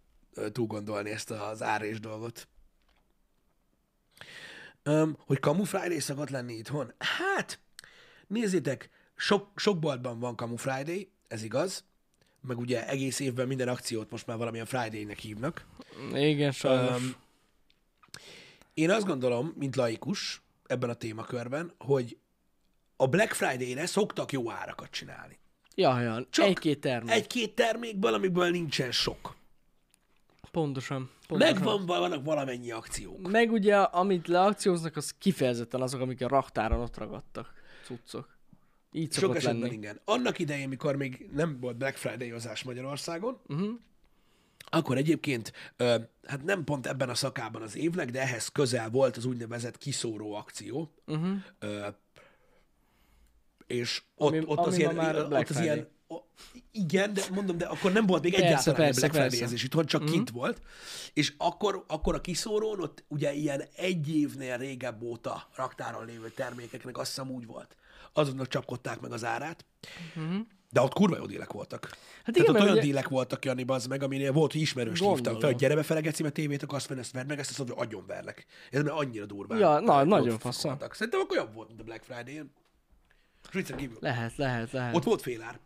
túl 0.52 0.66
gondolni 0.66 1.10
ezt 1.10 1.30
az 1.30 1.62
árés 1.62 2.00
dolgot. 2.00 2.48
Öm, 4.82 5.16
hogy 5.18 5.38
Friday 5.64 5.98
szokott 5.98 6.30
lenni 6.30 6.54
itthon? 6.54 6.92
Hát, 6.98 7.60
nézzétek, 8.26 8.90
sok, 9.16 9.60
sok 9.60 9.78
boltban 9.78 10.18
van 10.18 10.56
Friday, 10.56 11.10
ez 11.28 11.42
igaz, 11.42 11.84
meg 12.46 12.58
ugye 12.58 12.88
egész 12.88 13.20
évben 13.20 13.46
minden 13.46 13.68
akciót 13.68 14.10
most 14.10 14.26
már 14.26 14.36
valamilyen 14.36 14.66
Friday-nek 14.66 15.18
hívnak. 15.18 15.66
Igen, 16.12 16.52
sajnos. 16.52 17.02
Öm, 17.02 17.14
én 18.74 18.90
azt 18.90 19.06
gondolom, 19.06 19.52
mint 19.56 19.76
laikus 19.76 20.42
ebben 20.66 20.90
a 20.90 20.94
témakörben, 20.94 21.72
hogy 21.78 22.18
a 22.96 23.06
Black 23.06 23.32
Friday-re 23.32 23.86
szoktak 23.86 24.32
jó 24.32 24.50
árakat 24.50 24.90
csinálni. 24.90 25.38
ja, 25.74 26.00
ja. 26.00 26.26
csak 26.30 26.44
Egy-két 26.46 26.80
termék. 26.80 27.10
Egy... 27.10 27.18
Egy-két 27.18 27.54
termékből, 27.54 28.14
amiből 28.14 28.50
nincsen 28.50 28.92
sok. 28.92 29.36
Pontosan. 30.50 31.10
pontosan. 31.26 31.54
Megvan 31.54 31.86
vannak 31.86 32.24
valamennyi 32.24 32.70
akciók. 32.70 33.30
Meg 33.30 33.52
ugye, 33.52 33.76
amit 33.76 34.28
leakcióznak, 34.28 34.96
az 34.96 35.14
kifejezetten 35.18 35.82
azok, 35.82 36.00
amik 36.00 36.22
a 36.22 36.28
raktáron 36.28 36.80
ott 36.80 36.96
ragadtak. 36.96 37.52
Cuccok. 37.84 38.35
Így 38.96 39.12
Sok 39.12 39.36
esetben 39.36 39.60
lenni. 39.60 39.74
igen. 39.74 40.00
Annak 40.04 40.38
idején, 40.38 40.68
mikor 40.68 40.96
még 40.96 41.28
nem 41.32 41.60
volt 41.60 41.76
Black 41.76 41.96
Friday-ozás 41.96 42.62
Magyarországon, 42.62 43.40
Uh-huh. 43.48 43.68
akkor 44.70 44.96
egyébként, 44.96 45.52
hát 46.26 46.42
nem 46.44 46.64
pont 46.64 46.86
ebben 46.86 47.08
a 47.08 47.14
szakában 47.14 47.62
az 47.62 47.76
évnek, 47.76 48.10
de 48.10 48.20
ehhez 48.20 48.48
közel 48.48 48.90
volt 48.90 49.16
az 49.16 49.24
úgynevezett 49.24 49.78
kiszóró 49.78 50.34
akció. 50.34 50.92
Uh-huh. 51.06 51.36
És 53.66 54.02
ott, 54.14 54.28
Ami- 54.28 54.44
ott 54.46 54.58
az 54.58 54.66
ami 54.66 54.76
ilyen, 54.76 54.94
ma 54.94 55.02
már 55.02 55.16
ott 55.16 55.32
az 55.32 55.44
Friday. 55.46 55.64
ilyen 55.64 55.88
igen, 56.70 57.12
de 57.14 57.22
mondom, 57.34 57.58
de 57.58 57.64
akkor 57.66 57.92
nem 57.92 58.06
volt 58.06 58.22
még 58.22 58.32
Persze, 58.32 58.46
egyáltalán 58.46 58.76
persze, 58.80 59.00
Black 59.00 59.12
persze. 59.12 59.28
Friday-ezés 59.28 59.62
itthon, 59.64 59.86
csak 59.86 60.04
kint 60.04 60.30
volt. 60.30 60.60
És 61.12 61.32
akkor, 61.38 61.84
akkor 61.88 62.14
a 62.14 62.20
kiszórón 62.20 62.80
ott 62.80 63.04
ugye 63.08 63.32
ilyen 63.32 63.62
egy 63.76 64.16
évnél 64.16 64.56
régebb 64.58 65.02
óta 65.02 65.48
raktáron 65.54 66.04
lévő 66.06 66.30
termékeknek 66.30 66.98
azt 66.98 67.08
hiszem 67.14 67.30
úgy 67.30 67.46
volt. 67.46 67.76
Azonnak 68.16 68.48
csapkodták 68.48 69.00
meg 69.00 69.12
az 69.12 69.24
árát. 69.24 69.64
De 70.70 70.80
ott 70.80 70.92
kurva 70.92 71.16
jó 71.16 71.26
dílek 71.26 71.52
voltak. 71.52 71.84
Hát 71.84 71.94
Hát 72.24 72.36
igen, 72.36 72.44
Tehát 72.44 72.60
ott 72.60 72.66
olyan 72.66 72.72
ugye- 72.76 72.86
dílek 72.86 73.08
voltak, 73.08 73.44
Jani, 73.44 73.64
az 73.66 73.86
meg, 73.86 74.02
aminél 74.02 74.32
volt, 74.32 74.52
hogy 74.52 74.60
ismerős 74.60 75.00
Gondolom. 75.00 75.40
fel, 75.40 75.48
hogy 75.50 75.58
gyere 75.58 75.74
befele, 75.74 76.00
geci, 76.00 76.22
mert 76.22 76.34
tévét 76.34 76.62
akarsz 76.62 76.86
venni, 76.86 77.00
ezt 77.00 77.12
vedd 77.12 77.26
meg, 77.26 77.38
ezt 77.38 77.48
azt 77.48 77.58
mondja, 77.58 77.76
hogy 77.76 77.86
agyon 77.86 78.06
verlek. 78.06 78.46
Ez 78.70 78.82
mert 78.82 78.94
annyira 78.96 79.26
durván. 79.26 79.58
Ja, 79.58 79.80
na, 79.80 80.04
nagyon 80.04 80.08
voltak. 80.20 80.40
faszom. 80.40 80.78
Szerintem 80.90 81.20
akkor 81.20 81.36
jobb 81.36 81.54
volt, 81.54 81.68
mint 81.68 81.80
a 81.80 81.84
Black 81.84 82.02
Friday-en. 82.04 82.52
Lehet, 84.00 84.36
lehet, 84.36 84.72
lehet. 84.72 84.94
Ott 84.96 85.04
volt 85.04 85.22
félár. 85.22 85.58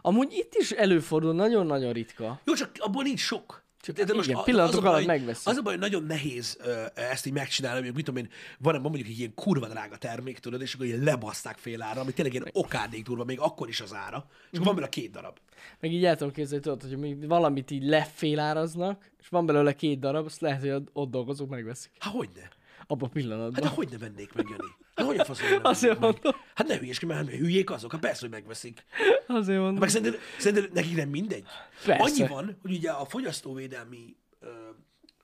Amúgy 0.00 0.32
itt 0.32 0.54
is 0.54 0.70
előfordul, 0.70 1.34
nagyon-nagyon 1.34 1.92
ritka. 1.92 2.40
Jó, 2.44 2.54
csak 2.54 2.70
abból 2.78 3.02
nincs 3.02 3.20
sok. 3.20 3.64
Csak 3.86 3.96
De 3.96 4.14
igen, 4.14 4.36
a- 4.36 4.42
pillanatok 4.42 4.72
az 4.74 4.78
a 4.78 4.82
baj, 4.86 4.92
alatt 4.94 5.06
megveszik. 5.06 5.46
Az 5.46 5.56
a 5.56 5.62
baj, 5.62 5.72
hogy 5.72 5.82
nagyon 5.82 6.02
nehéz 6.04 6.58
ezt 6.94 7.26
így 7.26 7.32
megcsinálni, 7.32 7.86
hogy 7.86 7.94
mit 7.94 8.04
tudom 8.04 8.24
én, 8.24 8.30
van, 8.58 8.72
van 8.72 8.80
mondjuk 8.90 9.06
egy 9.08 9.18
ilyen 9.18 9.34
kurva 9.34 9.68
drága 9.68 9.96
termék, 9.96 10.38
tudod, 10.38 10.60
és 10.60 10.74
akkor 10.74 10.86
ilyen 10.86 11.00
lebaszták 11.02 11.58
fél 11.58 11.82
ára, 11.82 12.00
ami 12.00 12.12
tényleg 12.12 12.34
ilyen 12.34 12.48
okádék 12.52 13.04
durva, 13.04 13.24
még 13.24 13.40
akkor 13.40 13.68
is 13.68 13.80
az 13.80 13.94
ára, 13.94 14.26
és 14.50 14.58
akkor 14.58 14.64
van 14.66 14.74
belőle 14.74 14.88
két 14.88 15.10
darab. 15.10 15.36
Meg 15.80 15.92
így 15.92 16.04
el 16.04 16.16
tudom 16.16 16.32
képzelni, 16.32 16.62
tudod, 16.64 16.82
hogy 16.82 16.98
még 16.98 17.26
valamit 17.28 17.70
így 17.70 17.84
leféláraznak, 17.84 19.10
és 19.20 19.28
van 19.28 19.46
belőle 19.46 19.72
két 19.74 19.98
darab, 19.98 20.24
azt 20.24 20.40
lehet, 20.40 20.60
hogy 20.60 20.70
ott- 20.92 21.10
dolgozók 21.10 21.48
megveszik. 21.48 21.90
Hát 21.98 22.12
hogyne? 22.12 22.48
Abban 22.86 23.08
a 23.08 23.12
pillanatban. 23.12 23.52
Hát 23.54 23.62
de 23.62 23.68
hogy 23.68 23.88
ne 23.90 23.98
vennék 23.98 24.32
meg, 24.32 24.46
Jani? 24.50 24.70
Hát 24.94 25.06
hogy 25.06 25.18
a 25.18 25.24
faszom 25.24 25.46
Azért 25.62 25.98
mondom. 25.98 26.32
Hát 26.56 26.66
ne 26.66 26.78
hülyeskedj, 26.78 27.12
mert 27.12 27.28
hát 27.28 27.38
hülyék 27.38 27.70
azok, 27.70 27.92
hát 27.92 28.00
persze, 28.00 28.20
hogy 28.20 28.30
megveszik. 28.30 28.84
Azért 29.26 29.58
mondom. 29.58 29.78
Meg 29.78 29.88
szerinted, 29.88 30.20
szerinted 30.38 30.72
nekik 30.72 30.96
nem 30.96 31.08
mindegy? 31.08 31.44
Persze. 31.84 32.02
Annyi 32.02 32.28
van, 32.28 32.58
hogy 32.62 32.72
ugye 32.72 32.90
a 32.90 33.04
fogyasztóvédelmi 33.04 34.16
ö, 34.40 34.46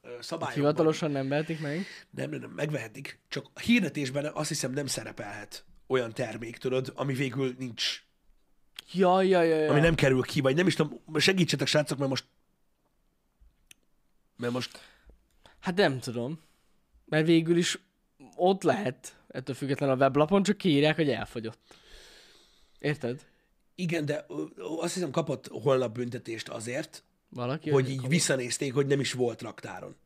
ö, 0.03 0.09
szabályokban 0.21 0.53
Hivatalosan 0.53 1.11
nem 1.11 1.29
vehetik 1.29 1.61
meg. 1.61 1.87
Nem, 2.11 2.31
nem, 2.31 2.41
nem, 2.41 2.51
megvehetik. 2.51 3.21
Csak 3.29 3.47
a 3.55 3.61
hirdetésben 3.61 4.31
azt 4.35 4.49
hiszem 4.49 4.73
nem 4.73 4.87
szerepelhet 4.87 5.65
olyan 5.87 6.13
termék, 6.13 6.57
tudod, 6.57 6.93
ami 6.95 7.15
végül 7.15 7.55
nincs, 7.59 8.03
Ja, 8.93 9.23
ja, 9.23 9.43
ja, 9.43 9.57
ja. 9.57 9.71
ami 9.71 9.81
nem 9.81 9.95
kerül 9.95 10.23
ki, 10.23 10.41
vagy 10.41 10.57
nem 10.57 10.67
is 10.67 10.75
tudom, 10.75 11.01
segítsetek 11.17 11.67
srácok, 11.67 11.99
mert 11.99 12.11
most 12.11 12.25
mert 14.37 14.53
most, 14.53 14.81
Hát 15.61 15.75
nem 15.75 15.99
tudom. 15.99 16.41
Mert 17.05 17.27
végül 17.27 17.57
is 17.57 17.79
ott 18.37 18.63
lehet, 18.63 19.17
ettől 19.33 19.55
függetlenül 19.55 19.95
a 19.95 19.99
weblapon, 19.99 20.43
csak 20.43 20.57
kiírják, 20.57 20.97
hogy 20.97 21.11
elfogyott. 21.11 21.59
Érted? 22.79 23.21
igen, 23.75 24.05
de 24.05 24.27
azt 24.81 24.95
hiszem 24.95 25.11
kapott 25.11 25.49
holnap 25.51 25.95
büntetést 25.95 26.49
azért, 26.49 27.05
Valaki? 27.29 27.71
hogy 27.71 27.91
így 27.91 28.09
visszanézték, 28.09 28.75
hogy 28.75 28.87
nem 28.87 29.01
is 29.01 29.13
volt 29.13 29.43
raktáron. 29.43 29.97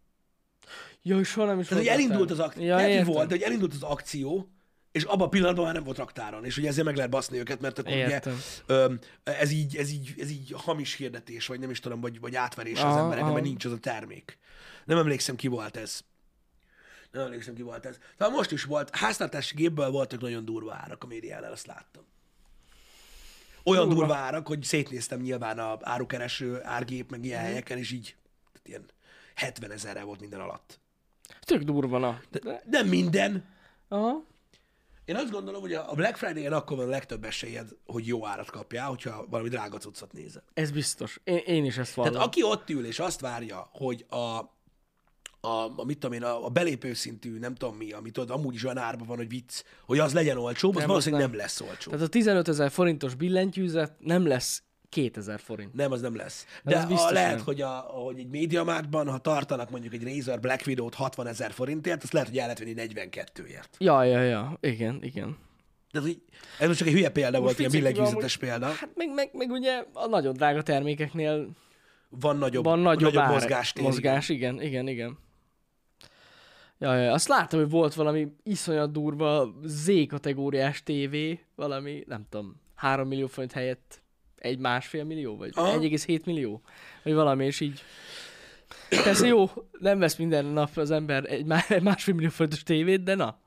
Jó, 1.03 1.19
és 1.19 1.29
soha 1.29 1.47
nem 1.47 1.61
is 1.61 1.67
Tehát, 1.67 1.85
hogy 1.85 1.93
volt 1.93 2.01
elindult 2.01 2.31
az 2.31 2.39
akció, 2.39 2.65
Ja, 2.65 3.05
volt, 3.05 3.29
de 3.29 3.35
hogy 3.35 3.43
elindult 3.43 3.75
az 3.75 3.83
akció, 3.83 4.51
és 4.93 5.03
abban 5.03 5.27
a 5.27 5.29
pillanatban 5.29 5.65
már 5.65 5.75
nem 5.75 5.85
volt 5.85 5.99
raktáron, 5.99 6.45
és 6.45 6.57
ugye 6.57 6.69
ezért 6.69 6.87
meg 6.87 6.97
lehet 6.97 7.11
baszni 7.11 7.39
őket, 7.39 7.61
mert 7.61 7.79
akkor 7.79 7.93
Értem. 7.93 8.33
ugye 8.33 8.75
öm, 8.75 8.99
ez 9.25 9.51
így, 9.51 9.77
ez, 9.77 9.91
így, 9.91 10.15
ez 10.19 10.31
így 10.31 10.53
hamis 10.57 10.95
hirdetés, 10.95 11.47
vagy 11.47 11.61
nem 11.61 11.71
is 11.71 11.81
tudom, 11.81 12.01
vagy, 12.01 12.21
vagy 12.21 12.35
átverés 12.35 12.79
az 12.79 12.85
Aha, 12.85 12.99
embereknek, 12.99 13.25
aha. 13.25 13.33
mert 13.33 13.45
nincs 13.45 13.65
az 13.65 13.73
a 13.73 13.79
termék. 13.79 14.39
Nem 14.85 14.99
emlékszem, 14.99 15.37
ki 15.37 15.49
volt 15.49 15.77
ez. 15.77 16.01
Nem 17.17 17.25
emlékszem, 17.27 17.55
ki 17.55 17.63
volt 17.63 17.87
ez. 17.87 17.99
Tehát 18.17 18.33
most 18.33 18.51
is 18.51 18.65
volt, 18.65 18.97
háztartási 18.97 19.55
gépből 19.55 19.91
voltak 19.91 20.21
nagyon 20.21 20.45
durva 20.45 20.75
árak 20.75 21.05
a 21.05 21.07
médiánál, 21.07 21.53
azt 21.53 21.67
láttam. 21.67 22.03
Olyan 23.65 23.89
durva, 23.89 24.01
Durva. 24.01 24.15
árak, 24.15 24.47
hogy 24.47 24.63
szétnéztem 24.63 25.21
nyilván 25.21 25.59
a 25.59 25.79
árukereső 25.81 26.61
árgép, 26.65 27.11
meg 27.11 27.25
ilyen 27.25 27.41
helyeken, 27.41 27.79
és 27.79 27.91
így 27.93 28.17
tehát 28.53 28.69
ilyen 28.69 28.85
70 29.35 29.71
ezerre 29.71 30.03
volt 30.03 30.21
minden 30.21 30.41
alatt. 30.41 30.81
Tök 31.41 31.63
durva, 31.63 31.99
na. 31.99 32.21
De 32.31 32.63
nem 32.71 32.89
minden, 32.89 33.45
Aha. 33.89 34.25
én 35.05 35.17
azt 35.17 35.31
gondolom, 35.31 35.61
hogy 35.61 35.73
a 35.73 35.93
Black 35.95 36.17
Friday-en 36.17 36.53
akkor 36.53 36.77
van 36.77 36.87
a 36.87 36.91
legtöbb 36.91 37.25
esélyed, 37.25 37.69
hogy 37.87 38.07
jó 38.07 38.27
árat 38.27 38.51
kapjál, 38.51 38.89
hogyha 38.89 39.27
valami 39.29 39.49
drága 39.49 39.79
cuccot 39.79 40.13
nézel. 40.13 40.43
Ez 40.55 40.71
biztos. 40.71 41.21
Én, 41.25 41.37
én 41.37 41.65
is 41.65 41.79
ezt 41.79 41.95
vallom. 41.95 42.13
Tehát 42.13 42.27
aki 42.27 42.43
ott 42.43 42.71
ül 42.71 42.87
és 42.87 42.99
azt 42.99 43.21
várja, 43.21 43.69
hogy 43.73 44.07
a, 44.09 44.41
a, 45.47 45.73
a 45.77 45.85
mit 45.85 45.99
tudom 45.99 46.17
én, 46.17 46.23
a, 46.23 46.45
a 46.45 46.49
belépő 46.49 46.95
szintű, 46.95 47.39
nem 47.39 47.55
tudom 47.55 47.77
mi, 47.77 47.93
amit 47.93 48.19
ott 48.19 48.31
amúgy 48.31 48.55
is 48.55 48.65
olyan 48.65 48.79
árban 48.79 49.07
van, 49.07 49.17
hogy 49.17 49.29
vicc, 49.29 49.63
hogy 49.87 49.99
az 49.99 50.13
legyen 50.15 50.37
olcsóbb, 50.37 50.73
az 50.73 50.79
Nem, 50.79 50.87
valószínűleg 50.89 51.25
az 51.25 51.31
nem. 51.31 51.37
nem. 51.39 51.47
lesz 51.47 51.61
olcsó. 51.61 51.91
Tehát 51.91 52.07
a 52.07 52.09
15 52.09 52.49
ezer 52.49 52.71
forintos 52.71 53.15
billentyűzet 53.15 53.93
nem 53.99 54.27
lesz 54.27 54.63
2000 54.89 55.41
forint. 55.41 55.75
Nem, 55.75 55.93
az 55.93 56.01
nem 56.01 56.17
lesz. 56.17 56.47
De 56.65 56.77
az 56.77 57.01
a, 57.03 57.11
lehet, 57.13 57.35
nem. 57.37 57.45
hogy, 57.45 57.61
a, 57.61 57.69
hogy 57.77 58.19
egy 58.19 58.29
médiamártban, 58.29 59.09
ha 59.09 59.19
tartanak 59.19 59.71
mondjuk 59.71 59.95
egy 59.95 60.05
Razer 60.17 60.41
Black 60.41 60.67
Widow-t 60.67 60.95
60 60.95 61.27
ezer 61.27 61.53
forintért, 61.53 62.03
azt 62.03 62.13
lehet, 62.13 62.29
hogy 62.29 62.39
el 62.39 62.43
lehet 62.43 62.59
venni 62.59 62.75
42-ért. 62.77 63.69
Ja, 63.79 64.03
ja, 64.05 64.23
ja. 64.23 64.59
Igen, 64.61 64.99
igen. 65.03 65.37
De 65.93 65.99
ez, 65.99 66.07
így- 66.07 66.23
ez 66.59 66.67
most 66.67 66.79
csak 66.79 66.89
egy 66.89 66.95
hülye 66.95 67.09
példa 67.11 67.41
volt, 67.41 67.59
ilyen 67.59 67.71
billentyűzetes 67.71 68.37
példa. 68.37 68.67
Hát 68.67 68.91
meg, 68.95 69.15
meg, 69.15 69.31
meg 69.33 69.51
ugye 69.51 69.85
a 69.93 70.07
nagyon 70.07 70.33
drága 70.33 70.63
termékeknél 70.63 71.49
Van 72.09 72.37
nagyobb, 72.37 72.65
van 72.65 72.79
nagyobb, 72.79 73.03
nagyobb 73.03 73.23
ár, 73.23 73.33
mozgástér. 73.33 73.83
mozgás, 73.83 74.29
igen, 74.29 74.63
igen, 74.63 74.89
igen. 74.89 75.19
Ja, 76.79 76.95
ja, 76.95 77.13
azt 77.13 77.29
láttam, 77.29 77.61
hogy 77.61 77.71
volt 77.71 77.95
valami 77.95 78.29
iszonyat 78.43 78.93
durva 78.93 79.55
Z-kategóriás 79.65 80.83
tévé, 80.83 81.41
valami, 81.55 82.05
nem 82.07 82.27
tudom, 82.29 82.61
3 82.75 83.09
millió 83.09 83.27
forint 83.27 83.53
helyett 83.53 84.03
egy 84.37 84.59
másfél 84.59 85.05
millió, 85.05 85.37
vagy 85.37 85.51
Aha. 85.55 85.79
1,7 85.79 86.25
millió, 86.25 86.63
vagy 87.03 87.15
valami, 87.15 87.45
és 87.45 87.61
így. 87.61 87.83
Persze 88.89 89.27
jó, 89.27 89.51
nem 89.79 89.99
vesz 89.99 90.17
minden 90.17 90.45
nap 90.45 90.77
az 90.77 90.91
ember 90.91 91.25
egy 91.25 91.45
má- 91.45 91.71
egy 91.71 91.83
másfél 91.83 92.15
millió 92.15 92.29
forintos 92.31 92.63
tévét, 92.63 93.03
de 93.03 93.15
na. 93.15 93.39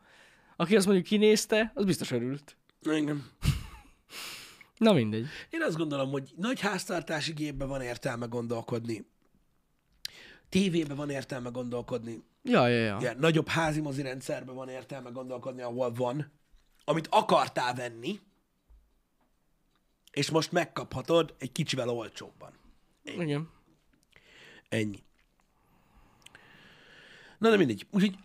Aki 0.56 0.76
azt 0.76 0.86
mondjuk 0.86 1.08
kinézte, 1.08 1.72
az 1.76 1.86
biztos 1.86 2.12
örült. 2.12 2.58
Igen. 2.82 3.30
Na 4.78 4.94
mindegy. 4.94 5.26
Én 5.50 5.62
azt 5.62 5.78
gondolom, 5.78 6.12
hogy 6.12 6.32
nagy 6.36 6.60
háztartási 6.60 7.34
gépben 7.34 7.68
van 7.68 7.82
értelme 7.82 8.26
gondolkodni. 8.26 9.06
Tévében 10.50 10.98
van 10.98 11.10
értelme 11.10 11.50
gondolkodni. 11.50 12.24
Ja, 12.44 12.68
ja, 12.68 12.84
ja. 12.84 12.98
Ilyen 13.00 13.18
nagyobb 13.18 13.48
házi 13.48 13.82
mozi 13.82 14.02
rendszerben 14.02 14.56
van 14.56 14.70
értelme 14.70 15.10
gondolkodni, 15.10 15.62
ahol 15.62 15.94
van, 15.94 16.32
amit 16.84 17.08
akartál 17.08 17.74
venni, 17.74 18.20
és 20.12 20.30
most 20.30 20.52
megkaphatod 20.52 21.36
egy 21.40 21.52
kicsivel 21.52 21.90
olcsóbban. 21.90 22.54
Igen. 23.04 23.50
Ennyi. 24.70 25.04
Na, 27.38 27.50
de 27.50 27.58
mindegy. 27.58 27.88
Úgyhogy 27.92 28.18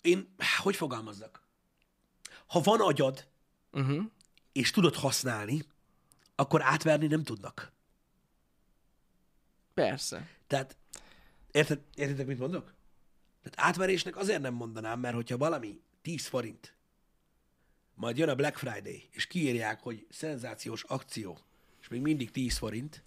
én, 0.00 0.34
hogy 0.58 0.76
fogalmazzak? 0.76 1.42
Ha 2.46 2.60
van 2.60 2.80
agyad, 2.80 3.28
Uh-huh. 3.72 4.04
és 4.52 4.70
tudod 4.70 4.94
használni, 4.94 5.62
akkor 6.34 6.62
átverni 6.62 7.06
nem 7.06 7.22
tudnak. 7.22 7.72
Persze. 9.74 10.28
Tehát, 10.46 10.76
érted, 11.52 11.80
értitek, 11.94 12.26
mit 12.26 12.38
mondok? 12.38 12.74
Tehát 13.42 13.70
átverésnek 13.70 14.16
azért 14.16 14.40
nem 14.40 14.54
mondanám, 14.54 15.00
mert 15.00 15.14
hogyha 15.14 15.36
valami 15.36 15.80
10 16.02 16.26
forint, 16.26 16.74
majd 17.94 18.18
jön 18.18 18.28
a 18.28 18.34
Black 18.34 18.56
Friday, 18.56 19.08
és 19.10 19.26
kiírják, 19.26 19.80
hogy 19.80 20.06
szenzációs 20.10 20.82
akció, 20.82 21.38
és 21.80 21.88
még 21.88 22.00
mindig 22.00 22.30
10 22.30 22.56
forint, 22.56 23.04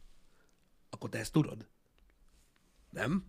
akkor 0.90 1.10
te 1.10 1.20
ezt 1.20 1.32
tudod. 1.32 1.68
Nem? 2.90 3.26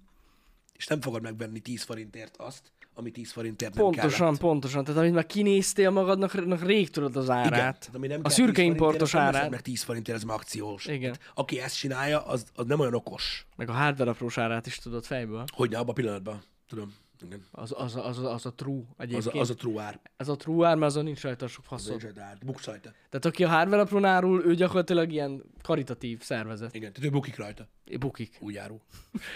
És 0.73 0.87
nem 0.87 1.01
fogod 1.01 1.23
megvenni 1.23 1.61
10 1.61 1.83
forintért 1.83 2.37
azt, 2.37 2.73
ami 2.95 3.11
10 3.11 3.33
forintért 3.33 3.75
nem 3.75 3.85
Pontosan, 3.85 4.19
kellett. 4.27 4.41
pontosan. 4.41 4.85
Tehát 4.85 5.01
amit 5.01 5.15
már 5.15 5.27
kinéztél 5.27 5.91
magadnak, 5.91 6.63
rég 6.63 6.91
tudod 6.91 7.17
az 7.17 7.31
árát. 7.31 7.51
tehát 7.51 7.91
ami 7.93 8.07
nem 8.07 8.21
a 8.23 8.29
szürke 8.29 8.53
10 8.53 8.57
forintért, 8.63 8.81
importos 8.81 9.15
árát. 9.15 9.51
meg 9.51 9.61
10 9.61 9.83
forintért, 9.83 10.17
ez 10.19 10.25
már 10.25 10.37
akciós. 10.37 10.87
Igen. 10.87 11.01
Tehát, 11.01 11.21
aki 11.35 11.61
ezt 11.61 11.77
csinálja, 11.77 12.27
az, 12.27 12.45
az 12.55 12.67
nem 12.67 12.81
olyan 12.81 12.95
okos. 12.95 13.47
Meg 13.57 13.69
a 13.69 13.73
hardware 13.73 14.11
aprós 14.11 14.39
árát 14.39 14.67
is 14.67 14.79
tudod 14.79 15.05
fejből. 15.05 15.45
Hogy 15.53 15.75
abban 15.75 15.89
a 15.89 15.93
pillanatban. 15.93 16.43
Tudom. 16.69 16.95
Igen. 17.23 17.45
Az, 17.51 17.73
az, 17.77 17.97
az, 17.97 18.19
az, 18.19 18.25
az 18.25 18.47
a 18.47 18.53
true 18.55 18.79
Az, 18.79 18.85
egyébként. 18.97 19.35
a, 19.35 19.41
az 19.41 19.51
a 19.51 19.55
true 19.55 19.83
ár. 19.83 20.01
Ez 20.17 20.29
a 20.29 20.37
true 20.37 20.69
ár, 20.69 20.77
mert 20.77 20.91
azon 20.91 21.05
nincs 21.05 21.21
rajta 21.23 21.47
sok 21.49 21.65
faszod. 21.65 21.89
Nincs 21.91 22.03
rajta 22.03 22.23
ár. 22.23 22.39
Buksz 22.45 22.65
rajta. 22.65 22.91
Tehát 23.09 23.25
aki 23.25 23.45
a 23.45 23.49
hardware 23.49 23.83
aprón 23.83 24.05
árul, 24.05 24.45
ő 24.45 24.55
gyakorlatilag 24.55 25.13
ilyen 25.13 25.43
karitatív 25.63 26.23
szervezet. 26.23 26.75
Igen, 26.75 26.93
tehát 26.93 27.09
ő 27.09 27.13
bukik 27.13 27.37
rajta. 27.37 27.69
Bukik. 27.99 28.37
Úgy 28.41 28.57
árul. 28.57 28.81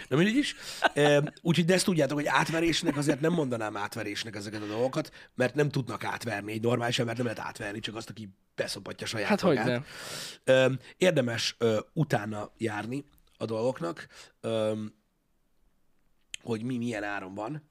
Na 0.08 0.16
mindig 0.16 0.34
is. 0.36 0.54
E, 0.94 1.32
úgyhogy 1.42 1.64
de 1.64 1.74
ezt 1.74 1.84
tudjátok, 1.84 2.16
hogy 2.16 2.26
átverésnek 2.26 2.96
azért 2.96 3.20
nem 3.20 3.32
mondanám 3.32 3.76
átverésnek 3.76 4.36
ezeket 4.36 4.62
a 4.62 4.66
dolgokat, 4.66 5.10
mert 5.34 5.54
nem 5.54 5.68
tudnak 5.68 6.04
átverni 6.04 6.52
egy 6.52 6.62
normális 6.62 6.98
embert, 6.98 7.16
nem 7.16 7.26
lehet 7.26 7.42
átverni, 7.42 7.80
csak 7.80 7.94
azt, 7.94 8.10
aki 8.10 8.28
beszopatja 8.54 9.06
saját 9.06 9.28
Hát 9.28 9.42
magát. 9.42 9.64
hogyne. 9.64 9.82
Ö, 10.44 10.72
Érdemes 10.96 11.54
ö, 11.58 11.78
utána 11.92 12.50
járni 12.56 13.04
a 13.36 13.44
dolgoknak, 13.44 14.06
ö, 14.40 14.72
hogy 16.42 16.62
mi 16.62 16.76
milyen 16.76 17.02
áron 17.02 17.34
van 17.34 17.62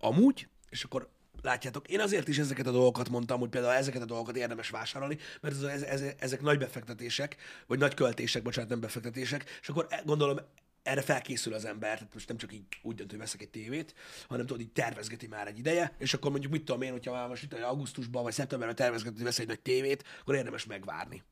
amúgy, 0.00 0.48
és 0.70 0.84
akkor 0.84 1.08
látjátok, 1.42 1.88
én 1.88 2.00
azért 2.00 2.28
is 2.28 2.38
ezeket 2.38 2.66
a 2.66 2.70
dolgokat 2.70 3.08
mondtam, 3.08 3.40
hogy 3.40 3.48
például 3.48 3.74
ezeket 3.74 4.02
a 4.02 4.04
dolgokat 4.04 4.36
érdemes 4.36 4.70
vásárolni, 4.70 5.18
mert 5.40 5.54
ez, 5.54 5.62
ez, 5.62 5.82
ez, 5.82 6.14
ezek 6.18 6.40
nagy 6.40 6.58
befektetések, 6.58 7.36
vagy 7.66 7.78
nagy 7.78 7.94
költések, 7.94 8.42
bocsánat, 8.42 8.70
nem 8.70 8.80
befektetések, 8.80 9.58
és 9.60 9.68
akkor 9.68 9.86
e- 9.90 10.02
gondolom 10.04 10.38
erre 10.82 11.02
felkészül 11.02 11.54
az 11.54 11.64
ember, 11.64 11.94
tehát 11.94 12.14
most 12.14 12.28
nem 12.28 12.36
csak 12.36 12.52
így 12.52 12.62
úgy 12.82 12.94
dönt, 12.94 13.10
hogy 13.10 13.18
veszek 13.18 13.42
egy 13.42 13.48
tévét, 13.48 13.94
hanem 14.28 14.46
tudod, 14.46 14.62
így 14.62 14.72
tervezgeti 14.72 15.26
már 15.26 15.46
egy 15.46 15.58
ideje, 15.58 15.94
és 15.98 16.14
akkor 16.14 16.30
mondjuk 16.30 16.52
mit 16.52 16.64
tudom 16.64 16.82
én, 16.82 16.90
hogyha 16.90 17.12
már 17.12 17.28
most 17.28 17.42
itt 17.42 17.54
augusztusban 17.54 18.22
vagy 18.22 18.32
szeptemberben 18.32 18.76
tervezgeti, 18.76 19.14
hogy 19.14 19.24
vesz 19.24 19.38
egy 19.38 19.46
nagy 19.46 19.60
tévét, 19.60 20.04
akkor 20.20 20.34
érdemes 20.34 20.66
megvárni. 20.66 21.22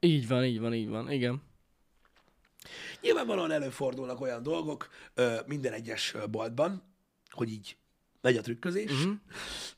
Így 0.00 0.28
van, 0.28 0.44
így 0.44 0.60
van, 0.60 0.74
így 0.74 0.88
van. 0.88 1.10
Igen. 1.10 1.42
Nyilvánvalóan 3.00 3.50
előfordulnak 3.50 4.20
olyan 4.20 4.42
dolgok 4.42 4.88
ö, 5.14 5.36
minden 5.46 5.72
egyes 5.72 6.14
boltban, 6.30 6.82
hogy 7.30 7.50
így 7.50 7.76
megy 8.20 8.36
a 8.36 8.40
trükközés. 8.40 8.90
Uh-huh. 8.90 9.12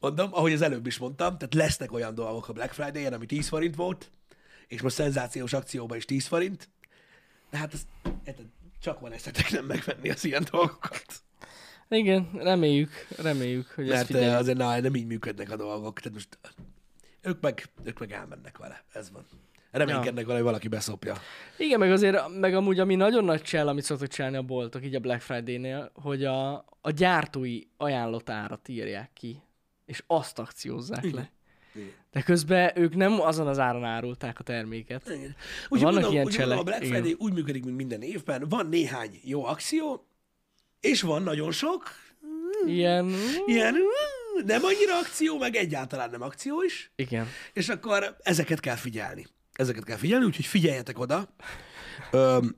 Mondom, 0.01 0.29
ahogy 0.33 0.53
az 0.53 0.63
előbb 0.63 0.87
is 0.87 0.99
mondtam, 0.99 1.39
tehát 1.39 1.55
lesznek 1.55 1.93
olyan 1.93 2.15
dolgok 2.15 2.49
a 2.49 2.53
Black 2.53 2.73
Friday-en, 2.73 3.13
ami 3.13 3.27
10 3.27 3.49
forint 3.49 3.75
volt, 3.75 4.11
és 4.67 4.81
most 4.81 4.95
szenzációs 4.95 5.53
akcióban 5.53 5.97
is 5.97 6.05
10 6.05 6.27
forint, 6.27 6.69
de 7.51 7.57
hát 7.57 7.73
ez, 7.75 7.87
csak 8.81 9.01
van 9.01 9.13
eszetek 9.13 9.51
nem 9.51 9.65
megvenni 9.65 10.11
az 10.11 10.25
ilyen 10.25 10.47
dolgokat. 10.51 11.23
Igen, 11.89 12.31
reméljük, 12.35 12.91
reméljük, 13.17 13.67
hogy 13.75 13.87
Mert 13.87 14.07
figyeljük. 14.07 14.39
azért 14.39 14.59
na, 14.59 14.81
nem 14.81 14.95
így 14.95 15.07
működnek 15.07 15.51
a 15.51 15.57
dolgok. 15.57 16.01
Tehát 16.01 16.13
most 16.15 16.39
ők 17.23 17.41
meg, 17.41 17.69
ők 17.85 17.99
meg 17.99 18.13
elmennek 18.13 18.59
vele. 18.59 18.85
Ez 18.93 19.11
van. 19.11 19.27
Reménykednek 19.71 20.25
vele, 20.25 20.37
hogy 20.37 20.47
valaki 20.47 20.69
beszopja. 20.69 21.15
Igen, 21.57 21.79
meg 21.79 21.93
azért, 21.93 22.39
meg 22.41 22.55
amúgy 22.55 22.79
ami 22.79 22.95
nagyon 22.95 23.25
nagy 23.25 23.43
csel, 23.43 23.69
amit 23.69 23.85
szoktak 23.85 24.09
csinálni 24.09 24.37
a 24.37 24.43
boltok, 24.43 24.85
így 24.85 24.95
a 24.95 25.01
Black 25.01 25.21
Friday-nél, 25.21 25.91
hogy 25.95 26.25
a, 26.25 26.55
a 26.81 26.91
gyártói 26.91 27.61
ajánlott 27.77 28.31
árat 28.31 28.69
írják 28.69 29.11
ki, 29.13 29.43
és 29.85 30.03
azt 30.07 30.39
akciózzák 30.39 31.11
le. 31.11 31.31
Igen. 31.75 31.91
De 32.11 32.23
közben 32.23 32.73
ők 32.75 32.95
nem 32.95 33.21
azon 33.21 33.47
az 33.47 33.59
áron 33.59 33.85
árulták 33.85 34.39
a 34.39 34.43
terméket. 34.43 35.09
Igen. 35.09 35.37
Úgy 35.69 35.81
Vannak 35.81 35.93
mondom, 35.93 36.13
ilyen 36.13 36.27
úgy 36.27 36.39
mondom, 36.39 36.59
a 36.59 36.63
Black 36.63 36.85
igen. 36.85 36.95
Friday 36.95 37.17
úgy 37.19 37.33
működik, 37.33 37.65
mint 37.65 37.77
minden 37.77 38.03
évben. 38.03 38.45
Van 38.49 38.67
néhány 38.67 39.21
jó 39.23 39.45
akció, 39.45 40.07
és 40.81 41.03
van 41.03 41.23
nagyon 41.23 41.53
sok 41.53 41.83
Ilyen... 42.67 43.11
ilyen 43.47 43.77
nem 44.45 44.65
annyira 44.65 44.99
akció, 44.99 45.39
meg 45.39 45.55
egyáltalán 45.55 46.11
nem 46.11 46.23
akció 46.23 46.63
is, 46.63 46.93
Igen. 46.97 47.27
és 47.53 47.69
akkor 47.69 48.17
ezeket 48.23 48.61
kell 48.61 48.77
figyelni. 48.77 49.27
Ezeket 49.59 49.85
kell 49.85 49.97
figyelni, 49.97 50.25
úgyhogy 50.25 50.45
figyeljetek 50.45 50.99
oda. 50.99 51.29
Öm, 52.11 52.57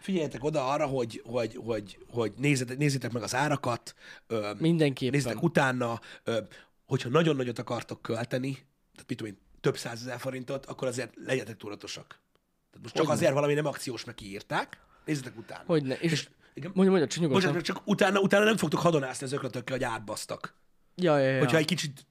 figyeljetek 0.00 0.44
oda 0.44 0.68
arra, 0.68 0.86
hogy, 0.86 1.22
hogy, 1.24 1.60
hogy, 1.64 1.98
hogy 2.08 2.32
nézzétek, 2.36 2.76
nézzétek 2.76 3.12
meg 3.12 3.22
az 3.22 3.34
árakat, 3.34 3.94
öm, 4.26 4.56
Mindenképpen. 4.58 5.14
nézzétek 5.14 5.42
utána, 5.42 6.00
öm, 6.24 6.46
hogyha 6.86 7.08
nagyon 7.08 7.36
nagyot 7.36 7.58
akartok 7.58 8.02
költeni, 8.02 8.52
tehát 8.52 9.08
mit 9.08 9.18
tudom 9.18 9.32
én, 9.32 9.38
több 9.60 9.76
százezer 9.76 10.18
forintot, 10.18 10.66
akkor 10.66 10.88
azért 10.88 11.12
legyetek 11.24 11.56
tudatosak. 11.56 12.06
Tehát 12.06 12.82
most 12.82 12.94
csak 12.94 13.06
Hogyne. 13.06 13.12
azért 13.12 13.32
valami 13.32 13.54
nem 13.54 13.66
akciós, 13.66 14.04
meg 14.04 14.14
kiírták, 14.14 14.78
nézzétek 15.04 15.36
utána. 15.38 15.62
Hogyne. 15.66 15.94
És, 15.94 16.12
és 16.12 16.28
Igen? 16.54 16.70
mondja, 16.74 16.92
mondja, 16.92 17.08
csak 17.08 17.22
nyugodtan. 17.22 17.42
Bocsánat, 17.42 17.66
csak 17.66 17.80
utána, 17.84 18.20
utána 18.20 18.44
nem 18.44 18.56
fogtok 18.56 18.80
hadonászni 18.80 19.26
az 19.26 19.32
ökletökkel, 19.32 19.76
hogy 19.76 19.84
átbasztak. 19.84 20.54
Ja, 20.94 21.18
ja, 21.18 21.30
ja. 21.30 21.38
Hogyha 21.38 21.56
egy 21.56 21.64
kicsit 21.66 22.06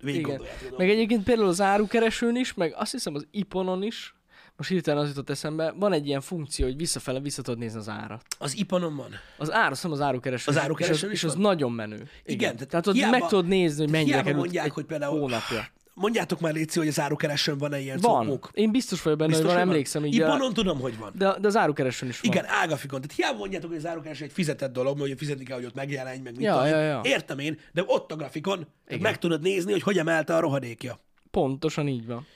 végig 0.00 0.20
Igen. 0.26 0.42
Meg 0.76 0.90
egyébként 0.90 1.24
például 1.24 1.48
az 1.48 1.60
árukeresőn 1.60 2.36
is, 2.36 2.54
meg 2.54 2.74
azt 2.76 2.92
hiszem 2.92 3.14
az 3.14 3.26
iponon 3.30 3.82
is, 3.82 4.14
most 4.56 4.70
hirtelen 4.70 5.02
az 5.02 5.08
jutott 5.08 5.30
eszembe, 5.30 5.74
van 5.76 5.92
egy 5.92 6.06
ilyen 6.06 6.20
funkció, 6.20 6.66
hogy 6.66 6.76
visszafele 6.76 7.20
vissza 7.20 7.42
tudod 7.42 7.58
nézni 7.58 7.78
az 7.78 7.88
árat. 7.88 8.22
Az 8.38 8.56
ipanon 8.56 8.96
van. 8.96 9.10
Az 9.36 9.52
ár, 9.52 9.70
azt 9.70 9.84
az 9.84 10.00
árukeresőn. 10.00 10.54
Az 10.54 10.60
is, 10.60 10.66
árukeresőn 10.66 11.10
és 11.10 11.24
az, 11.24 11.30
és 11.30 11.34
az 11.34 11.34
nagyon 11.34 11.72
menő. 11.72 11.94
Igen. 11.96 12.10
Igen, 12.24 12.52
tehát, 12.52 12.68
tehát 12.68 12.92
hiába- 12.92 13.18
meg 13.18 13.28
tudod 13.28 13.46
nézni, 13.46 13.82
hogy 13.82 13.90
mennyire 13.90 14.16
került 14.16 14.36
mondják, 14.36 14.72
hogy 14.72 14.84
például... 14.84 15.18
hónapja. 15.18 15.66
Mondjátok 15.98 16.40
már, 16.40 16.52
Léci, 16.52 16.78
hogy 16.78 16.88
az 16.88 17.00
árukeresőn 17.00 17.58
van-e 17.58 17.78
ilyen 17.80 17.98
Van. 18.00 18.24
cokók? 18.26 18.50
Én 18.52 18.70
biztos 18.70 19.02
vagyok 19.02 19.18
benne, 19.18 19.30
Biztos, 19.30 19.46
hogy 19.50 19.58
van, 19.58 19.68
emlékszem 19.68 20.04
így. 20.04 20.20
a- 20.20 20.26
Iponon 20.26 20.52
tudom, 20.54 20.80
hogy 20.80 20.98
van. 20.98 21.12
De, 21.14 21.36
de 21.40 21.46
az 21.46 21.56
árukeresőn 21.56 22.08
is 22.08 22.20
van. 22.20 22.32
Igen, 22.32 22.44
ágafikon. 22.46 23.00
Tehát 23.00 23.16
hiába 23.16 23.38
mondjátok, 23.38 23.68
hogy 23.68 23.78
az 23.78 23.86
árukereső 23.86 24.24
egy 24.24 24.32
fizetett 24.32 24.72
dolog, 24.72 24.96
mert 24.98 25.08
hogy 25.08 25.18
fizetni 25.18 25.44
kell, 25.44 25.56
hogy 25.56 25.64
ott 25.64 25.74
megjelenj, 25.74 26.20
meg 26.20 26.32
mit 26.36 26.44
Ja, 26.44 26.66
ja, 26.66 26.80
ja. 26.80 27.00
Értem 27.04 27.38
én, 27.38 27.58
de 27.72 27.82
ott 27.86 28.12
a 28.12 28.16
grafikon, 28.16 28.66
meg 29.00 29.18
tudod 29.18 29.42
nézni, 29.42 29.72
hogy 29.72 29.82
hogy 29.82 29.98
emelte 29.98 30.36
a 30.36 30.40
rohadékja. 30.40 31.00
Pontosan 31.30 31.88
így 31.88 32.06
van. 32.06 32.26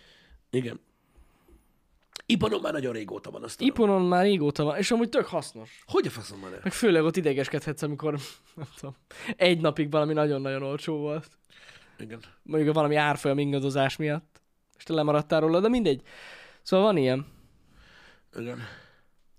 Igen. 0.50 0.80
Iponon 2.26 2.60
már 2.60 2.72
nagyon 2.72 2.92
régóta 2.92 3.30
van 3.30 3.42
azt 3.42 3.58
tudom. 3.58 3.74
Iponon 3.74 4.02
már 4.02 4.22
régóta 4.24 4.64
van, 4.64 4.76
és 4.78 4.90
amúgy 4.90 5.08
tök 5.08 5.26
hasznos. 5.26 5.82
Hogy 5.86 6.06
a 6.06 6.10
faszom 6.10 6.40
van 6.40 6.50
Meg 6.62 6.72
főleg 6.72 7.02
ott 7.04 7.16
idegeskedhetsz, 7.16 7.82
amikor 7.82 8.12
nem 8.54 8.66
tudom, 8.76 8.94
egy 9.36 9.60
napig 9.60 9.90
valami 9.90 10.12
nagyon-nagyon 10.12 10.62
olcsó 10.62 10.96
volt. 10.96 11.26
Igen. 12.02 12.20
Mondjuk 12.42 12.74
valami 12.74 12.96
árfolyam 12.96 13.38
ingadozás 13.38 13.96
miatt. 13.96 14.40
És 14.78 14.84
te 14.84 14.92
lemaradtál 14.92 15.40
róla, 15.40 15.60
de 15.60 15.68
mindegy. 15.68 16.02
Szóval 16.62 16.86
van 16.86 16.96
ilyen. 16.96 17.26
Igen. 18.38 18.58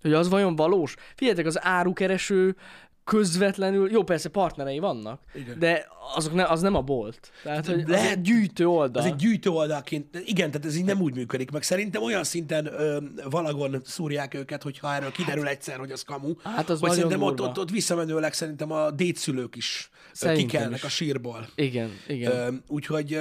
Hogy 0.02 0.14
az 0.14 0.30
vajon 0.30 0.56
valós? 0.56 0.96
Figyeljetek, 1.16 1.46
az 1.46 1.64
árukereső 1.64 2.56
közvetlenül, 3.04 3.92
jó 3.92 4.04
persze 4.04 4.30
partnerei 4.30 4.80
vannak, 4.80 5.22
Igen. 5.36 5.60
de 5.60 5.88
azok 6.16 6.34
ne, 6.34 6.44
az 6.46 6.62
nem 6.62 6.76
a 6.76 6.82
bolt. 6.82 7.32
Tehát, 7.44 7.66
hogy 7.66 7.82
az 7.82 7.88
lehet- 7.88 8.12
egy 8.12 8.22
gyűjtő 8.22 8.68
oldal. 8.68 9.02
Az 9.04 9.08
egy 9.08 9.16
gyűjtő 9.16 9.50
oldalként, 9.50 10.22
igen, 10.26 10.52
tehát 10.52 10.66
ez 10.68 10.76
így 10.76 10.84
nem 10.84 11.02
úgy 11.02 11.16
működik, 11.16 11.52
meg 11.52 11.64
szerintem 11.64 12.02
olyan 12.02 12.24
szinten 12.24 12.66
ö, 12.66 12.98
valagon 13.30 13.82
szúrják 13.86 14.34
őket, 14.34 14.64
hogyha 14.64 14.94
erről 14.94 15.12
kiderül 15.12 15.48
egyszer, 15.48 15.78
hogy 15.78 15.92
az 15.92 16.02
kamu, 16.02 16.34
Hát 16.44 16.70
az 16.70 16.80
hogy 16.80 16.92
szerintem 16.92 17.22
ott, 17.22 17.42
ott, 17.42 17.60
ott 17.60 17.70
visszamenőleg 17.70 18.34
szerintem 18.34 18.72
a 18.72 18.92
dédszülők 18.92 19.56
is 19.56 19.90
Szerintem 20.12 20.48
kikelnek 20.48 20.78
is. 20.78 20.84
a 20.84 20.90
sírból. 20.90 21.48
Igen, 21.56 21.90
igen. 22.08 22.32
Ö, 22.32 22.48
úgyhogy 22.68 23.20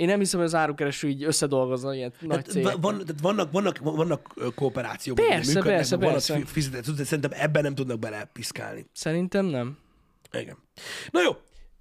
Én 0.00 0.06
nem 0.06 0.18
hiszem, 0.18 0.38
hogy 0.38 0.48
az 0.48 0.54
árukereső 0.54 1.08
így 1.08 1.22
összedolgozna 1.24 1.94
ilyen 1.94 2.12
nagy 2.20 2.28
tehát 2.28 2.46
cégek. 2.46 2.72
va- 2.72 2.82
van, 2.82 2.98
tehát 2.98 3.20
vannak, 3.20 3.52
vannak, 3.52 3.78
vannak 3.78 4.34
kooperációk, 4.54 5.16
Persze, 5.16 5.52
működnek, 5.52 5.76
persze, 5.76 5.96
persze. 5.96 6.34
fi- 6.34 6.48
fizetett, 6.48 6.94
de 6.94 7.04
szerintem 7.04 7.30
ebben 7.34 7.62
nem 7.62 7.74
tudnak 7.74 7.98
belepiszkálni. 7.98 8.86
Szerintem 8.92 9.44
nem. 9.44 9.78
Igen. 10.32 10.56
Na 11.10 11.22
jó, 11.22 11.30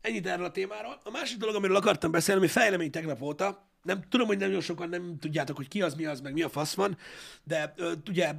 ennyit 0.01 0.27
erről 0.27 0.45
a 0.45 0.51
témáról. 0.51 0.99
A 1.03 1.09
másik 1.11 1.37
dolog, 1.37 1.55
amiről 1.55 1.75
akartam 1.75 2.11
beszélni, 2.11 2.41
ami 2.41 2.49
fejlemény 2.49 2.91
tegnap 2.91 3.21
óta, 3.21 3.67
nem 3.83 4.01
tudom, 4.09 4.27
hogy 4.27 4.37
nagyon 4.37 4.61
sokan 4.61 4.89
nem 4.89 5.17
tudjátok, 5.19 5.55
hogy 5.55 5.67
ki 5.67 5.81
az, 5.81 5.93
mi 5.93 6.05
az, 6.05 6.21
meg 6.21 6.33
mi 6.33 6.41
a 6.41 6.49
fasz 6.49 6.73
van, 6.73 6.97
de 7.43 7.73
ö, 7.77 7.91
ugye 8.09 8.33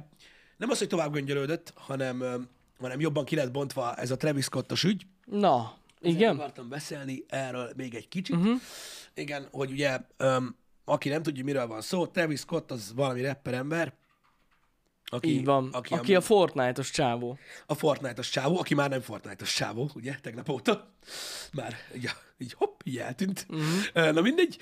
nem 0.57 0.69
az, 0.69 0.77
hogy 0.77 0.87
tovább 0.87 1.11
göngyölődött, 1.13 1.73
hanem, 1.75 2.21
ö, 2.21 2.35
hanem 2.79 2.99
jobban 2.99 3.25
ki 3.25 3.35
lett 3.35 3.51
bontva 3.51 3.95
ez 3.95 4.11
a 4.11 4.17
Travis 4.17 4.43
Scottos 4.43 4.83
ügy. 4.83 5.05
Na, 5.25 5.77
Ezért 6.01 6.15
igen? 6.19 6.35
akartam 6.35 6.69
beszélni 6.69 7.23
erről 7.27 7.71
még 7.75 7.95
egy 7.95 8.07
kicsit. 8.07 8.35
Uh-huh. 8.35 8.59
Igen, 9.13 9.47
hogy 9.51 9.71
ugye, 9.71 9.99
öm, 10.17 10.55
aki 10.85 11.09
nem 11.09 11.23
tudja, 11.23 11.43
miről 11.43 11.67
van 11.67 11.81
szó, 11.81 12.07
Travis 12.07 12.39
Scott 12.39 12.71
az 12.71 12.93
valami 12.95 13.21
rapper 13.21 13.53
ember, 13.53 13.93
aki, 15.05 15.29
Így 15.29 15.45
van. 15.45 15.69
aki, 15.73 15.93
Aki, 15.93 16.15
a 16.15 16.21
Fortnite-os 16.21 16.91
csávó. 16.91 17.37
a 17.65 17.73
Fortnite-os 17.73 18.29
csávó, 18.29 18.59
aki 18.59 18.73
már 18.73 18.89
nem 18.89 19.01
Fortnite-os 19.01 19.53
csávó, 19.53 19.89
ugye, 19.95 20.15
tegnap 20.21 20.49
óta. 20.49 20.93
Már 21.53 21.75
így, 21.95 22.09
így 22.37 22.53
hopp, 22.53 22.79
így 22.83 22.97
eltűnt. 22.97 23.45
Uh-huh. 23.49 24.11
Na 24.13 24.21
mindegy. 24.21 24.57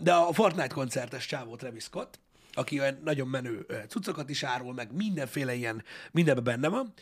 De 0.00 0.12
a 0.14 0.32
Fortnite 0.32 0.74
koncertes 0.74 1.26
csávó 1.26 1.56
Travis 1.56 1.82
Scott, 1.82 2.18
aki 2.52 2.80
olyan 2.80 3.00
nagyon 3.04 3.28
menő 3.28 3.66
cuccokat 3.88 4.28
is 4.30 4.42
árul, 4.42 4.72
meg 4.74 4.92
mindenféle 4.92 5.54
ilyen, 5.54 5.84
mindenben 6.10 6.44
benne 6.44 6.68
van. 6.68 6.92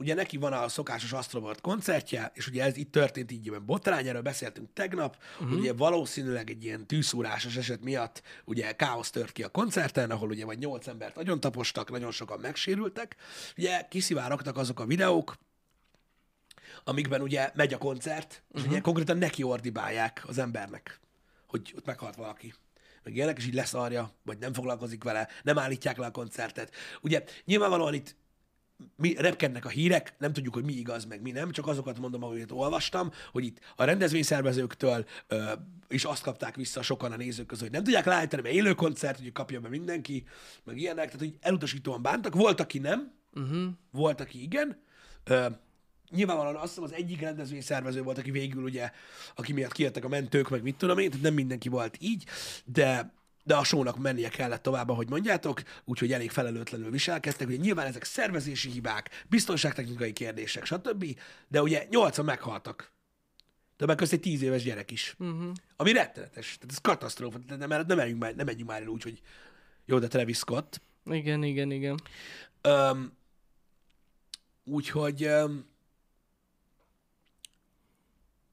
Ugye 0.00 0.14
neki 0.14 0.36
van 0.36 0.52
a 0.52 0.68
szokásos 0.68 1.12
Astroworld 1.12 1.60
koncertje, 1.60 2.30
és 2.34 2.46
ugye 2.46 2.64
ez 2.64 2.76
itt 2.76 2.92
történt 2.92 3.32
így 3.32 3.46
ilyen 3.46 3.64
botrány, 3.66 4.06
erről 4.06 4.22
beszéltünk 4.22 4.72
tegnap, 4.72 5.16
uh-huh. 5.40 5.58
ugye 5.58 5.72
valószínűleg 5.72 6.50
egy 6.50 6.64
ilyen 6.64 6.86
tűszúrásos 6.86 7.56
eset 7.56 7.82
miatt 7.82 8.22
ugye 8.44 8.72
káosz 8.72 9.10
tört 9.10 9.32
ki 9.32 9.42
a 9.42 9.48
koncerten, 9.48 10.10
ahol 10.10 10.28
ugye 10.28 10.44
vagy 10.44 10.58
nyolc 10.58 10.86
embert 10.86 11.14
nagyon 11.14 11.40
tapostak, 11.40 11.90
nagyon 11.90 12.10
sokan 12.10 12.40
megsérültek. 12.40 13.16
Ugye 13.56 13.86
kiszivárogtak 13.88 14.56
azok 14.56 14.80
a 14.80 14.86
videók, 14.86 15.36
amikben 16.84 17.20
ugye 17.20 17.50
megy 17.54 17.74
a 17.74 17.78
koncert, 17.78 18.42
és 18.54 18.64
ugye 18.64 18.80
konkrétan 18.80 19.18
neki 19.18 19.42
ordibálják 19.42 20.24
az 20.26 20.38
embernek, 20.38 21.00
hogy 21.46 21.72
ott 21.76 21.86
meghalt 21.86 22.16
valaki. 22.16 22.54
Meg 23.02 23.14
ilyenek, 23.16 23.38
és 23.38 23.46
így 23.46 23.54
leszarja, 23.54 24.12
vagy 24.22 24.38
nem 24.38 24.52
foglalkozik 24.52 25.04
vele, 25.04 25.28
nem 25.42 25.58
állítják 25.58 25.96
le 25.96 26.06
a 26.06 26.10
koncertet. 26.10 26.74
Ugye 27.00 27.24
nyilvánvalóan 27.44 27.94
itt 27.94 28.16
mi 28.96 29.14
repkednek 29.14 29.64
a 29.64 29.68
hírek, 29.68 30.14
nem 30.18 30.32
tudjuk, 30.32 30.54
hogy 30.54 30.64
mi 30.64 30.72
igaz, 30.72 31.04
meg 31.04 31.22
mi 31.22 31.30
nem, 31.30 31.50
csak 31.50 31.66
azokat 31.66 31.98
mondom, 31.98 32.24
amit 32.24 32.50
olvastam, 32.50 33.10
hogy 33.32 33.44
itt 33.44 33.60
a 33.76 33.84
rendezvényszervezőktől 33.84 35.04
ö, 35.26 35.52
is 35.88 36.04
azt 36.04 36.22
kapták 36.22 36.56
vissza 36.56 36.82
sokan 36.82 37.12
a 37.12 37.16
nézők 37.16 37.46
közül, 37.46 37.64
hogy 37.64 37.74
nem 37.74 37.84
tudják 37.84 38.04
leállítani, 38.04 38.42
mert 38.42 38.54
élő 38.54 38.74
koncert, 38.74 39.18
hogy 39.18 39.32
kapja 39.32 39.60
be 39.60 39.68
mindenki, 39.68 40.24
meg 40.64 40.78
ilyenek, 40.78 41.04
tehát 41.04 41.18
hogy 41.20 41.36
elutasítóan 41.40 42.02
bántak. 42.02 42.34
Volt, 42.34 42.60
aki 42.60 42.78
nem, 42.78 43.12
uh-huh. 43.34 43.68
volt, 43.90 44.20
aki 44.20 44.42
igen. 44.42 44.82
Ö, 45.24 45.46
nyilvánvalóan 46.10 46.56
azt 46.56 46.68
hiszem 46.68 46.84
az 46.84 46.92
egyik 46.92 47.20
rendezvényszervező 47.20 48.02
volt, 48.02 48.18
aki 48.18 48.30
végül 48.30 48.62
ugye, 48.62 48.90
aki 49.34 49.52
miatt 49.52 49.72
kijöttek 49.72 50.04
a 50.04 50.08
mentők, 50.08 50.48
meg 50.48 50.62
mit 50.62 50.76
tudom 50.76 50.98
én, 50.98 51.08
tehát 51.08 51.24
nem 51.24 51.34
mindenki 51.34 51.68
volt 51.68 51.96
így, 52.00 52.24
de 52.64 53.12
de 53.48 53.56
a 53.56 53.64
sónak 53.64 53.98
mennie 53.98 54.28
kellett 54.28 54.62
tovább, 54.62 54.88
ahogy 54.88 55.08
mondjátok, 55.08 55.62
úgyhogy 55.84 56.12
elég 56.12 56.30
felelőtlenül 56.30 56.90
viselkedtek. 56.90 57.48
Ugye 57.48 57.56
nyilván 57.56 57.86
ezek 57.86 58.04
szervezési 58.04 58.70
hibák, 58.70 59.24
biztonságtechnikai 59.28 60.12
kérdések, 60.12 60.64
stb. 60.64 61.18
De 61.48 61.62
ugye 61.62 61.86
nyolcan 61.90 62.24
meghaltak. 62.24 62.92
Többek 63.76 63.96
között 63.96 64.12
egy 64.12 64.20
tíz 64.20 64.42
éves 64.42 64.62
gyerek 64.62 64.90
is. 64.90 65.14
Uh-huh. 65.18 65.52
Ami 65.76 65.92
rettenetes. 65.92 66.58
Tehát 66.58 66.70
ez 66.70 66.78
katasztrófa. 66.78 67.38
Tehát 67.46 67.68
Nem, 67.68 67.86
nem, 67.86 67.96
menjünk 67.96 68.20
már, 68.20 68.34
nem 68.34 68.46
menjünk 68.46 68.68
már 68.68 68.82
el 68.82 68.88
úgy, 68.88 69.02
hogy 69.02 69.20
jó, 69.84 69.98
de 69.98 70.06
Travis 70.06 70.36
Scott. 70.36 70.80
Igen, 71.04 71.42
igen, 71.42 71.70
igen. 71.70 72.00
Öm, 72.60 73.12
úgyhogy 74.64 75.22
öm, 75.22 75.66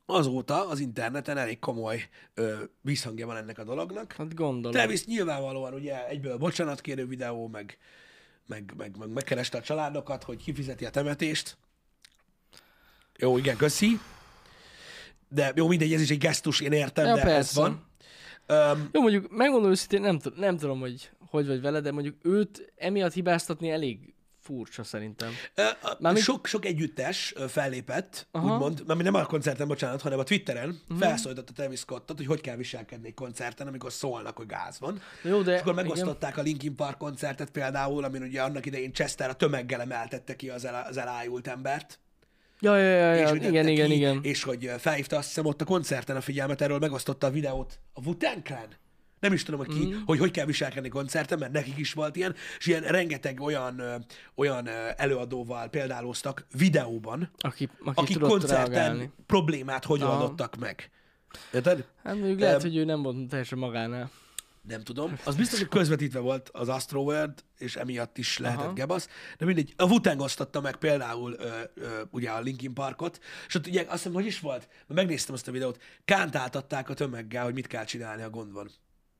azóta 0.06 0.68
az 0.68 0.80
interneten 0.80 1.38
elég 1.38 1.60
komoly 1.60 2.10
ö, 2.34 2.64
visszhangja 2.82 3.26
van 3.26 3.38
ennek 3.38 3.58
a 3.58 3.64
dolognak. 3.64 4.12
Hát 4.14 4.34
gondolom. 4.34 4.72
Travis 4.72 5.06
nyilvánvalóan 5.06 5.74
ugye 5.74 6.08
egyből 6.08 6.38
bocsánatkérő 6.38 7.08
videó, 7.08 7.47
meg, 7.47 7.78
meg, 8.47 8.74
meg, 8.78 8.97
meg 8.97 9.10
megkereste 9.10 9.58
a 9.58 9.62
családokat, 9.62 10.24
hogy 10.24 10.43
kifizeti 10.43 10.86
a 10.86 10.89
temetést. 10.89 11.58
Jó, 13.18 13.38
igen, 13.38 13.58
köszi. 13.58 13.99
De 15.30 15.51
jó, 15.56 15.68
mindegy, 15.68 15.93
ez 15.93 16.01
is 16.01 16.10
egy 16.10 16.18
gesztus, 16.18 16.60
én 16.60 16.72
értem, 16.72 17.06
Ja, 17.06 17.14
de 17.14 17.22
ez 17.22 17.26
persze. 17.26 17.60
van. 17.62 17.86
Öm, 18.45 18.89
Jó, 18.91 19.01
mondjuk 19.01 19.32
megmondom 19.32 19.72
őszintén, 19.72 20.01
nem, 20.01 20.20
tud- 20.20 20.38
nem 20.38 20.58
tudom, 20.58 20.80
hogy 20.80 21.10
hogy 21.30 21.47
vagy 21.47 21.62
vele, 21.62 21.80
de 21.80 21.91
mondjuk 21.91 22.16
őt 22.22 22.74
emiatt 22.76 23.14
hibáztatni 23.14 23.70
elég 23.72 24.14
furcsa 24.46 24.84
szerintem. 24.84 25.32
Mármint- 26.00 26.26
Sok, 26.26 26.46
sok 26.48 26.66
együttes 26.66 27.34
fellépett, 27.48 28.28
Aha. 28.32 28.54
Úgymond, 28.54 28.84
mert 28.88 29.04
nem 29.04 29.14
a 29.14 29.26
koncerten, 29.26 29.68
bocsánat, 29.68 30.02
hanem 30.02 30.20
a 30.20 30.24
Twitteren 30.24 30.70
uh-huh. 30.70 30.98
felszólította 31.00 31.54
Travis 31.54 31.80
Scottot, 31.80 32.18
hogy 32.18 32.26
hogy 32.26 32.41
kell 32.41 32.56
viselkedni 32.56 33.08
egy 33.08 33.14
koncerten, 33.14 33.68
amikor 33.68 33.91
szólnak, 33.91 34.38
hogy 34.38 34.46
gáz 34.46 34.80
van. 34.80 35.02
Jó, 35.24 35.41
de 35.41 35.54
És 35.54 35.60
akkor 35.60 35.74
igen. 35.74 35.86
megosztották 35.86 36.38
a 36.38 36.41
Linkin 36.41 36.76
Park 36.76 36.98
koncertet 36.98 37.50
például, 37.50 38.04
amin 38.04 38.22
ugye 38.22 38.41
annak 38.41 38.66
idején 38.66 38.93
Chester 38.93 39.30
a 39.30 39.34
tömeggel 39.34 39.82
emeltette 39.82 40.36
ki 40.36 40.50
az, 40.50 40.66
el, 40.66 40.86
az 40.89 40.98
elájult 40.98 41.48
embert. 41.48 42.00
Ja, 42.60 42.78
ja, 42.78 42.86
ja, 42.86 43.14
ja. 43.14 43.36
és 43.36 43.48
igen, 43.48 43.68
igen, 43.68 43.88
ki, 43.88 43.96
igen. 43.96 44.20
És 44.24 44.43
hogy 44.43 44.72
felhívta 44.78 45.18
azt 45.18 45.28
hiszem 45.28 45.46
ott 45.46 45.62
a 45.62 45.66
koncerten 45.66 46.16
a 46.16 46.22
figyelmet, 46.22 46.62
erről 46.62 46.80
megosztotta 46.80 47.28
a 47.28 47.30
videót 47.30 47.80
a 47.93 48.02
wu 48.06 48.18
Clan. 48.18 48.84
Nem 49.26 49.34
is 49.34 49.43
tudom, 49.43 49.65
hogy 49.65 49.76
ki, 49.76 49.86
mm. 49.86 50.01
hogy 50.05 50.19
hogy 50.19 50.32
kell 50.32 50.45
viselkedni 50.45 50.89
koncerten, 50.89 51.39
mert 51.39 51.51
nekik 51.51 51.78
is 51.78 51.93
volt 51.93 52.15
ilyen, 52.15 52.36
és 52.57 52.65
ilyen 52.65 52.82
rengeteg 52.82 53.41
olyan, 53.41 54.05
olyan 54.36 54.67
előadóval 54.95 55.67
példáloztak 55.67 56.45
videóban, 56.57 57.32
Aki, 57.38 57.69
aki, 57.84 57.99
akik 57.99 58.19
koncerten 58.19 58.71
reagálni. 58.71 59.11
problémát 59.26 59.86
hogy 59.86 60.01
Aha. 60.01 60.13
oldottak 60.13 60.55
meg. 60.55 60.89
Érted? 61.53 61.86
Hát 62.03 62.15
mondjuk 62.15 62.39
lehet, 62.39 62.61
hogy 62.61 62.78
ő 62.78 62.84
nem 62.84 63.01
volt 63.01 63.28
teljesen 63.28 63.57
magánál. 63.57 64.11
Nem 64.67 64.82
tudom. 64.82 65.17
Az 65.23 65.36
biztos, 65.36 65.59
hogy 65.59 65.67
közvetítve 65.67 66.19
volt 66.19 66.49
az 66.53 66.69
Astroworld, 66.69 67.43
és 67.57 67.76
emiatt 67.76 68.17
is 68.17 68.38
lehetett 68.38 68.65
Aha. 68.65 68.73
gebasz. 68.73 69.09
De 69.38 69.45
mindegy, 69.45 69.73
a 69.78 69.84
wu 69.84 69.99
osztotta 70.17 70.61
meg 70.61 70.76
például 70.76 71.36
ö, 71.38 71.59
ö, 71.73 72.01
ugye 72.09 72.30
a 72.30 72.39
Linkin 72.39 72.73
Parkot, 72.73 73.19
és 73.47 73.55
ott 73.55 73.67
ugye 73.67 73.82
azt 73.82 73.91
hiszem, 73.91 74.13
hogy 74.13 74.26
is 74.26 74.39
volt, 74.39 74.67
megnéztem 74.88 75.36
azt 75.36 75.47
a 75.47 75.51
videót, 75.51 75.82
kántáltatták 76.05 76.89
a 76.89 76.93
tömeggel, 76.93 77.43
hogy 77.43 77.53
mit 77.53 77.67
kell 77.67 77.84
csinálni, 77.84 78.21
ha 78.21 78.30
gond 78.30 78.53
van. 78.53 78.69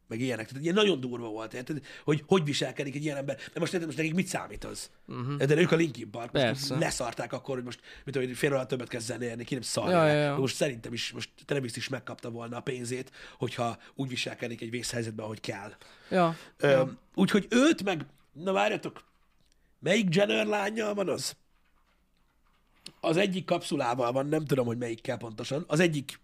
Meg 0.08 0.20
ilyenek. 0.20 0.48
Tehát 0.48 0.64
ilyen 0.64 0.76
nagyon 0.76 1.00
durva 1.00 1.28
volt, 1.28 1.54
érted? 1.54 1.82
Hogy 2.04 2.24
hogy 2.28 2.44
viselkedik 2.44 2.96
egy 2.96 3.04
ilyen 3.04 3.18
ember. 3.18 3.38
De 3.54 3.60
most 3.60 3.74
érted, 3.74 3.88
most 3.88 3.98
nekik 3.98 4.14
mit 4.14 4.28
számít 4.28 4.64
az? 4.64 4.90
Uh-huh. 5.08 5.44
De 5.44 5.56
ők 5.56 5.72
a 5.72 5.76
Linkin 5.76 6.10
Park. 6.10 6.32
Persze. 6.32 6.78
leszarták 6.78 7.34
akkor, 7.34 7.56
hogy 7.56 7.64
most, 7.64 7.80
mit 7.82 8.14
tudom, 8.14 8.28
hogy 8.28 8.38
fél 8.38 8.54
alatt 8.54 8.68
többet 8.68 8.88
kezd 8.88 9.08
zenélni, 9.08 9.44
ki 9.44 9.54
nem 9.54 9.64
szarja. 9.64 10.06
Ja, 10.06 10.14
ja, 10.14 10.22
ja. 10.22 10.38
Most 10.38 10.56
szerintem 10.56 10.94
is, 10.94 11.12
most 11.12 11.30
Travis 11.46 11.76
is 11.76 11.90
megkapta 11.90 12.30
volna 12.30 12.58
a 12.58 12.62
pénzét, 12.62 13.12
hogyha 13.38 13.78
úgy 13.96 14.10
viselkedik 14.10 14.62
egy 14.62 14.70
vészhelyzetben, 14.70 15.26
ahogy 15.26 15.40
kell. 15.40 15.74
Ja. 16.10 16.38
Ö, 16.58 16.84
úgyhogy 17.16 17.48
őt 17.50 17.84
meg, 17.84 18.06
na 18.34 18.52
várjatok, 18.52 19.04
melyik 19.80 20.16
Jenner 20.16 20.46
lányjal 20.46 20.94
van 20.94 21.10
az? 21.10 21.36
Az 23.00 23.18
egyik 23.18 23.46
kapszulával 23.46 24.12
van, 24.12 24.28
nem 24.28 24.46
tudom, 24.46 24.66
hogy 24.66 24.78
melyikkel 24.78 25.18
pontosan. 25.18 25.64
Az 25.68 25.80
egyik, 25.80 26.20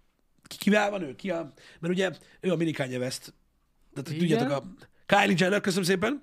ki- 0.47 0.57
kivel 0.57 0.89
van 0.89 1.01
ő? 1.01 1.15
Ki 1.15 1.29
a, 1.31 1.53
mert 1.79 1.93
ugye 1.93 2.11
ő 2.39 2.51
a 2.51 2.55
mini 2.55 2.71
Kanye 2.71 2.97
West. 2.97 3.33
Tehát 3.93 4.09
Igen? 4.09 4.19
tudjátok, 4.19 4.51
a 4.51 4.85
Kylie 5.05 5.35
Jenner, 5.37 5.61
köszönöm 5.61 5.85
szépen. 5.85 6.21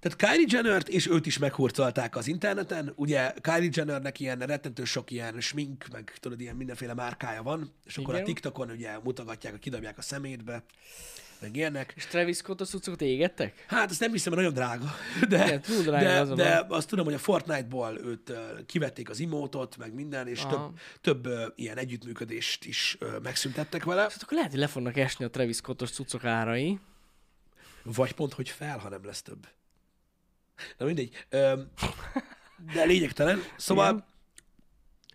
Tehát 0.00 0.18
Kylie 0.18 0.46
Jenner-t 0.48 0.88
és 0.88 1.06
őt 1.06 1.26
is 1.26 1.38
meghurcolták 1.38 2.16
az 2.16 2.26
interneten. 2.26 2.92
Ugye 2.96 3.32
Kylie 3.40 3.70
Jennernek 3.72 4.20
ilyen 4.20 4.38
rettentő 4.38 4.84
sok 4.84 5.10
ilyen 5.10 5.40
smink, 5.40 5.86
meg 5.92 6.12
tudod, 6.20 6.40
ilyen 6.40 6.56
mindenféle 6.56 6.94
márkája 6.94 7.42
van, 7.42 7.74
és 7.84 7.96
akkor 7.96 8.14
Igen. 8.14 8.24
a 8.24 8.26
TikTokon 8.26 8.70
ugye 8.70 8.98
mutogatják, 9.02 9.58
kidobják 9.58 9.98
a 9.98 10.02
szemétbe, 10.02 10.64
meg 11.40 11.56
ilyenek. 11.56 11.92
És 11.96 12.06
Travis 12.06 12.36
Scott 12.36 12.60
a 12.60 12.64
cuccokat 12.64 13.00
égettek? 13.00 13.64
Hát 13.66 13.90
ezt 13.90 14.00
nem 14.00 14.12
hiszem, 14.12 14.32
mert 14.34 14.46
nagyon 14.46 14.64
drága. 14.64 14.94
De, 15.28 15.44
Igen, 15.44 15.60
túl 15.60 15.82
drága 15.82 16.04
de, 16.04 16.20
az 16.20 16.28
de 16.28 16.64
azt 16.68 16.88
tudom, 16.88 17.04
hogy 17.04 17.14
a 17.14 17.18
Fortnite-ból 17.18 17.98
őt 18.04 18.32
kivették 18.66 19.10
az 19.10 19.18
imótot, 19.20 19.76
meg 19.76 19.94
minden, 19.94 20.28
és 20.28 20.40
több, 20.40 20.52
Aha. 20.52 20.72
több 21.00 21.28
ilyen 21.56 21.76
együttműködést 21.76 22.64
is 22.64 22.98
megszüntettek 23.22 23.84
vele. 23.84 24.00
Hát 24.00 24.22
akkor 24.22 24.36
lehet, 24.36 24.50
hogy 24.50 24.60
le 24.60 24.66
fognak 24.66 24.96
esni 24.96 25.24
a 25.24 25.30
Travis 25.30 25.56
Scottos 25.56 25.90
cuccok 25.90 26.24
árai. 26.24 26.78
Vagy 27.82 28.12
pont, 28.12 28.32
hogy 28.32 28.48
fel, 28.48 28.78
ha 28.78 28.88
nem 28.88 29.04
lesz 29.04 29.22
több. 29.22 29.48
Na 30.78 30.86
mindegy. 30.86 31.26
De 32.74 32.84
lényegtelen. 32.84 33.42
Szóval, 33.56 33.88
Igen. 33.90 34.04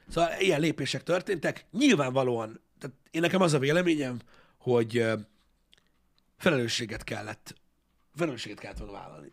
szóval 0.10 0.40
ilyen 0.40 0.60
lépések 0.60 1.04
történtek. 1.04 1.66
Nyilvánvalóan, 1.72 2.62
tehát 2.80 2.96
én 3.12 3.22
nekem 3.22 3.42
az 3.42 3.54
a 3.54 3.60
véleményem, 3.60 4.20
hogy 4.58 5.06
felelősséget 6.38 7.04
kellett, 7.04 7.56
felelősséget 8.16 8.60
kellett 8.60 8.78
volna 8.78 8.94
vállalni. 8.94 9.32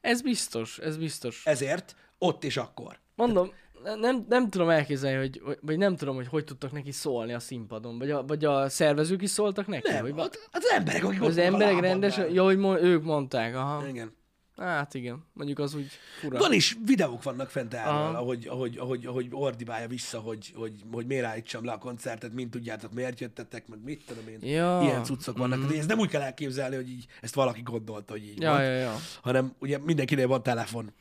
Ez 0.00 0.22
biztos, 0.22 0.78
ez 0.78 0.96
biztos. 0.96 1.46
Ezért 1.46 1.96
ott 2.18 2.44
és 2.44 2.56
akkor. 2.56 3.00
Mondom, 3.14 3.52
nem, 4.00 4.24
nem 4.28 4.50
tudom 4.50 4.68
elképzelni, 4.68 5.18
hogy, 5.18 5.58
vagy 5.60 5.78
nem 5.78 5.96
tudom, 5.96 6.14
hogy 6.14 6.28
hogy 6.28 6.44
tudtak 6.44 6.72
neki 6.72 6.92
szólni 6.92 7.32
a 7.32 7.38
színpadon. 7.38 7.98
Vagy 7.98 8.10
a, 8.10 8.24
vagy 8.24 8.44
a 8.44 8.68
szervezők 8.68 9.22
is 9.22 9.30
szóltak 9.30 9.66
neki? 9.66 9.90
Nem, 9.90 10.02
hogy 10.02 10.12
az, 10.16 10.30
az 10.50 10.64
emberek, 10.64 11.04
akik 11.04 11.22
az 11.22 11.36
emberek 11.38 11.80
rendesen, 11.80 12.30
jó, 12.30 12.44
hogy 12.44 12.58
mo- 12.58 12.80
ők 12.80 13.02
mondták, 13.02 13.54
aha. 13.54 13.88
Igen. 13.88 14.16
Hát 14.56 14.94
igen, 14.94 15.24
mondjuk 15.32 15.58
az 15.58 15.74
úgy 15.74 15.90
fura. 16.20 16.38
Van 16.38 16.52
is, 16.52 16.76
videók 16.84 17.22
vannak 17.22 17.50
fent 17.50 17.74
erről, 17.74 18.14
ahogy, 18.14 18.46
ahogy, 18.46 18.78
ahogy, 18.78 19.06
ahogy 19.06 19.28
ordibálja 19.30 19.88
vissza, 19.88 20.20
hogy, 20.20 20.52
hogy, 20.54 20.74
hogy 20.92 21.06
miért 21.06 21.24
állítsam 21.24 21.64
le 21.64 21.72
a 21.72 21.78
koncertet, 21.78 22.32
mint 22.32 22.50
tudjátok, 22.50 22.92
miért 22.92 23.20
jöttetek, 23.20 23.68
meg 23.68 23.82
mit 23.82 24.04
tudom 24.06 24.28
én. 24.28 24.38
Ja. 24.42 24.80
Ilyen 24.82 25.04
cuccok 25.04 25.38
vannak. 25.38 25.58
Mm-hmm. 25.58 25.78
ezt 25.78 25.88
nem 25.88 25.98
úgy 25.98 26.08
kell 26.08 26.20
elképzelni, 26.20 26.76
hogy 26.76 26.88
így, 26.88 27.06
ezt 27.20 27.34
valaki 27.34 27.62
gondolta, 27.62 28.12
hogy 28.12 28.26
így 28.26 28.40
Ja, 28.40 28.50
van, 28.50 28.62
ja, 28.62 28.70
ja. 28.70 28.96
hanem 29.22 29.54
ugye 29.58 29.78
mindenkinél 29.78 30.26
van 30.26 30.42
telefon. 30.42 30.92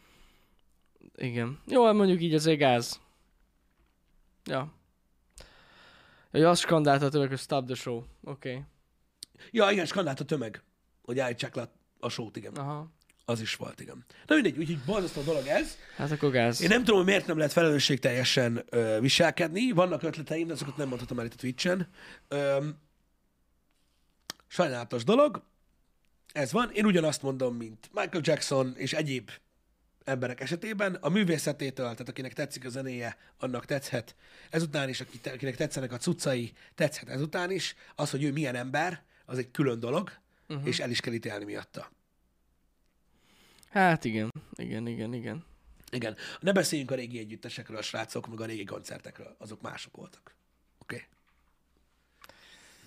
Igen. 1.16 1.60
Jó, 1.68 1.86
hát 1.86 1.94
mondjuk 1.94 2.22
így 2.22 2.34
azért 2.34 2.58
gáz. 2.58 3.00
Ja. 4.46 4.74
Ja, 6.32 6.50
azt 6.50 6.62
skandálta 6.62 7.06
a 7.06 7.10
többek, 7.10 7.30
hogy 7.30 7.40
stop 7.40 7.66
the 7.66 7.76
show. 7.76 8.04
Oké. 8.24 8.50
Okay. 8.50 8.64
Ja, 9.52 9.72
igen, 9.72 9.86
skandált 9.86 10.20
a 10.20 10.26
tömeg, 10.26 10.64
hogy 11.02 11.20
állítsák 11.20 11.56
le 11.56 11.72
a 12.00 12.10
sót, 12.10 12.36
igen. 12.36 12.54
Aha. 12.54 12.92
Az 13.26 13.42
is 13.42 13.56
volt, 13.56 13.80
igen. 13.80 14.06
Na 14.28 14.36
mindegy, 14.36 14.58
úgyhogy 14.58 14.80
borzasztó 14.86 15.22
dolog 15.22 15.48
ez. 15.48 15.78
Hát 15.96 16.12
akkor 16.12 16.32
gáz. 16.32 16.62
Én 16.62 16.68
nem 16.68 16.80
tudom, 16.80 16.96
hogy 16.96 17.06
miért 17.06 17.28
nem 17.28 17.38
lehet 17.38 17.52
felelősségteljesen 17.52 18.64
ö, 18.70 18.98
viselkedni. 19.02 19.72
Vannak 19.72 20.04
ötleteim, 20.04 20.48
de 20.48 20.54
azokat 20.54 20.78
nem 20.78 20.88
mondhatom 20.88 21.20
el 21.20 21.26
itt 21.26 21.34
a 21.34 21.36
Twitch-en. 21.36 21.88
Ö, 22.28 22.68
sajnálatos 24.48 25.04
dolog. 25.04 25.44
Ez 26.34 26.52
van. 26.52 26.72
Én 26.74 26.86
ugyanazt 26.86 27.22
mondom, 27.22 27.56
mint 27.56 27.90
Michael 27.94 28.22
Jackson 28.24 28.74
és 28.78 28.94
egyéb 28.94 29.30
emberek 30.04 30.42
esetében. 30.42 30.94
A 30.94 31.10
művészetétől, 31.10 31.86
tehát 31.86 32.10
akinek 32.10 32.34
tetszik 32.34 32.66
a 32.66 32.70
zenéje, 32.70 33.18
annak 33.40 33.66
tetszhet. 33.66 34.16
Ezután 34.50 34.90
is, 34.90 35.02
aki- 35.02 35.30
akinek 35.30 35.56
tetszenek 35.56 35.92
a 35.92 35.98
cuccai, 35.98 36.52
tetszhet 36.76 37.10
ezután 37.10 37.52
is. 37.52 37.76
Az, 37.96 38.10
hogy 38.12 38.24
ő 38.24 38.32
milyen 38.32 38.56
ember, 38.56 39.04
az 39.26 39.38
egy 39.38 39.52
külön 39.52 39.80
dolog, 39.80 40.12
uh-huh. 40.48 40.68
és 40.68 40.80
el 40.80 40.90
is 40.90 41.00
kell 41.00 41.14
ítélni 41.14 41.46
miatta. 41.46 41.92
Hát 43.72 44.06
igen. 44.06 44.32
Igen, 44.56 44.88
igen, 44.88 45.14
igen. 45.14 45.46
Igen. 45.92 46.16
Ne 46.40 46.52
beszéljünk 46.52 46.92
a 46.92 46.96
régi 46.96 47.20
együttesekről, 47.20 47.78
a 47.78 47.82
srácok, 47.82 48.28
meg 48.28 48.42
a 48.42 48.46
régi 48.46 48.64
koncertekről. 48.64 49.36
Azok 49.38 49.62
mások 49.62 49.96
voltak. 49.96 50.36
Oké? 50.80 51.08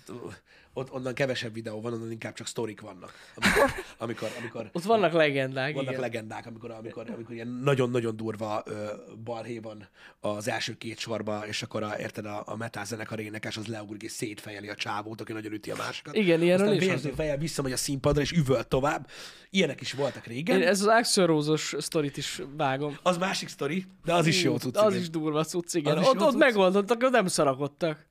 Okay? 0.07 0.31
Ott, 0.77 0.91
onnan 0.91 1.13
kevesebb 1.13 1.53
videó 1.53 1.81
van, 1.81 1.93
onnan 1.93 2.11
inkább 2.11 2.33
csak 2.33 2.47
sztorik 2.47 2.81
vannak. 2.81 3.13
Amikor, 3.35 3.71
amikor, 3.97 4.29
amikor 4.39 4.69
Ott 4.71 4.83
vannak 4.83 5.13
legendák, 5.13 5.73
vannak 5.73 5.89
igen. 5.89 6.01
legendák, 6.01 6.45
amikor, 6.45 6.71
amikor, 6.71 7.09
amikor 7.15 7.35
ilyen 7.35 7.47
nagyon-nagyon 7.47 8.15
durva 8.15 8.63
ö, 8.65 8.85
balhé 9.23 9.59
van 9.59 9.87
az 10.19 10.47
első 10.47 10.77
két 10.77 10.99
sorba, 10.99 11.47
és 11.47 11.61
akkor 11.61 11.83
a, 11.83 11.99
érted, 11.99 12.25
a, 12.25 12.43
a 12.45 12.55
metal 12.55 12.85
zenekar 12.85 13.19
énekes 13.19 13.57
az 13.57 13.67
leugrik 13.67 14.03
és 14.03 14.11
szétfejeli 14.11 14.69
a 14.69 14.75
csávót, 14.75 15.21
aki 15.21 15.33
nagyon 15.33 15.51
üti 15.51 15.71
a 15.71 15.75
másikat. 15.75 16.15
Igen, 16.15 16.41
ilyenről 16.41 16.67
Aztán 16.67 16.87
vérző 16.87 17.11
fejjel 17.11 17.37
visszamegy 17.37 17.71
a 17.71 17.77
színpadra, 17.77 18.21
és 18.21 18.31
üvölt 18.31 18.67
tovább. 18.67 19.07
Ilyenek 19.49 19.81
is 19.81 19.93
voltak 19.93 20.25
régen. 20.25 20.61
Én 20.61 20.67
ez 20.67 20.81
az 20.81 20.87
Axel 20.87 21.25
Rose-os 21.25 21.75
sztorit 21.77 22.17
is 22.17 22.41
vágom. 22.57 22.97
Az 23.03 23.17
másik 23.17 23.47
sztori, 23.47 23.85
de 24.05 24.13
az 24.13 24.27
is 24.27 24.43
jó 24.43 24.57
cucc. 24.57 24.75
Az 24.75 24.95
is 24.95 25.09
durva 25.09 25.43
cucc, 25.43 25.73
igen. 25.73 25.97
Ott, 25.97 26.21
ott 26.21 26.37
megoldottak, 26.37 27.03
ott 27.03 27.11
nem 27.11 27.27
szarakodtak. 27.27 28.05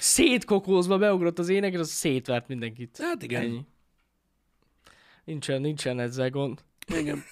Szétkokózva 0.00 0.98
beugrott 0.98 1.38
az 1.38 1.48
ének, 1.48 1.72
és 1.72 1.78
az 1.78 1.90
szétvert 2.00 2.48
mindenkit. 2.48 2.98
Hát 3.02 3.22
igen. 3.22 3.42
Ennyi. 3.42 3.64
Nincsen, 5.24 5.60
nincsen 5.60 6.00
ezzel 6.00 6.30
gond. 6.30 6.64
Igen. 6.86 7.22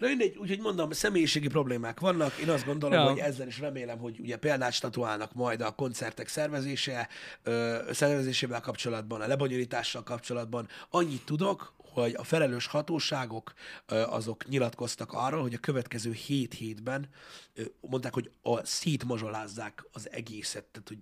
Na 0.00 0.06
mindegy, 0.08 0.36
úgyhogy 0.36 0.60
mondom, 0.60 0.90
személyiségi 0.90 1.48
problémák 1.48 2.00
vannak. 2.00 2.36
Én 2.36 2.48
azt 2.48 2.64
gondolom, 2.64 2.98
Ja. 2.98 3.08
hogy 3.10 3.18
ezzel 3.18 3.46
is 3.46 3.58
remélem, 3.58 3.98
hogy 3.98 4.20
ugye 4.20 4.36
példát 4.36 4.72
statuálnak 4.72 5.34
majd 5.34 5.60
a 5.60 5.70
koncertek 5.74 6.28
szervezése, 6.28 7.08
ö, 7.42 7.78
szervezésével 7.92 8.60
kapcsolatban, 8.60 9.20
a 9.20 9.26
lebonyolítással 9.26 10.02
kapcsolatban. 10.02 10.68
Annyit 10.90 11.24
tudok, 11.24 11.74
hogy 11.76 12.14
a 12.14 12.24
felelős 12.24 12.66
hatóságok 12.66 13.52
ö, 13.86 14.02
azok 14.02 14.48
nyilatkoztak 14.48 15.12
arról, 15.12 15.42
hogy 15.42 15.54
a 15.54 15.58
következő 15.58 16.12
hét 16.12 16.54
hétben 16.54 17.08
ö, 17.54 17.62
mondták, 17.80 18.14
hogy 18.14 18.30
a 18.42 18.64
szétmazsolázzák 18.64 19.84
az 19.92 20.10
egészet, 20.10 20.64
tehát 20.64 20.88
hogy 20.88 20.98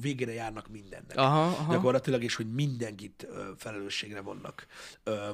végére 0.00 0.32
járnak 0.32 0.68
mindennek. 0.68 1.16
Aha, 1.16 1.42
aha. 1.42 1.72
Gyakorlatilag, 1.72 2.22
és 2.22 2.34
hogy 2.34 2.52
mindenkit 2.52 3.26
felelősségre 3.56 4.20
vonnak 4.20 4.66
ö, 5.04 5.30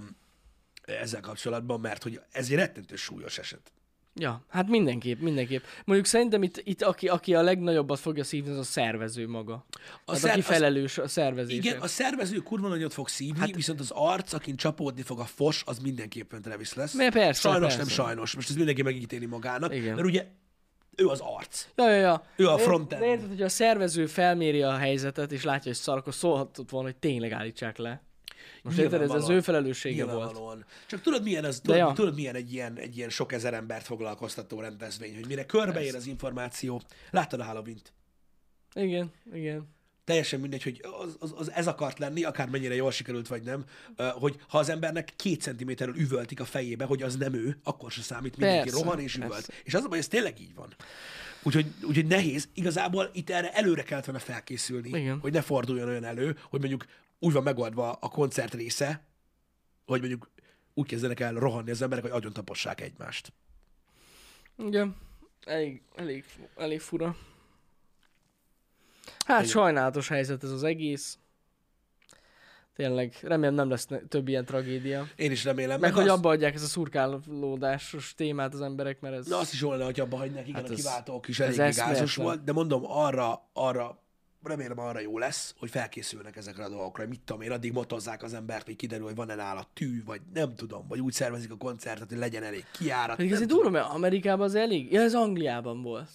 ezzel 0.83 1.21
kapcsolatban, 1.21 1.81
mert 1.81 2.03
hogy 2.03 2.21
ez 2.31 2.51
egy 2.51 2.55
rettentő 2.55 2.97
súlyos 2.97 3.39
eset. 3.39 3.73
Ja, 4.19 4.45
hát 4.49 4.69
mindenképp, 4.69 5.21
mindenképp. 5.21 5.65
Mondjuk 5.85 6.09
szerintem 6.09 6.43
itt, 6.43 6.61
itt 6.65 6.83
aki, 6.83 7.09
aki 7.09 7.35
a 7.35 7.43
legnagyobbat 7.43 7.99
fogja 7.99 8.25
szívni, 8.25 8.51
az 8.51 8.59
a 8.59 8.63
szervező 8.63 9.29
maga. 9.29 9.67
A 10.05 10.11
hát 10.11 10.21
szer- 10.21 10.33
aki 10.33 10.41
felelős 10.41 10.99
a 10.99 11.09
szervezésért. 11.09 11.65
Igen, 11.65 11.81
a 11.81 11.87
szervező 11.87 12.39
kurva 12.39 12.69
nagyot 12.69 12.93
fog 12.93 13.09
szívni, 13.09 13.39
hát, 13.39 13.55
viszont 13.55 13.81
az 13.81 13.91
arc, 13.95 14.33
akin 14.33 14.57
csapódni 14.57 15.03
fog 15.03 15.21
a 15.21 15.25
fos, 15.25 15.63
az 15.67 15.79
mindenképpen 15.79 16.43
Travis 16.43 16.75
lesz. 16.75 16.95
Mert 16.95 17.13
persze, 17.13 17.41
sajnos 17.41 17.61
persze. 17.61 17.77
nem 17.77 17.89
sajnos. 17.89 18.35
Most 18.35 18.51
ez 18.51 18.57
mindenki 18.57 18.83
megítéli 18.83 19.27
magának, 19.27 19.75
Igen. 19.75 19.95
mert 19.95 20.07
ugye 20.07 20.27
ő 20.97 21.07
az 21.07 21.21
arc. 21.21 21.67
Ja, 21.75 21.91
ja, 21.91 21.97
ja. 21.97 22.25
Ő 22.37 22.49
a 22.49 22.59
frontend. 22.59 23.03
De 23.03 23.09
érted, 23.09 23.29
hogy 23.29 23.43
a 23.43 23.49
szervező 23.49 24.07
felméri 24.07 24.63
a 24.63 24.77
helyzetet, 24.77 25.33
és 25.33 25.45
látja, 25.45 25.71
hogy 25.71 25.81
szar, 25.81 25.97
akkor 25.97 26.15
szólhatott 26.15 26.71
volna, 26.71 26.89
hogy 26.89 26.97
tényleg 26.97 27.33
állítsák 27.33 27.77
le. 27.77 28.03
Most 28.63 28.79
érted, 28.79 29.03
ez 29.03 29.11
az 29.11 29.29
ő 29.29 29.41
felelőssége 29.41 30.05
volt. 30.05 30.65
Csak 30.87 31.01
tudod, 31.01 31.23
milyen 31.23 31.45
az, 31.45 31.61
tudod, 31.61 31.79
ja. 31.79 31.93
tudod, 31.95 32.15
milyen 32.15 32.35
egy 32.35 32.53
ilyen, 32.53 32.79
egy 32.79 32.97
ilyen 32.97 33.09
sok 33.09 33.33
ezer 33.33 33.55
embert 33.55 33.85
foglalkoztató 33.87 34.61
rendezvény, 34.61 35.15
hogy 35.15 35.27
mire 35.27 35.47
körbeér 35.47 35.95
az 35.95 36.07
információ. 36.07 36.83
Láttad 37.11 37.41
a 37.41 37.45
halloween 37.45 37.79
Igen, 38.75 39.13
igen. 39.33 39.76
Teljesen 40.07 40.41
mindegy, 40.41 40.63
hogy 40.63 40.85
az, 41.01 41.17
az, 41.19 41.35
az 41.37 41.51
ez 41.53 41.67
akart 41.67 41.99
lenni, 41.99 42.25
akármennyire 42.25 42.75
jól 42.75 42.91
sikerült 42.91 43.29
vagy 43.29 43.43
nem, 43.43 43.65
hogy 43.97 44.37
ha 44.49 44.59
az 44.59 44.69
embernek 44.69 45.13
két 45.17 45.41
centiméterről 45.41 45.97
üvöltik 45.97 46.41
a 46.41 46.45
fejébe, 46.45 46.85
hogy 46.85 47.03
az 47.03 47.17
nem 47.17 47.35
ő, 47.35 47.59
akkor 47.63 47.91
se 47.91 48.03
számít, 48.03 48.37
mindenki 48.37 48.69
Persze, 48.69 48.85
rohan 48.85 49.01
és 49.01 49.17
üvölt. 49.17 49.31
persze. 49.33 49.53
És 49.65 49.75
az 49.75 49.85
a 49.85 49.89
baj, 49.89 49.99
ez 49.99 50.09
tényleg 50.09 50.41
így 50.41 50.55
van. 50.55 50.75
Úgyhogy, 51.43 51.67
úgyhogy 51.83 52.07
nehéz. 52.07 52.49
Igazából 52.55 53.11
itt 53.13 53.31
erre 53.31 53.53
előre 53.53 53.83
kellett 53.83 54.05
volna 54.05 54.21
felkészülni, 54.21 54.89
Igen. 54.89 55.19
hogy 55.19 55.33
ne 55.33 55.41
forduljon 55.41 55.89
olyan 55.89 56.05
elő, 56.05 56.39
hogy 56.51 56.61
mondjuk 56.61 56.85
úgy 57.19 57.33
van 57.33 57.43
megoldva 57.43 57.93
a 57.93 58.09
koncert 58.09 58.55
része, 58.55 59.07
hogy 59.87 59.99
mondjuk 59.99 60.31
úgy 60.75 60.87
kezdenek 60.87 61.21
el 61.21 61.35
rohanni 61.35 61.71
az 61.71 61.83
emberek, 61.83 62.05
hogy 62.05 62.13
agyon 62.13 62.33
tapossák 62.33 62.81
egymást. 62.81 63.33
Igen. 64.59 64.97
Elég, 65.45 65.83
elég, 65.95 66.25
elég 66.57 66.81
fura. 66.81 67.17
Hát 69.27 69.39
Igen. 69.41 69.51
sajnálatos 69.51 70.09
helyzet 70.09 70.45
ez 70.45 70.51
az 70.51 70.63
egész. 70.63 71.19
Tényleg, 72.77 73.19
remélem 73.23 73.55
nem 73.55 73.71
lesz 73.71 73.87
ne- 73.87 73.99
több 73.99 74.29
ilyen 74.29 74.45
tragédia. 74.45 75.07
Én 75.17 75.31
is 75.31 75.45
remélem. 75.45 75.81
Meg, 75.81 75.93
hogy 75.95 76.09
azt, 76.09 76.17
abba 76.17 76.29
adják 76.29 76.55
ezt 76.55 76.65
a 76.65 76.67
szurkálódásos 76.67 78.15
témát 78.17 78.55
az 78.55 78.61
emberek, 78.61 79.01
mert 79.01 79.15
ez... 79.15 79.27
Na 79.27 79.39
azt 79.39 79.53
is 79.53 79.61
jól 79.61 79.73
lenne, 79.73 79.85
hogy 79.85 80.01
abba 80.01 80.17
hagynák, 80.17 80.49
igen, 80.49 80.61
Hát 80.61 80.69
a 80.71 80.73
ez- 80.73 80.79
kiváltók 80.79 81.29
is 81.29 81.41
ez 81.41 81.59
eléggé 81.59 81.77
gázos 81.77 82.17
volt, 82.17 82.45
de 82.45 82.53
mondom, 82.53 82.83
arra, 82.87 83.49
arra, 83.53 83.99
remélem 84.43 84.79
arra 84.79 85.01
jó 85.01 85.19
lesz, 85.19 85.55
hogy 85.59 85.71
felkészülnek 85.71 86.37
ezekre 86.37 86.65
a 86.65 86.69
dolgokra, 86.69 87.07
mit 87.07 87.21
tudom 87.25 87.43
én, 87.43 87.51
addig 87.51 87.73
motozzák 87.73 88.23
az 88.23 88.35
embert, 88.35 88.65
hogy 88.67 88.77
kiderül, 88.77 89.05
hogy 89.07 89.15
van-e 89.15 89.35
nála 89.35 89.67
tű, 89.73 90.05
vagy 90.05 90.21
nem 90.35 90.55
tudom, 90.55 90.87
vagy 90.89 91.01
úgy 91.01 91.13
szervezik 91.13 91.53
a 91.53 91.57
koncertet, 91.57 92.09
hogy 92.09 92.19
legyen 92.19 92.43
elég 92.43 92.65
kiárat. 92.71 93.21
Ez 93.21 93.41
egy 93.41 93.47
durva, 93.47 93.71
mert 93.71 93.89
Amerikában 93.89 94.47
az 94.47 94.55
elég... 94.55 94.93
Ja, 94.93 95.01
ez 95.01 95.15
Angliában 95.15 95.83
volt. 95.83 96.11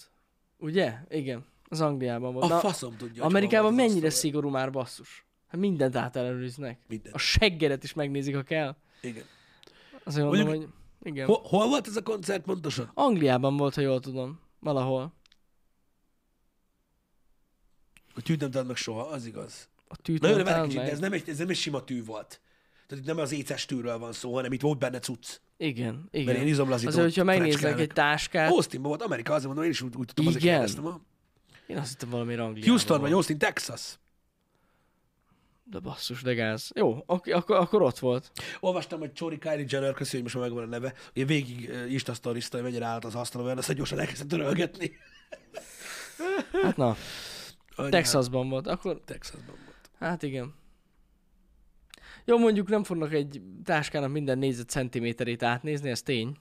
Ugye? 0.58 0.94
Igen. 1.10 1.46
Az 1.72 1.82
Angliában 1.82 2.34
volt. 2.34 2.46
A 2.46 2.48
Na, 2.54 2.60
faszom 2.60 2.98
tudja, 2.98 3.24
Amerikában 3.24 3.70
az 3.70 3.76
mennyire 3.76 3.96
asztal. 4.08 4.10
szigorú 4.22 4.50
már 4.50 4.72
basszus. 4.72 5.26
Hát 5.48 5.60
mindent 5.62 5.96
átellenőriznek. 5.96 6.80
Minden. 6.88 7.12
A 7.14 7.18
seggedet 7.18 7.84
is 7.84 7.94
megnézik, 7.94 8.36
ha 8.36 8.42
kell. 8.44 8.76
Igen. 9.02 9.24
Azért 10.04 10.26
mondom, 10.26 10.48
Mondjuk- 10.48 10.72
hogy 11.02 11.12
igen. 11.12 11.26
Hol, 11.26 11.42
hol 11.44 11.68
volt 11.68 11.88
ez 11.88 11.96
a 11.96 12.02
koncert 12.04 12.44
pontosan? 12.44 12.92
Angliában 12.94 13.58
volt, 13.58 13.74
ha 13.76 13.82
jól 13.82 14.00
tudom. 14.00 14.40
Valahol. 14.60 15.14
A 18.16 18.22
tűt 18.22 18.40
nem 18.40 18.50
adnak 18.62 18.78
soha, 18.78 19.02
az 19.02 19.26
igaz. 19.26 19.70
A 19.88 19.96
tűt 19.96 20.22
Na 20.22 20.28
jó, 20.28 20.34
de 20.36 20.40
mondtál 20.44 20.58
várj 20.60 20.68
kicsit, 20.68 20.78
meg. 20.78 20.86
de 20.88 20.92
ez 20.96 21.00
nem, 21.00 21.14
egy, 21.14 21.30
ez 21.30 21.38
nem 21.38 21.50
egy 21.50 21.56
sima 21.56 21.84
tű 21.84 22.04
volt. 22.04 22.42
Tehát 22.88 23.04
itt 23.04 23.10
nem 23.10 23.18
az 23.24 23.32
éces 23.32 23.66
tűről 23.66 23.98
van 23.98 24.14
szó, 24.14 24.34
hanem 24.34 24.52
itt 24.54 24.62
volt 24.62 24.78
benne 24.80 25.00
cucc. 25.00 25.40
Igen, 25.58 25.94
Mert 25.94 26.08
igen. 26.16 26.36
ilyen 26.36 26.48
izomlazítót 26.48 26.94
Azért, 26.94 27.08
hogyha 27.08 27.24
megnéznek 27.24 27.80
egy 27.80 27.90
táskát, 27.94 28.50
Austinban 28.52 28.90
volt 28.90 29.02
Amerika, 29.02 29.32
azért 29.34 29.46
mondom, 29.48 29.64
én 29.66 29.70
is 29.72 29.82
úgy, 29.82 29.96
úgy 29.96 30.12
azért 30.16 30.36
Igen. 30.36 30.54
kérdeztem. 30.54 30.84
ha? 30.84 31.02
Én 31.72 31.78
azt 31.78 31.90
hittem 31.90 32.10
valami 32.10 32.34
Angliában 32.34 32.70
Houston 32.70 33.02
vagy. 33.02 33.12
Austin, 33.12 33.38
Texas. 33.38 34.00
De 35.64 35.80
basszus, 35.80 36.22
de 36.22 36.34
gáz. 36.34 36.72
Jó, 36.76 37.04
ak- 37.06 37.34
akkor, 37.34 37.56
akkor 37.56 37.82
ott 37.82 38.00
volt. 38.00 38.32
Olvastam, 38.60 39.00
hogy 39.00 39.14
Csori 39.14 39.38
Kylie 39.38 39.66
Jenner, 39.68 39.94
köszi, 39.94 40.12
hogy 40.14 40.22
most 40.22 40.36
már 40.36 40.44
megvan 40.44 40.64
a 40.64 40.68
neve, 40.68 40.94
ugye 41.16 41.26
végig 41.26 41.70
uh, 41.70 41.92
Insta 41.92 42.14
sztoriszta, 42.14 42.58
hogy 42.58 42.66
mennyire 42.66 42.86
állt 42.86 43.06
az 43.06 43.16
asztalon, 43.16 43.46
olyan, 43.46 43.58
azt 43.58 43.74
gyorsan 43.74 44.00
elkezdett 44.00 44.28
törölgetni. 44.28 44.92
Hát 46.62 46.78
na, 46.78 46.96
Annyi 47.76 47.90
Texasban 47.90 48.50
volt. 48.50 48.68
Akkor, 48.68 48.94
hát 48.94 49.02
Texasban 49.04 49.56
volt. 49.56 49.90
hát 50.00 50.24
igen. 50.24 50.54
Jó, 52.26 52.38
mondjuk 52.38 52.70
nem 52.70 52.84
fognak 52.84 53.14
egy 53.14 53.42
táskának 53.64 54.12
minden 54.12 54.38
négyzet 54.38 54.70
centiméterét 54.70 55.44
átnézni, 55.44 55.90
ez 55.90 56.02
tény. 56.02 56.38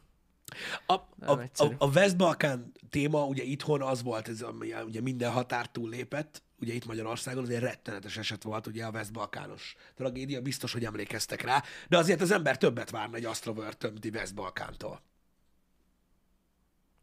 A, 0.86 0.92
a, 0.92 1.40
a, 1.56 1.74
a 1.78 1.86
West 1.86 2.16
Balkán 2.16 2.72
téma 2.90 3.24
ugye 3.24 3.42
itthon 3.42 3.82
az 3.82 4.02
volt, 4.02 4.28
ez, 4.28 4.42
ami 4.42 4.72
ugye 4.72 5.00
minden 5.00 5.30
határt 5.30 5.72
túllépett, 5.72 6.42
ugye 6.60 6.72
itt 6.72 6.86
Magyarországon, 6.86 7.42
azért 7.42 7.62
rettenetes 7.62 8.16
eset 8.16 8.42
volt, 8.42 8.66
ugye 8.66 8.84
a 8.84 8.90
West-Balkános 8.90 9.76
tragédia, 9.94 10.40
biztos, 10.40 10.72
hogy 10.72 10.84
emlékeztek 10.84 11.40
rá, 11.40 11.62
de 11.88 11.98
azért 11.98 12.20
az 12.20 12.30
ember 12.30 12.58
többet 12.58 12.90
várna 12.90 13.16
egy 13.16 13.24
Astroworld 13.24 14.06
West-Balkántól. 14.12 15.02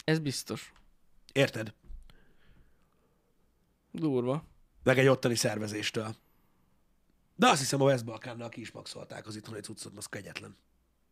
Ez 0.04 0.20
biztos. 0.20 0.74
Érted? 1.34 1.74
Durva. 3.92 4.44
Meg 4.84 5.00
egy 5.00 5.08
ottani 5.08 5.36
szervezéstől. 5.36 6.16
De 7.36 7.48
azt 7.48 7.60
hiszem 7.60 7.82
a 7.82 7.86
West-Balkánnal 7.86 8.50
ki 8.50 8.62
is 8.62 8.72
maxolták 8.72 9.28
az 9.28 9.36
itthoni 9.36 9.60
cuccot, 9.60 9.98
az 9.98 10.06
kegyetlen. 10.06 10.58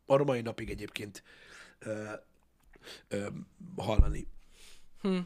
Arra 0.06 0.24
mai 0.24 0.42
napig 0.42 0.70
egyébként 0.70 1.24
ö, 1.80 2.12
ö, 3.08 3.28
hallani. 3.76 4.28
Hm. 5.02 5.20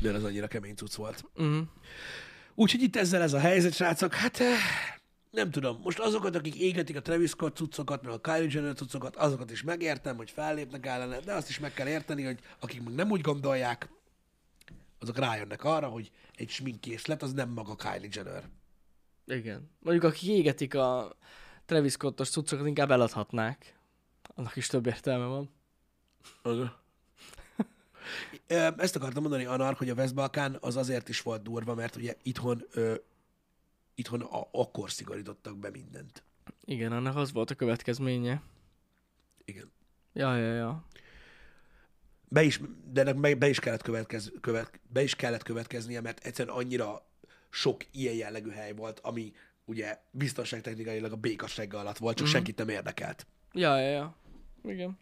De 0.00 0.12
az 0.12 0.24
annyira 0.24 0.46
kemény 0.46 0.74
cucc 0.74 0.94
volt. 0.94 1.24
Uh-huh. 1.34 1.66
Úgyhogy 2.54 2.82
itt 2.82 2.96
ezzel 2.96 3.22
ez 3.22 3.32
a 3.32 3.38
helyzet, 3.38 3.74
srácok, 3.74 4.14
hát 4.14 4.40
nem 5.34 5.50
tudom, 5.50 5.80
most 5.82 5.98
azokat, 5.98 6.34
akik 6.34 6.54
égetik 6.54 6.96
a 6.96 7.02
Travis 7.02 7.30
Scott 7.30 7.56
cuccokat, 7.56 8.02
meg 8.02 8.12
a 8.12 8.20
Kylie 8.20 8.48
Jenner 8.50 8.74
cuccokat, 8.74 9.16
azokat 9.16 9.50
is 9.50 9.62
megértem, 9.62 10.16
hogy 10.16 10.30
fellépnek 10.30 10.86
ellene, 10.86 11.20
de 11.20 11.32
azt 11.32 11.48
is 11.48 11.58
meg 11.58 11.72
kell 11.72 11.88
érteni, 11.88 12.24
hogy 12.24 12.38
akik 12.60 12.82
meg 12.82 12.94
nem 12.94 13.10
úgy 13.10 13.20
gondolják, 13.20 13.88
azok 14.98 15.18
rájönnek 15.18 15.64
arra, 15.64 15.88
hogy 15.88 16.10
egy 16.34 16.48
sminkkészlet 16.50 17.22
az 17.22 17.32
nem 17.32 17.48
maga 17.48 17.74
Kylie 17.74 18.08
Jenner. 18.12 18.44
Igen. 19.26 19.70
Mondjuk 19.78 20.04
akik 20.04 20.28
égetik 20.28 20.74
a 20.74 21.16
Travis 21.66 21.92
Scottos 21.92 22.30
cuccokat, 22.30 22.66
inkább 22.66 22.90
eladhatnák. 22.90 23.78
Annak 24.34 24.56
is 24.56 24.66
több 24.66 24.86
értelme 24.86 25.24
van. 25.24 25.50
Ezt 28.76 28.96
akartam 28.96 29.22
mondani, 29.22 29.44
Anar, 29.44 29.74
hogy 29.74 29.88
a 29.90 29.94
West-Balkán 29.94 30.56
az 30.60 30.76
azért 30.76 31.08
is 31.08 31.22
volt 31.22 31.42
durva, 31.42 31.74
mert 31.74 31.96
ugye 31.96 32.14
itthon, 32.22 32.64
ö, 32.70 32.94
itthon 33.94 34.20
a, 34.20 34.48
akkor 34.52 34.90
szigorítottak 34.90 35.58
be 35.58 35.70
mindent. 35.70 36.22
Igen, 36.64 36.92
annak 36.92 37.16
az 37.16 37.32
volt 37.32 37.50
a 37.50 37.54
következménye. 37.54 38.42
Igen. 39.44 39.72
Ja, 40.12 40.36
ja, 40.36 40.54
ja. 40.54 40.84
Be 42.28 42.42
is, 42.42 42.60
de 42.92 43.00
ennek 43.00 43.16
meg- 43.16 43.38
be 43.38 43.48
is, 43.48 43.58
kellett 43.58 43.82
következ, 43.82 44.32
követ, 44.40 44.80
be 44.88 45.02
is 45.02 45.16
kellett 45.16 45.42
következnie, 45.42 46.00
mert 46.00 46.24
egyszerűen 46.24 46.56
annyira 46.56 47.06
sok 47.50 47.84
ilyen 47.90 48.14
jellegű 48.14 48.50
hely 48.50 48.72
volt, 48.72 49.00
ami 49.00 49.32
ugye 49.64 49.98
biztonságtechnikailag 50.10 51.12
a 51.12 51.16
békasregge 51.16 51.78
alatt 51.78 51.98
volt, 51.98 52.16
csak 52.16 52.26
senkit 52.26 52.58
nem 52.58 52.68
érdekelt. 52.68 53.26
Ja, 53.52 53.78
ja, 53.78 53.90
ja. 53.90 54.16
Igen. 54.64 54.98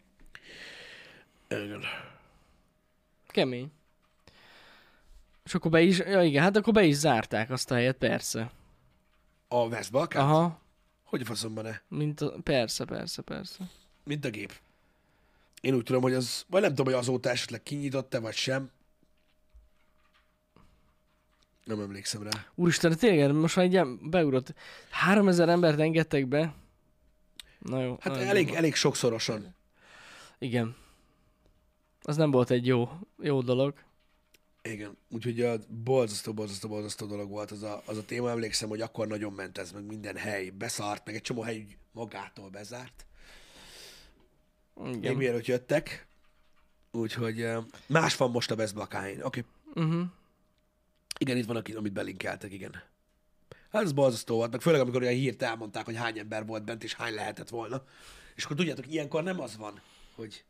Igen. 1.49 1.81
Kemény. 3.27 3.71
És 5.45 5.53
akkor 5.53 5.71
be 5.71 5.81
is, 5.81 5.97
ja 5.97 6.23
igen, 6.23 6.43
hát 6.43 6.55
akkor 6.55 6.73
be 6.73 6.83
is 6.83 6.95
zárták 6.95 7.49
azt 7.49 7.71
a 7.71 7.75
helyet, 7.75 7.97
persze. 7.97 8.51
A 9.47 9.55
West-Balkán? 9.65 10.23
Aha, 10.23 10.59
Hogy 11.03 11.21
a 11.21 11.25
faszomban 11.25 11.63
ne? 11.63 11.97
mint 11.97 12.21
a, 12.21 12.33
persze, 12.43 12.85
persze, 12.85 13.21
persze. 13.21 13.69
Mint 14.03 14.25
a 14.25 14.29
gép. 14.29 14.53
Én 15.61 15.73
úgy 15.73 15.83
tudom, 15.83 16.01
hogy 16.01 16.13
az, 16.13 16.45
vagy 16.47 16.61
nem 16.61 16.69
tudom, 16.69 16.85
hogy 16.85 17.01
azóta 17.01 17.29
esetleg 17.29 17.63
kinyitotta, 17.63 18.21
vagy 18.21 18.33
sem. 18.33 18.71
Nem 21.63 21.79
emlékszem 21.79 22.23
rá. 22.23 22.45
Úristen, 22.55 22.97
tényleg 22.97 23.31
most 23.31 23.55
már 23.55 23.65
egy 23.65 23.71
ilyen 23.71 24.09
beugrott. 24.09 24.53
3000 24.89 25.49
embert 25.49 25.79
engedtek 25.79 26.27
be. 26.27 26.53
Na 27.63 27.81
jó. 27.81 27.97
Hát 27.99 28.17
elég, 28.17 28.43
durva. 28.43 28.57
elég 28.57 28.75
sokszorosan. 28.75 29.55
Igen. 30.39 30.75
Az 32.01 32.15
nem 32.15 32.31
volt 32.31 32.49
egy 32.49 32.65
jó, 32.65 32.89
jó 33.21 33.41
dolog. 33.41 33.73
Igen, 34.61 34.97
úgyhogy 35.09 35.41
a 35.41 35.55
borzasztó, 35.83 36.33
borzasztó, 36.33 36.69
borzasztó 36.69 37.05
dolog 37.05 37.29
volt 37.29 37.51
az 37.51 37.63
a, 37.63 37.81
az 37.85 37.97
a 37.97 38.05
téma. 38.05 38.29
Emlékszem, 38.29 38.69
hogy 38.69 38.81
akkor 38.81 39.07
nagyon 39.07 39.33
ment 39.33 39.57
ez, 39.57 39.71
meg 39.71 39.85
minden 39.85 40.15
hely 40.15 40.49
beszart, 40.49 41.05
meg 41.05 41.15
egy 41.15 41.21
csomó 41.21 41.41
hely 41.41 41.65
magától 41.91 42.49
bezárt. 42.49 43.05
Még 44.75 44.95
Igen. 44.95 45.15
mielőtt 45.15 45.45
jöttek. 45.45 46.07
Úgyhogy 46.91 47.41
eh, 47.41 47.63
más 47.87 48.15
van 48.15 48.31
most 48.31 48.51
a 48.51 48.55
Best 48.55 48.75
Bakáin. 48.75 49.21
Oké. 49.21 49.45
Okay. 49.73 49.83
Uh-huh. 49.85 50.05
Igen, 51.19 51.37
itt 51.37 51.45
van, 51.45 51.63
amit 51.75 51.93
belinkeltek, 51.93 52.53
igen. 52.53 52.83
Hát 53.73 53.81
ez 53.83 53.91
borzasztó 53.91 54.35
volt, 54.35 54.51
meg 54.51 54.61
főleg 54.61 54.81
amikor 54.81 55.01
olyan 55.01 55.13
hírt 55.13 55.41
elmondták, 55.41 55.85
hogy 55.85 55.95
hány 55.95 56.19
ember 56.19 56.45
volt 56.45 56.63
bent, 56.63 56.83
és 56.83 56.93
hány 56.93 57.13
lehetett 57.13 57.49
volna. 57.49 57.83
És 58.35 58.43
akkor 58.43 58.55
tudjátok, 58.55 58.91
ilyenkor 58.91 59.23
nem 59.23 59.39
az 59.39 59.57
van, 59.57 59.81
hogy 60.15 60.45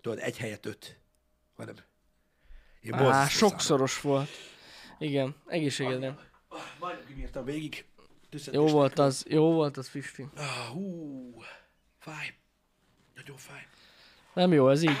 tudod, 0.00 0.18
egy 0.18 0.38
helyet 0.38 0.66
öt, 0.66 0.98
hanem 1.56 1.74
ilyen 2.80 2.98
Á, 2.98 3.28
sokszoros 3.28 4.00
volt. 4.00 4.28
Igen, 4.98 5.34
egészségedre. 5.46 6.16
Majdnem 6.80 7.06
kibírtam 7.06 7.44
végig. 7.44 7.84
Jó 8.52 8.66
volt 8.66 8.98
az, 8.98 9.24
jó 9.28 9.52
volt 9.52 9.76
az, 9.76 9.88
Fisti. 9.88 10.26
Ah, 10.36 10.46
hú, 10.72 11.42
fáj. 11.98 12.34
Nagyon 13.14 13.36
fáj. 13.36 13.66
Nem 14.34 14.52
jó 14.52 14.68
ez 14.70 14.82
így. 14.82 14.98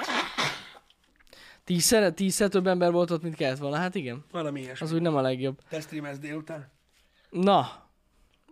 Tízszer, 1.64 2.12
tízszer 2.12 2.48
több 2.48 2.66
ember 2.66 2.92
volt 2.92 3.10
ott, 3.10 3.22
mint 3.22 3.34
kellett 3.36 3.58
volna. 3.58 3.76
Hát 3.76 3.94
igen, 3.94 4.24
Valami 4.30 4.60
ilyesmi. 4.60 4.86
az 4.86 4.92
úgy 4.92 5.00
nem 5.00 5.16
a 5.16 5.20
legjobb. 5.20 5.60
Te 5.68 5.80
streamelsz 5.80 6.18
délután? 6.18 6.72
Na, 7.42 7.88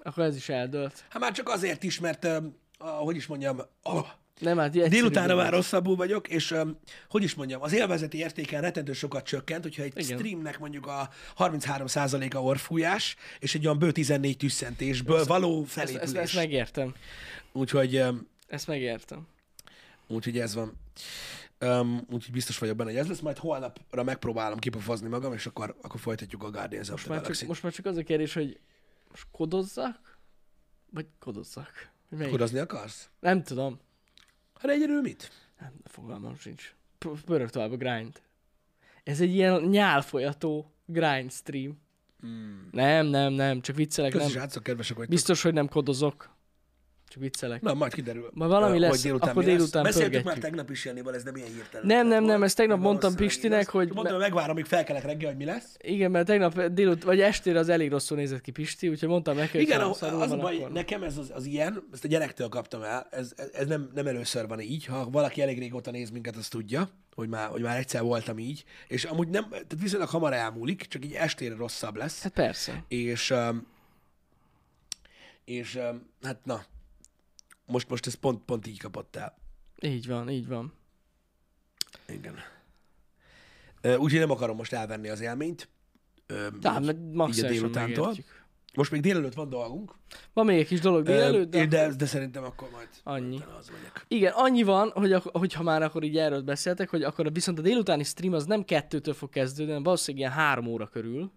akkor 0.02 0.24
ez 0.24 0.36
is 0.36 0.48
eldőlt. 0.48 1.04
Hát 1.08 1.22
már 1.22 1.32
csak 1.32 1.48
azért 1.48 1.82
is, 1.82 2.00
mert, 2.00 2.24
um, 2.24 2.56
hogy 2.78 3.16
is 3.16 3.26
mondjam, 3.26 3.60
ah, 3.82 4.06
Nem, 4.38 4.58
hát 4.58 4.70
Délutána 4.88 5.34
már 5.34 5.52
rosszabbul 5.52 5.96
vagyok, 5.96 6.28
és 6.28 6.50
um, 6.50 6.78
hogy 7.08 7.22
is 7.22 7.34
mondjam, 7.34 7.62
az 7.62 7.72
élvezeti 7.72 8.18
értéken 8.18 8.60
rettentő 8.60 8.92
sokat 8.92 9.24
csökkent, 9.24 9.62
hogyha 9.62 9.82
egy 9.82 9.92
Igen. 9.98 10.18
Streamnek 10.18 10.58
mondjuk 10.58 10.86
a 10.86 11.08
33%-a 11.38 12.36
orfújás, 12.38 13.16
és 13.38 13.54
egy 13.54 13.64
olyan 13.66 13.78
bő 13.78 13.92
14 13.92 14.36
tüsszentésből 14.36 15.24
való 15.24 15.62
Ezt, 15.62 15.78
ezt, 15.78 15.90
felépülés. 15.90 16.22
ezt 16.22 16.34
megértem. 16.34 16.94
Úgyhogy, 17.52 17.96
um, 17.96 18.28
Ezt 18.46 18.66
megértem. 18.66 19.26
úgyhogy 20.06 20.38
ez 20.38 20.54
van. 20.54 20.72
Um, 21.60 22.06
úgyhogy 22.10 22.32
biztos 22.32 22.58
vagyok 22.58 22.76
benne, 22.76 22.90
hogy 22.90 22.98
ez 22.98 23.08
lesz, 23.08 23.20
majd 23.20 23.38
holnapra 23.38 24.02
megpróbálom 24.02 24.58
kipofozni 24.58 25.08
magam, 25.08 25.32
és 25.32 25.46
akkor, 25.46 25.76
akkor 25.82 26.00
folytatjuk 26.00 26.42
a 26.42 26.50
Guardians 26.50 26.86
of 26.88 26.92
Most 26.92 27.02
the 27.04 27.12
már, 27.12 27.20
Galaxy. 27.20 27.40
csak, 27.40 27.48
most 27.48 27.62
már 27.62 27.72
csak 27.72 27.86
az 27.86 27.96
a 27.96 28.02
kérdés, 28.02 28.34
hogy 28.34 28.58
most 29.12 29.26
kodozzak? 29.30 30.18
Vagy 30.90 31.06
kodozzak? 31.18 31.90
Melyik? 32.08 32.30
Kodozni 32.30 32.58
akarsz? 32.58 33.10
Nem 33.20 33.42
tudom. 33.42 33.80
Hát 34.60 34.70
egyedül 34.70 35.00
mit? 35.00 35.30
Nem, 35.60 35.72
fogalmam 35.84 36.36
sincs. 36.36 36.74
Pörög 37.24 37.50
tovább 37.50 37.72
a 37.72 37.76
grind. 37.76 38.22
Ez 39.04 39.20
egy 39.20 39.34
ilyen 39.34 39.62
nyálfolyató 39.62 40.72
grind 40.86 41.32
stream. 41.32 41.78
Hmm. 42.20 42.68
Nem, 42.72 43.06
nem, 43.06 43.32
nem, 43.32 43.60
csak 43.60 43.76
viccelek, 43.76 44.10
Köszi, 44.10 44.24
nem. 44.24 44.32
srácok, 44.32 44.62
kedvesek 44.62 44.96
vagytok. 44.96 45.14
Biztos, 45.14 45.42
hogy 45.42 45.52
nem 45.52 45.68
kodozok. 45.68 46.30
Csak 47.12 47.22
viccelek. 47.22 47.60
Na, 47.60 47.74
majd 47.74 47.94
kiderül. 47.94 48.30
Majd 48.34 48.50
valami 48.50 48.78
lesz, 48.78 48.90
hogy 48.90 49.00
délután 49.00 49.28
akkor 49.28 49.42
mi 49.42 49.48
lesz. 49.48 49.58
délután 49.58 49.82
Beszéltük 49.82 50.22
már 50.22 50.38
tegnap 50.38 50.70
is 50.70 50.84
Janival, 50.84 51.14
ez 51.14 51.22
nem 51.22 51.36
ilyen 51.36 51.48
hirtelen. 51.48 51.86
Nem, 51.86 52.06
nem, 52.06 52.24
nem, 52.24 52.42
ezt 52.42 52.56
tegnap 52.56 52.80
mondtam 52.80 53.14
Pistinek, 53.14 53.68
hogy- 53.68 53.92
Mondtam, 53.92 54.14
hogy 54.14 54.22
megvárom, 54.22 54.50
amíg 54.50 54.64
felkelek 54.64 55.02
reggel, 55.04 55.28
hogy 55.28 55.38
mi 55.38 55.44
lesz. 55.44 55.76
Igen, 55.80 56.10
mert 56.10 56.26
tegnap 56.26 56.62
délut, 56.62 57.02
vagy 57.02 57.20
estére 57.20 57.58
az 57.58 57.68
elég 57.68 57.90
rosszul 57.90 58.16
nézett 58.16 58.40
ki 58.40 58.50
Pisti, 58.50 58.88
úgyhogy 58.88 59.08
mondtam 59.08 59.36
neki, 59.36 59.50
hogy 59.50 59.60
Igen, 59.60 59.80
az, 59.80 60.02
az 60.02 60.34
baj, 60.36 60.56
akkor... 60.56 60.72
nekem 60.72 61.02
ez 61.02 61.18
az, 61.18 61.30
az 61.34 61.44
ilyen, 61.44 61.88
ezt 61.92 62.04
a 62.04 62.08
gyerektől 62.08 62.48
kaptam 62.48 62.82
el, 62.82 63.06
ez, 63.10 63.32
ez, 63.36 63.48
ez 63.52 63.66
nem, 63.66 63.90
nem 63.94 64.06
először 64.06 64.46
van 64.46 64.60
így, 64.60 64.86
ha 64.86 65.10
valaki 65.10 65.42
elég 65.42 65.58
régóta 65.58 65.90
néz 65.90 66.10
minket, 66.10 66.36
az 66.36 66.48
tudja, 66.48 66.88
hogy 67.14 67.28
már, 67.28 67.48
hogy 67.48 67.62
már 67.62 67.76
egyszer 67.76 68.02
voltam 68.02 68.38
így, 68.38 68.64
és 68.88 69.04
amúgy 69.04 69.28
nem, 69.28 69.48
tehát 69.48 69.76
viszonylag 69.80 70.08
hamar 70.08 70.32
elmúlik, 70.32 70.86
csak 70.86 71.04
így 71.04 71.12
estére 71.12 71.54
rosszabb 71.54 71.96
lesz, 71.96 72.22
Hát 72.22 72.32
persze. 72.32 72.84
és, 72.88 73.34
és 75.44 75.78
hát 76.22 76.38
na, 76.44 76.64
most, 77.66 77.88
most 77.88 78.06
ez 78.06 78.14
pont, 78.14 78.44
pont 78.44 78.66
így 78.66 78.78
kapott 78.78 79.16
el. 79.16 79.38
Így 79.80 80.06
van, 80.06 80.28
így 80.30 80.46
van. 80.46 80.72
Igen. 82.08 82.34
Úgyhogy 83.82 84.20
nem 84.20 84.30
akarom 84.30 84.56
most 84.56 84.72
elvenni 84.72 85.08
az 85.08 85.20
élményt. 85.20 85.68
Tehát, 86.60 86.84
mert 86.84 86.98
maximálisan. 87.12 88.14
Most 88.74 88.90
még 88.90 89.00
délelőtt 89.00 89.34
van 89.34 89.48
dolgunk. 89.48 89.94
Van 90.32 90.46
még 90.46 90.58
egy 90.58 90.66
kis 90.66 90.80
dolog 90.80 91.04
délelőtt, 91.04 91.50
de... 91.50 91.66
de, 91.66 91.94
de 91.94 92.06
szerintem 92.06 92.44
akkor 92.44 92.68
majd 92.70 92.88
Annyi. 93.02 93.40
az. 93.58 93.70
Igen, 94.08 94.32
annyi 94.32 94.62
van, 94.62 94.90
hogy 94.90 95.12
ak- 95.12 95.36
hogyha 95.36 95.62
már 95.62 95.82
akkor 95.82 96.02
így 96.02 96.16
erről 96.16 96.42
beszéltek, 96.42 96.90
hogy 96.90 97.02
akkor 97.02 97.32
viszont 97.32 97.58
a 97.58 97.62
délutáni 97.62 98.02
stream 98.02 98.32
az 98.32 98.44
nem 98.46 98.64
kettőtől 98.64 99.14
fog 99.14 99.28
kezdődni, 99.28 99.66
hanem 99.66 99.82
valószínűleg 99.82 100.26
ilyen 100.26 100.38
három 100.38 100.66
óra 100.66 100.86
körül. 100.86 101.32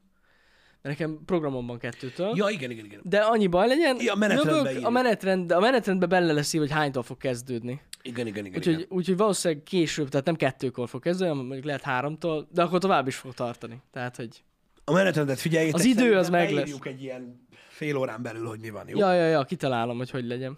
Nekem 0.86 1.20
programom 1.26 1.66
van 1.66 1.78
kettőtől. 1.78 2.32
Ja, 2.36 2.50
igen, 2.50 2.72
igen, 2.72 2.86
igen. 2.86 3.00
De 3.04 3.20
annyi 3.20 3.48
baj 3.48 3.68
legyen, 3.68 3.98
Ja, 4.00 4.14
a 4.14 4.16
menetrendbe 4.16 4.70
jövök, 4.70 4.86
a, 4.86 4.90
menetrend, 4.90 5.52
a 5.52 5.60
menetrendbe 5.60 6.06
bele 6.06 6.34
lesz 6.34 6.54
ír, 6.54 6.60
hogy 6.60 6.72
hánytól 6.72 7.04
fog 7.04 7.18
kezdődni. 7.18 7.82
Igen, 8.02 8.28
igen, 8.28 8.46
igen. 8.46 8.58
Úgyhogy, 8.58 8.74
igen. 8.74 8.88
úgyhogy 8.90 9.18
valószínűleg 9.18 9.64
később, 9.64 10.10
tehát 10.10 10.26
nem 10.26 10.36
kettőkor 10.36 10.90
fog 10.90 11.02
kezdődni, 11.02 11.28
hanem 11.28 11.46
mondjuk 11.46 11.66
lehet 11.66 11.82
háromtól, 11.82 12.48
de 12.52 12.62
akkor 12.62 12.80
tovább 12.80 13.08
is 13.08 13.16
fog 13.16 13.34
tartani. 13.34 13.82
Tehát, 13.92 14.16
hogy... 14.16 14.44
A 14.84 14.92
menetrendet 14.92 15.40
figyeljétek. 15.40 15.80
Az 15.80 15.86
idő 15.86 16.18
az 16.18 16.30
meg 16.30 16.52
lesz. 16.52 16.78
egy 16.84 17.02
ilyen 17.02 17.48
fél 17.70 17.96
órán 17.96 18.22
belül, 18.22 18.48
hogy 18.48 18.60
mi 18.60 18.70
van, 18.70 18.88
jó? 18.88 18.98
Ja, 18.98 19.14
ja, 19.14 19.28
ja, 19.28 19.44
kitalálom, 19.44 19.98
hogy 19.98 20.10
hogy 20.10 20.26
legyen. 20.26 20.54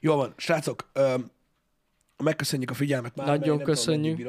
Jó 0.00 0.16
van, 0.16 0.32
srácok, 0.36 0.90
öm, 0.92 1.30
megköszönjük 2.16 2.70
a 2.70 2.74
figyelmet 2.74 3.16
már. 3.16 3.26
Nagyon 3.26 3.42
tudom, 3.42 3.62
köszönjük. 3.62 4.28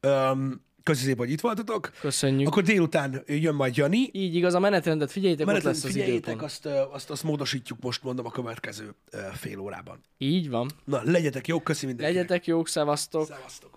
Öm, 0.00 0.64
Köszi 0.86 1.04
szépen, 1.04 1.18
hogy 1.18 1.30
itt 1.30 1.40
voltatok. 1.40 1.92
Köszönjük. 2.00 2.48
Akkor 2.48 2.62
délután 2.62 3.22
jön 3.26 3.54
majd 3.54 3.76
Jani. 3.76 4.08
Így 4.12 4.34
igaz, 4.34 4.54
a 4.54 4.58
menetrendet 4.58 5.10
figyeljétek, 5.12 5.46
ott 5.46 5.52
Menetet 5.52 5.72
lesz 5.72 5.84
az 5.84 5.96
időpont. 5.96 6.42
azt, 6.42 6.66
azt, 6.66 7.10
azt 7.10 7.22
módosítjuk 7.22 7.78
most, 7.82 8.02
mondom, 8.02 8.26
a 8.26 8.30
következő 8.30 8.94
fél 9.34 9.58
órában. 9.58 10.00
Így 10.18 10.50
van. 10.50 10.70
Na, 10.84 11.00
legyetek 11.04 11.46
jók, 11.46 11.64
köszi 11.64 11.86
mindenkinek. 11.86 12.22
Legyetek 12.22 12.46
jók, 12.46 12.68
szevasztok! 12.68 13.26
Szevasztok. 13.26 13.75